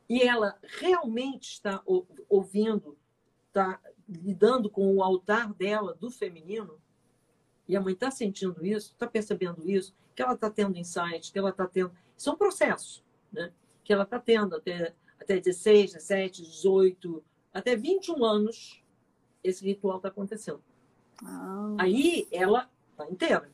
e 0.08 0.22
ela 0.22 0.58
realmente 0.62 1.52
está 1.52 1.82
ouvindo, 2.28 2.96
está 3.48 3.80
lidando 4.08 4.68
com 4.68 4.94
o 4.94 5.02
altar 5.02 5.52
dela 5.54 5.94
do 5.94 6.10
feminino, 6.10 6.78
e 7.66 7.76
a 7.76 7.80
mãe 7.80 7.94
está 7.94 8.10
sentindo 8.10 8.64
isso, 8.64 8.92
está 8.92 9.06
percebendo 9.06 9.68
isso, 9.68 9.94
que 10.14 10.22
ela 10.22 10.34
está 10.34 10.50
tendo 10.50 10.76
insights, 10.76 11.30
que 11.30 11.38
ela 11.38 11.50
está 11.50 11.66
tendo. 11.66 11.92
São 12.16 12.36
processos, 12.36 13.02
né? 13.32 13.52
Que 13.82 13.92
ela 13.92 14.04
está 14.04 14.18
tendo 14.18 14.54
até, 14.54 14.94
até 15.18 15.40
16, 15.40 15.94
17, 15.94 16.42
18, 16.42 17.24
até 17.52 17.74
21 17.74 18.24
anos, 18.24 18.82
esse 19.42 19.64
ritual 19.64 19.96
está 19.96 20.08
acontecendo. 20.08 20.62
Ah. 21.22 21.76
Aí 21.78 22.28
ela 22.30 22.70
está 22.90 23.08
inteira, 23.10 23.50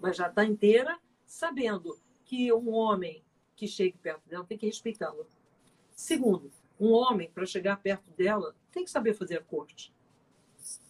mas 0.00 0.16
já 0.16 0.28
está 0.28 0.44
inteira 0.44 0.98
sabendo 1.26 1.98
que 2.30 2.52
um 2.52 2.70
homem 2.70 3.24
que 3.56 3.66
chegue 3.66 3.98
perto 3.98 4.28
dela 4.28 4.44
tem 4.44 4.56
que 4.56 4.64
respeitá-la. 4.64 5.24
Segundo, 5.96 6.48
um 6.78 6.92
homem, 6.92 7.28
para 7.28 7.44
chegar 7.44 7.82
perto 7.82 8.08
dela, 8.12 8.54
tem 8.70 8.84
que 8.84 8.90
saber 8.90 9.14
fazer 9.14 9.38
a 9.38 9.42
corte. 9.42 9.92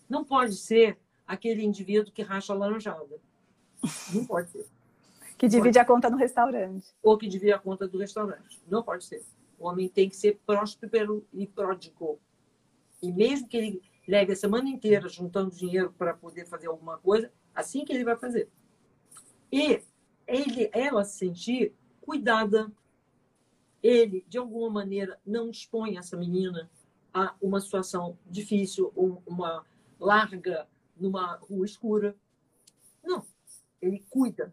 Não 0.06 0.22
pode 0.22 0.54
ser 0.54 0.98
aquele 1.26 1.64
indivíduo 1.64 2.12
que 2.12 2.20
racha 2.20 2.52
a 2.52 2.56
laranjada. 2.56 3.18
Não 4.12 4.26
pode 4.26 4.50
ser. 4.50 4.66
Que 5.38 5.48
divide 5.48 5.78
a 5.78 5.84
conta 5.84 6.10
no 6.10 6.18
restaurante. 6.18 6.88
Ou 7.02 7.16
que 7.16 7.26
divide 7.26 7.54
a 7.54 7.58
conta 7.58 7.88
do 7.88 7.96
restaurante. 7.96 8.60
Não 8.68 8.82
pode 8.82 9.06
ser. 9.06 9.24
O 9.58 9.66
homem 9.66 9.88
tem 9.88 10.10
que 10.10 10.16
ser 10.16 10.38
próspero 10.44 11.26
e 11.32 11.46
pródigo. 11.46 12.20
E 13.00 13.10
mesmo 13.10 13.48
que 13.48 13.56
ele 13.56 13.82
leve 14.06 14.34
a 14.34 14.36
semana 14.36 14.68
inteira 14.68 15.08
juntando 15.08 15.56
dinheiro 15.56 15.94
para 15.96 16.12
poder 16.12 16.44
fazer 16.44 16.66
alguma 16.66 16.98
coisa, 16.98 17.32
assim 17.54 17.82
que 17.82 17.94
ele 17.94 18.04
vai 18.04 18.16
fazer. 18.16 18.50
E 19.50 19.82
ele, 20.26 20.70
ela 20.72 21.04
se 21.04 21.18
sentir 21.18 21.74
cuidada. 22.00 22.70
Ele, 23.82 24.24
de 24.28 24.38
alguma 24.38 24.68
maneira, 24.68 25.18
não 25.24 25.50
expõe 25.50 25.96
essa 25.96 26.16
menina 26.16 26.70
a 27.12 27.34
uma 27.40 27.60
situação 27.60 28.18
difícil, 28.26 28.92
ou 28.94 29.22
uma 29.26 29.64
larga 29.98 30.68
numa 30.96 31.36
rua 31.36 31.64
escura. 31.64 32.14
Não, 33.02 33.24
ele 33.80 34.04
cuida. 34.10 34.52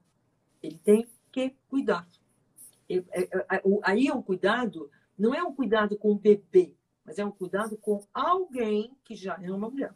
Ele 0.63 0.77
tem 0.77 1.07
que 1.31 1.55
cuidar. 1.69 2.07
É, 2.89 3.03
é, 3.11 3.29
aí 3.83 4.07
é 4.07 4.13
um 4.13 4.21
cuidado, 4.21 4.89
não 5.17 5.35
é 5.35 5.43
um 5.43 5.53
cuidado 5.53 5.97
com 5.97 6.11
o 6.11 6.17
bebê, 6.17 6.73
mas 7.05 7.19
é 7.19 7.25
um 7.25 7.31
cuidado 7.31 7.77
com 7.77 8.05
alguém 8.13 8.95
que 9.03 9.15
já 9.15 9.37
é 9.41 9.51
uma 9.51 9.69
mulher. 9.69 9.93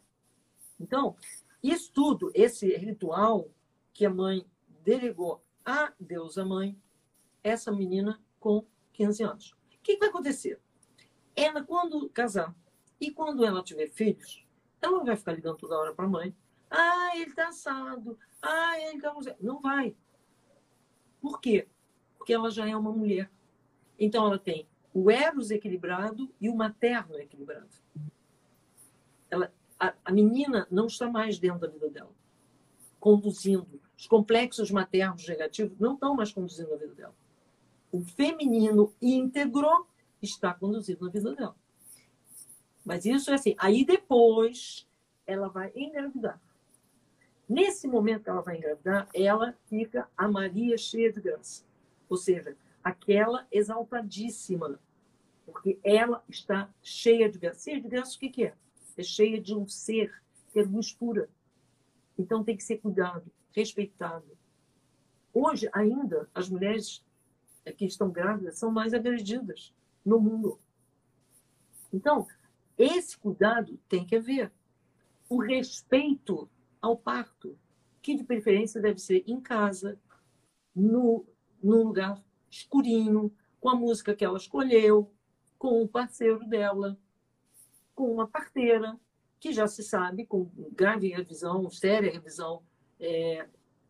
Então, 0.78 1.16
isso 1.62 1.90
tudo, 1.92 2.30
esse 2.34 2.74
ritual 2.76 3.48
que 3.94 4.04
a 4.04 4.10
mãe 4.10 4.44
delegou 4.84 5.42
a 5.64 5.92
deusa 5.98 6.44
mãe, 6.44 6.78
essa 7.42 7.72
menina 7.72 8.20
com 8.38 8.64
15 8.92 9.22
anos. 9.22 9.50
O 9.52 9.82
que 9.82 9.96
vai 9.96 10.08
acontecer? 10.08 10.60
Ela, 11.34 11.62
quando 11.64 12.08
casar 12.10 12.54
e 13.00 13.10
quando 13.10 13.44
ela 13.44 13.62
tiver 13.62 13.88
filhos, 13.88 14.46
ela 14.80 14.98
não 14.98 15.04
vai 15.04 15.16
ficar 15.16 15.32
ligando 15.32 15.56
toda 15.56 15.78
hora 15.78 15.94
para 15.94 16.04
a 16.04 16.08
mãe. 16.08 16.34
Ah, 16.70 17.10
ele 17.14 17.30
está 17.30 17.48
assado. 17.48 18.18
Ah, 18.40 18.78
ele 18.78 18.96
está... 18.96 19.14
Não 19.40 19.60
vai. 19.60 19.96
Por 21.20 21.40
quê? 21.40 21.68
Porque 22.18 22.32
ela 22.32 22.50
já 22.50 22.68
é 22.68 22.76
uma 22.76 22.92
mulher. 22.92 23.30
Então, 23.98 24.26
ela 24.26 24.38
tem 24.38 24.66
o 24.92 25.10
eros 25.10 25.50
equilibrado 25.50 26.32
e 26.40 26.48
o 26.48 26.56
materno 26.56 27.16
equilibrado. 27.18 27.68
Ela, 29.30 29.52
a, 29.78 29.94
a 30.04 30.12
menina 30.12 30.66
não 30.70 30.86
está 30.86 31.08
mais 31.08 31.38
dentro 31.38 31.60
da 31.60 31.68
vida 31.68 31.88
dela, 31.88 32.12
conduzindo, 33.00 33.80
os 34.02 34.08
complexos 34.08 34.68
maternos 34.72 35.28
negativos 35.28 35.78
não 35.78 35.94
estão 35.94 36.16
mais 36.16 36.32
conduzindo 36.32 36.74
a 36.74 36.76
vida 36.76 36.92
dela. 36.92 37.14
O 37.92 38.02
feminino 38.02 38.92
íntegro 39.00 39.86
está 40.20 40.52
conduzindo 40.52 41.06
a 41.06 41.08
vida 41.08 41.32
dela. 41.36 41.54
Mas 42.84 43.04
isso 43.04 43.30
é 43.30 43.34
assim. 43.34 43.54
Aí 43.56 43.84
depois 43.84 44.88
ela 45.24 45.46
vai 45.46 45.70
engravidar. 45.76 46.40
Nesse 47.48 47.86
momento 47.86 48.24
que 48.24 48.30
ela 48.30 48.42
vai 48.42 48.56
engravidar, 48.56 49.08
ela 49.14 49.56
fica 49.68 50.08
a 50.18 50.26
Maria 50.26 50.76
cheia 50.76 51.12
de 51.12 51.20
graça. 51.20 51.64
Ou 52.08 52.16
seja, 52.16 52.56
aquela 52.82 53.46
exaltadíssima. 53.52 54.80
Porque 55.46 55.78
ela 55.84 56.24
está 56.28 56.68
cheia 56.82 57.30
de 57.30 57.38
graça. 57.38 57.62
Cheia 57.62 57.80
de 57.80 57.88
graça, 57.88 58.16
o 58.16 58.18
que, 58.18 58.46
é? 58.46 58.54
É 58.96 59.02
cheia 59.04 59.40
de 59.40 59.54
um 59.54 59.68
ser 59.68 60.12
que 60.52 60.58
é 60.58 60.64
luz 60.64 60.92
pura. 60.92 61.28
Então 62.18 62.42
tem 62.42 62.56
que 62.56 62.64
ser 62.64 62.78
cuidado, 62.78 63.30
respeitado. 63.54 64.26
Hoje, 65.32 65.68
ainda, 65.72 66.28
as 66.34 66.48
mulheres 66.48 67.04
que 67.76 67.84
estão 67.84 68.10
grávidas 68.10 68.58
são 68.58 68.70
mais 68.70 68.92
agredidas 68.92 69.72
no 70.04 70.20
mundo. 70.20 70.58
Então, 71.92 72.26
esse 72.76 73.16
cuidado 73.16 73.78
tem 73.88 74.04
que 74.04 74.16
haver. 74.16 74.52
O 75.28 75.40
respeito 75.40 76.48
ao 76.80 76.96
parto, 76.96 77.56
que 78.00 78.16
de 78.16 78.24
preferência 78.24 78.80
deve 78.80 78.98
ser 78.98 79.22
em 79.26 79.40
casa, 79.40 79.98
no, 80.74 81.24
num 81.62 81.84
lugar 81.84 82.22
escurinho, 82.50 83.32
com 83.60 83.68
a 83.68 83.76
música 83.76 84.14
que 84.14 84.24
ela 84.24 84.36
escolheu, 84.36 85.10
com 85.58 85.82
o 85.82 85.88
parceiro 85.88 86.44
dela, 86.48 86.98
com 87.94 88.12
uma 88.12 88.26
parteira, 88.26 88.98
que 89.38 89.52
já 89.52 89.66
se 89.66 89.82
sabe, 89.82 90.26
com 90.26 90.50
grave 90.72 91.08
revisão, 91.08 91.70
séria 91.70 92.10
revisão 92.10 92.62
é, 93.02 93.46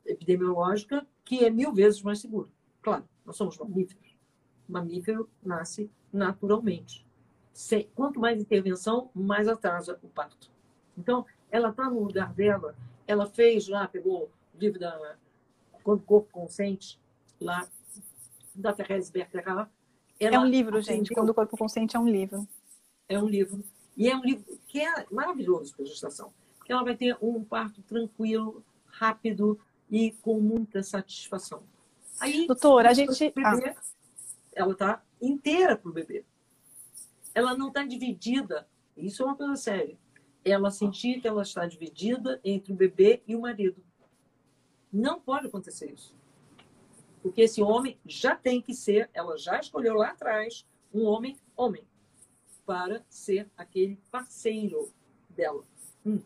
epidemiológica, 0.07 1.07
que 1.25 1.45
é 1.45 1.51
mil 1.51 1.73
vezes 1.73 2.03
mais 2.03 2.21
seguro. 2.21 2.51
Claro, 2.81 3.05
nós 3.25 3.37
somos 3.37 3.57
mamíferos. 3.59 4.17
O 4.69 4.73
mamífero 4.73 5.29
nasce 5.43 5.91
naturalmente. 6.13 7.07
Quanto 7.95 8.19
mais 8.19 8.41
intervenção, 8.41 9.11
mais 9.15 9.47
atrasa 9.47 9.99
o 10.03 10.09
parto. 10.09 10.51
Então, 10.97 11.27
ela 11.51 11.69
está 11.69 11.89
no 11.89 12.03
lugar 12.03 12.33
dela, 12.33 12.75
ela 13.07 13.27
fez 13.27 13.69
lá, 13.69 13.87
pegou 13.87 14.31
o 14.55 14.59
livro 14.59 14.81
da 14.81 15.17
Quando 15.83 16.01
o 16.01 16.05
Corpo 16.05 16.31
Consente, 16.33 16.99
lá, 17.39 17.69
da 18.55 18.73
Thérèse 18.73 19.13
Bertherat. 19.13 19.71
É 20.19 20.39
um 20.39 20.47
livro, 20.47 20.81
gente. 20.81 21.13
Quando 21.13 21.31
o 21.31 21.35
Corpo 21.35 21.57
Consente 21.57 21.97
é 21.97 21.99
um 21.99 22.09
livro. 22.09 22.47
É 23.09 23.19
um 23.19 23.27
livro. 23.27 23.63
E 23.97 24.09
é 24.09 24.17
um 24.17 24.23
livro 24.23 24.45
que 24.67 24.81
é 24.81 25.07
maravilhoso 25.11 25.75
para 25.75 25.85
a 25.85 25.89
gestação. 25.89 26.33
Porque 26.57 26.73
ela 26.73 26.85
vai 26.85 26.97
ter 26.97 27.17
um 27.21 27.45
parto 27.45 27.83
tranquilo, 27.83 28.65
rápido 28.93 29.59
e 29.91 30.13
com 30.23 30.41
muita 30.41 30.83
satisfação. 30.83 31.63
Aí, 32.21 32.47
Doutora, 32.47 32.91
a 32.91 32.95
gente. 32.95 33.31
Bebê, 33.31 33.43
ah. 33.45 33.83
Ela 34.55 34.73
está 34.73 35.03
inteira 35.21 35.77
para 35.77 35.91
o 35.91 35.93
bebê. 35.93 36.25
Ela 37.35 37.57
não 37.57 37.69
está 37.69 37.85
dividida. 37.85 38.69
Isso 38.97 39.23
é 39.23 39.27
uma 39.27 39.37
coisa 39.37 39.57
séria. 39.57 39.99
Ela 40.45 40.71
sentir 40.71 41.21
que 41.21 41.27
ela 41.27 41.43
está 41.43 41.67
dividida 41.67 42.41
entre 42.45 42.73
o 42.73 42.77
bebê 42.77 43.23
e 43.27 43.35
o 43.35 43.41
marido. 43.41 43.83
Não 44.93 45.21
pode 45.21 45.47
acontecer 45.47 45.91
isso. 45.91 46.15
Porque 47.23 47.43
esse 47.43 47.63
homem 47.63 47.99
já 48.05 48.37
tem 48.37 48.61
que 48.61 48.75
ser, 48.75 49.09
ela 49.15 49.39
já 49.39 49.59
escolheu 49.59 49.95
lá 49.95 50.11
atrás, 50.11 50.67
um 50.93 51.05
homem 51.05 51.37
homem 51.57 51.85
para 52.67 53.05
ser 53.09 53.49
aquele 53.57 53.99
parceiro 54.11 54.91
dela. 55.31 55.65
Hum. 56.05 56.21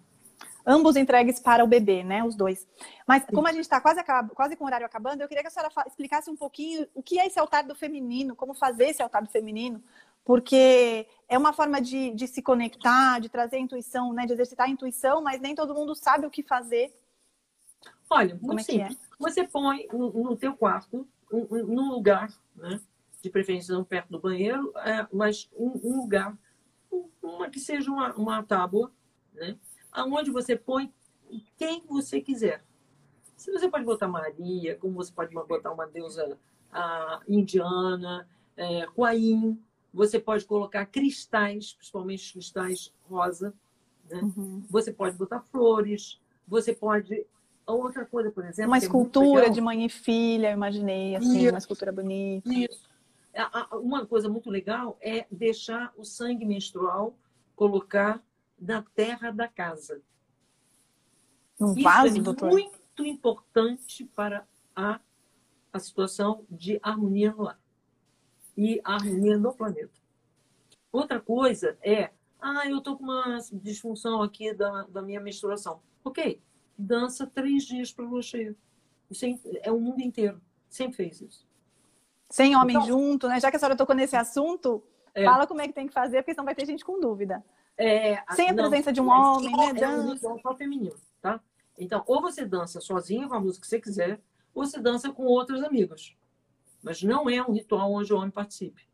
Ambos 0.67 0.97
entregues 0.97 1.39
para 1.39 1.63
o 1.63 1.67
bebê, 1.67 2.03
né? 2.03 2.25
Os 2.25 2.35
dois. 2.35 2.67
Mas 3.07 3.25
como 3.27 3.47
a 3.47 3.53
gente 3.53 3.63
está 3.63 3.81
quase, 3.81 4.03
quase 4.35 4.57
com 4.57 4.65
o 4.65 4.67
horário 4.67 4.85
acabando, 4.85 5.21
eu 5.21 5.29
queria 5.29 5.43
que 5.43 5.49
a 5.49 5.51
senhora 5.51 5.73
explicasse 5.87 6.29
um 6.29 6.37
pouquinho 6.37 6.89
o 6.93 7.03
que 7.03 7.21
é 7.21 7.27
esse 7.27 7.39
altar 7.39 7.65
do 7.65 7.75
feminino, 7.75 8.35
como 8.35 8.53
fazer 8.53 8.89
esse 8.89 9.01
altar 9.01 9.23
do 9.23 9.31
feminino, 9.31 9.81
porque 10.25 11.07
é 11.29 11.39
uma 11.39 11.53
forma 11.53 11.81
de, 11.81 12.11
de 12.11 12.27
se 12.27 12.43
conectar, 12.43 13.21
de 13.21 13.29
trazer 13.29 13.57
a 13.57 13.61
intuição, 13.61 14.13
né? 14.13 14.27
De 14.27 14.33
exercitar 14.33 14.67
a 14.67 14.71
intuição, 14.71 15.23
mas 15.23 15.41
nem 15.41 15.55
todo 15.55 15.75
mundo 15.75 15.95
sabe 15.95 16.27
o 16.27 16.31
que 16.31 16.43
fazer. 16.43 16.93
Olha, 18.11 18.35
muito 18.35 18.47
como 18.49 18.61
é 18.61 18.63
simples. 18.63 18.97
É? 18.97 19.17
Você 19.21 19.45
põe 19.45 19.87
no, 19.93 20.11
no 20.11 20.37
teu 20.37 20.57
quarto, 20.57 21.07
um, 21.33 21.47
um, 21.49 21.67
num 21.67 21.91
lugar, 21.91 22.29
né? 22.57 22.81
de 23.23 23.31
preferência 23.31 23.75
não 23.75 23.85
perto 23.85 24.11
do 24.11 24.21
banheiro, 24.21 24.73
é, 24.77 25.07
mas 25.13 25.49
um, 25.57 25.81
um, 25.83 26.01
lugar, 26.01 26.37
uma 27.23 27.51
que 27.51 27.59
seja 27.59 27.91
uma, 27.91 28.15
uma 28.15 28.43
tábua, 28.43 28.93
né? 29.33 29.57
Aonde 29.97 30.31
você 30.31 30.55
põe 30.55 30.93
quem 31.57 31.83
você 31.89 32.21
quiser. 32.21 32.63
Se 33.37 33.51
você 33.51 33.69
pode 33.69 33.85
botar 33.85 34.07
Maria, 34.07 34.77
como 34.77 34.95
você 34.95 35.13
pode 35.13 35.35
botar 35.35 35.73
uma 35.73 35.87
deusa 35.87 36.39
a, 36.73 37.21
indiana, 37.29 38.29
é, 38.57 38.87
Quaim, 38.95 39.59
você 39.93 40.21
pode 40.21 40.45
colocar 40.45 40.87
cristais, 40.87 41.73
principalmente 41.73 42.33
cristais 42.33 42.93
rosa, 43.09 43.53
né? 44.09 44.21
Uhum. 44.21 44.63
você 44.71 44.93
pode 44.93 45.17
botar 45.17 45.41
flores, 45.41 46.21
você 46.47 46.73
pode 46.73 47.27
outra 47.67 48.05
coisa, 48.05 48.31
por 48.31 48.45
exemplo. 48.45 48.71
Uma 48.71 48.77
é 48.77 48.79
escultura 48.79 49.47
é 49.47 49.51
de 49.51 49.61
mãe 49.61 49.85
e 49.85 49.89
filha, 49.89 50.51
eu 50.51 50.55
imaginei, 50.55 51.17
assim, 51.17 51.41
Isso. 51.41 51.51
uma 51.51 51.59
escultura 51.59 51.91
bonita. 51.91 52.49
Isso 52.49 52.87
uma 53.73 54.07
coisa 54.07 54.29
muito 54.29 54.51
legal 54.51 54.97
é 55.01 55.27
deixar 55.31 55.93
o 55.97 56.05
sangue 56.05 56.45
menstrual 56.45 57.15
colocar 57.55 58.23
na 58.59 58.83
terra 58.83 59.31
da 59.31 59.49
casa. 59.49 60.01
Um 61.61 61.75
vaso, 61.83 62.09
Isso 62.09 62.19
é 62.19 62.23
doutor? 62.23 62.51
muito 62.51 63.05
importante 63.05 64.05
para 64.05 64.47
a, 64.75 65.01
a 65.73 65.79
situação 65.79 66.45
de 66.51 66.79
harmonia 66.83 67.33
no 67.33 67.49
ar 67.49 67.59
e 68.57 68.81
harmonia 68.85 69.37
no 69.37 69.53
planeta. 69.53 70.01
Outra 70.91 71.21
coisa 71.21 71.77
é, 71.83 72.11
ah, 72.41 72.67
eu 72.69 72.79
estou 72.79 72.97
com 72.97 73.05
uma 73.05 73.39
disfunção 73.53 74.23
aqui 74.23 74.55
da, 74.55 74.85
da 74.85 75.03
minha 75.03 75.21
menstruação. 75.21 75.81
Ok, 76.05 76.41
dança 76.77 77.27
três 77.27 77.65
dias 77.65 77.93
para 77.93 78.05
lua 78.05 78.23
cheia. 78.23 78.57
Isso 79.11 79.27
é, 79.27 79.39
é 79.63 79.73
o 79.73 79.79
mundo 79.79 80.01
inteiro. 80.01 80.41
Sempre 80.69 80.97
fez 80.97 81.21
isso. 81.21 81.47
Sem 82.31 82.57
homem 82.57 82.77
então, 82.77 82.87
junto, 82.87 83.29
né? 83.29 83.39
Já 83.41 83.51
que 83.51 83.57
a 83.57 83.59
senhora 83.59 83.77
tocou 83.77 83.95
nesse 83.95 84.17
assunto, 84.17 84.83
é. 85.15 85.25
fala 85.25 85.47
como 85.47 85.61
é 85.61 85.69
que 85.69 85.75
tem 85.75 85.87
que 85.87 85.93
fazer, 85.93 86.19
porque 86.19 86.33
senão 86.35 86.45
vai 86.45 86.55
ter 86.55 86.67
gente 86.67 86.85
com 86.85 87.01
dúvida. 87.01 87.45
É, 87.79 88.23
Sem 88.35 88.49
a 88.49 88.53
não, 88.53 88.69
presença 88.69 88.93
de 88.93 89.01
um 89.01 89.09
homem, 89.09 89.55
né? 89.55 89.75
Dança. 89.75 90.27
É 90.27 90.31
um 90.31 90.39
só 90.39 90.55
feminino, 90.57 90.97
tá? 91.21 91.41
Então, 91.79 92.03
ou 92.07 92.23
você 92.23 92.45
dança 92.45 92.81
sozinho 92.81 93.29
com 93.29 93.35
a 93.35 93.41
música 93.41 93.63
que 93.63 93.69
você 93.69 93.81
quiser, 93.81 94.21
ou 94.55 94.65
você 94.65 94.81
dança 94.81 95.13
com 95.13 95.25
outros 95.25 95.63
amigos. 95.63 96.17
Mas 96.83 97.03
não 97.03 97.29
é 97.29 97.43
um 97.43 97.53
ritual 97.53 97.93
onde 97.93 98.13
o 98.13 98.17
homem 98.17 98.31
participe. 98.31 98.89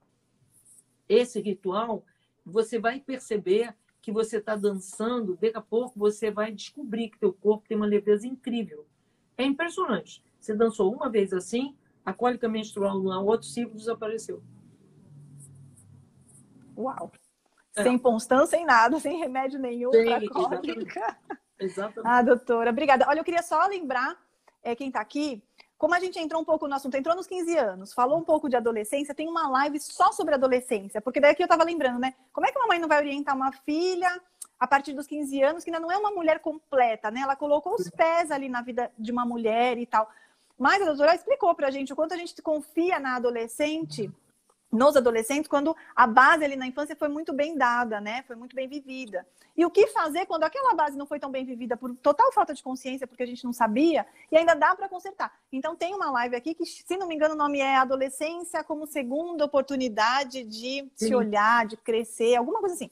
Esse 1.08 1.40
ritual, 1.40 2.04
você 2.44 2.78
vai 2.78 2.98
perceber 2.98 3.74
que 4.00 4.10
você 4.10 4.38
está 4.38 4.56
dançando, 4.56 5.38
daqui 5.40 5.56
a 5.56 5.60
pouco 5.60 5.96
você 5.96 6.30
vai 6.30 6.50
descobrir 6.50 7.10
que 7.10 7.18
teu 7.18 7.32
corpo 7.32 7.68
tem 7.68 7.76
uma 7.76 7.86
leveza 7.86 8.26
incrível. 8.26 8.84
É 9.38 9.44
impressionante. 9.44 10.24
Você 10.40 10.56
dançou 10.56 10.92
uma 10.92 11.08
vez 11.08 11.32
assim, 11.32 11.76
a 12.04 12.12
cólica 12.12 12.48
menstrual 12.48 12.98
no 12.98 13.10
outro 13.24 13.46
ciclo 13.46 13.76
desapareceu. 13.76 14.42
Uau! 16.76 17.12
É. 17.76 17.82
Sem 17.82 17.98
ponstão, 17.98 18.46
sem 18.46 18.64
nada, 18.66 18.98
sem 19.00 19.18
remédio 19.18 19.58
nenhum 19.58 19.90
para 19.90 20.28
cólica. 20.28 20.58
Exatamente. 20.58 20.98
exatamente. 21.58 22.08
Ah, 22.08 22.22
doutora, 22.22 22.70
obrigada. 22.70 23.06
Olha, 23.08 23.20
eu 23.20 23.24
queria 23.24 23.42
só 23.42 23.66
lembrar 23.66 24.16
é, 24.62 24.74
quem 24.74 24.88
está 24.88 25.00
aqui, 25.00 25.42
como 25.78 25.94
a 25.94 25.98
gente 25.98 26.18
entrou 26.18 26.40
um 26.40 26.44
pouco 26.44 26.68
no 26.68 26.74
assunto, 26.74 26.96
entrou 26.96 27.16
nos 27.16 27.26
15 27.26 27.56
anos, 27.56 27.92
falou 27.92 28.18
um 28.18 28.22
pouco 28.22 28.48
de 28.48 28.56
adolescência, 28.56 29.14
tem 29.14 29.28
uma 29.28 29.48
live 29.48 29.80
só 29.80 30.12
sobre 30.12 30.34
adolescência, 30.34 31.00
porque 31.00 31.18
daqui 31.18 31.42
eu 31.42 31.46
estava 31.46 31.64
lembrando, 31.64 31.98
né? 31.98 32.14
Como 32.32 32.46
é 32.46 32.52
que 32.52 32.58
uma 32.58 32.68
mãe 32.68 32.78
não 32.78 32.86
vai 32.86 32.98
orientar 32.98 33.34
uma 33.34 33.50
filha 33.50 34.08
a 34.60 34.66
partir 34.66 34.92
dos 34.92 35.08
15 35.08 35.42
anos, 35.42 35.64
que 35.64 35.70
ainda 35.70 35.80
não 35.80 35.90
é 35.90 35.96
uma 35.96 36.12
mulher 36.12 36.38
completa, 36.38 37.10
né? 37.10 37.20
Ela 37.22 37.34
colocou 37.34 37.74
os 37.74 37.90
pés 37.90 38.30
ali 38.30 38.48
na 38.48 38.62
vida 38.62 38.92
de 38.96 39.10
uma 39.10 39.24
mulher 39.24 39.76
e 39.76 39.84
tal. 39.84 40.08
Mas 40.56 40.80
a 40.80 40.84
doutora 40.84 41.16
explicou 41.16 41.52
para 41.52 41.66
a 41.66 41.70
gente 41.72 41.92
o 41.92 41.96
quanto 41.96 42.14
a 42.14 42.16
gente 42.16 42.40
confia 42.40 43.00
na 43.00 43.16
adolescente, 43.16 44.08
nos 44.72 44.96
adolescentes, 44.96 45.48
quando 45.48 45.76
a 45.94 46.06
base 46.06 46.42
ali 46.44 46.56
na 46.56 46.66
infância 46.66 46.96
foi 46.96 47.08
muito 47.08 47.30
bem 47.32 47.56
dada, 47.58 48.00
né? 48.00 48.24
Foi 48.26 48.34
muito 48.34 48.56
bem 48.56 48.66
vivida. 48.66 49.26
E 49.54 49.66
o 49.66 49.70
que 49.70 49.86
fazer 49.88 50.24
quando 50.24 50.44
aquela 50.44 50.74
base 50.74 50.96
não 50.96 51.04
foi 51.04 51.20
tão 51.20 51.30
bem 51.30 51.44
vivida 51.44 51.76
por 51.76 51.94
total 51.96 52.32
falta 52.32 52.54
de 52.54 52.62
consciência, 52.62 53.06
porque 53.06 53.22
a 53.22 53.26
gente 53.26 53.44
não 53.44 53.52
sabia, 53.52 54.06
e 54.30 54.36
ainda 54.36 54.54
dá 54.54 54.74
para 54.74 54.88
consertar. 54.88 55.30
Então 55.52 55.76
tem 55.76 55.94
uma 55.94 56.10
live 56.10 56.34
aqui 56.34 56.54
que, 56.54 56.64
se 56.64 56.96
não 56.96 57.06
me 57.06 57.14
engano, 57.14 57.34
o 57.34 57.36
nome 57.36 57.60
é 57.60 57.76
Adolescência 57.76 58.64
como 58.64 58.86
segunda 58.86 59.44
oportunidade 59.44 60.42
de 60.44 60.90
Sim. 60.96 61.06
se 61.08 61.14
olhar, 61.14 61.66
de 61.66 61.76
crescer, 61.76 62.36
alguma 62.36 62.60
coisa 62.60 62.74
assim. 62.74 62.90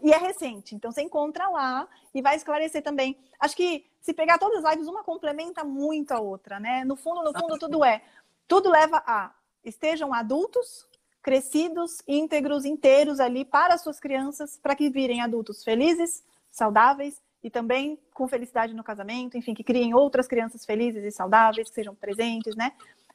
E 0.00 0.12
é 0.12 0.16
recente, 0.16 0.76
então 0.76 0.92
você 0.92 1.02
encontra 1.02 1.48
lá 1.48 1.88
e 2.14 2.22
vai 2.22 2.36
esclarecer 2.36 2.80
também. 2.80 3.18
Acho 3.40 3.56
que 3.56 3.84
se 4.00 4.14
pegar 4.14 4.38
todas 4.38 4.64
as 4.64 4.70
lives, 4.70 4.86
uma 4.86 5.02
complementa 5.02 5.64
muito 5.64 6.12
a 6.12 6.20
outra, 6.20 6.60
né? 6.60 6.84
No 6.84 6.94
fundo, 6.94 7.24
no 7.24 7.36
fundo, 7.36 7.58
tudo 7.58 7.84
é. 7.84 8.02
Tudo 8.46 8.70
leva 8.70 9.02
a 9.04 9.34
estejam 9.64 10.14
adultos, 10.14 10.88
crescidos, 11.22 12.02
íntegros, 12.06 12.64
inteiros 12.64 13.20
ali 13.20 13.44
para 13.44 13.74
as 13.74 13.82
suas 13.82 14.00
crianças, 14.00 14.58
para 14.62 14.74
que 14.74 14.88
virem 14.90 15.20
adultos 15.20 15.62
felizes, 15.62 16.24
saudáveis 16.50 17.20
e 17.42 17.50
também 17.50 17.98
com 18.12 18.26
felicidade 18.26 18.74
no 18.74 18.82
casamento, 18.82 19.36
enfim, 19.36 19.54
que 19.54 19.62
criem 19.62 19.94
outras 19.94 20.26
crianças 20.26 20.64
felizes 20.64 21.04
e 21.04 21.10
saudáveis, 21.10 21.68
que 21.68 21.74
sejam 21.74 21.94
presentes, 21.94 22.56
né? 22.56 22.72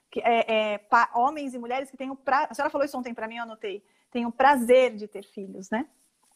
Que, 0.10 0.22
é, 0.22 0.74
é, 0.74 0.78
pa, 0.78 1.10
homens 1.14 1.54
e 1.54 1.60
mulheres 1.60 1.90
que 1.90 1.98
tenham 1.98 2.16
pra... 2.16 2.48
A 2.50 2.54
senhora 2.54 2.70
falou 2.70 2.86
isso 2.86 2.98
ontem 2.98 3.14
para 3.14 3.28
mim, 3.28 3.38
eu 3.38 3.44
anotei. 3.44 3.84
Tenham 4.12 4.32
prazer 4.32 4.96
de 4.96 5.08
ter 5.08 5.26
filhos, 5.26 5.70
né? 5.70 5.88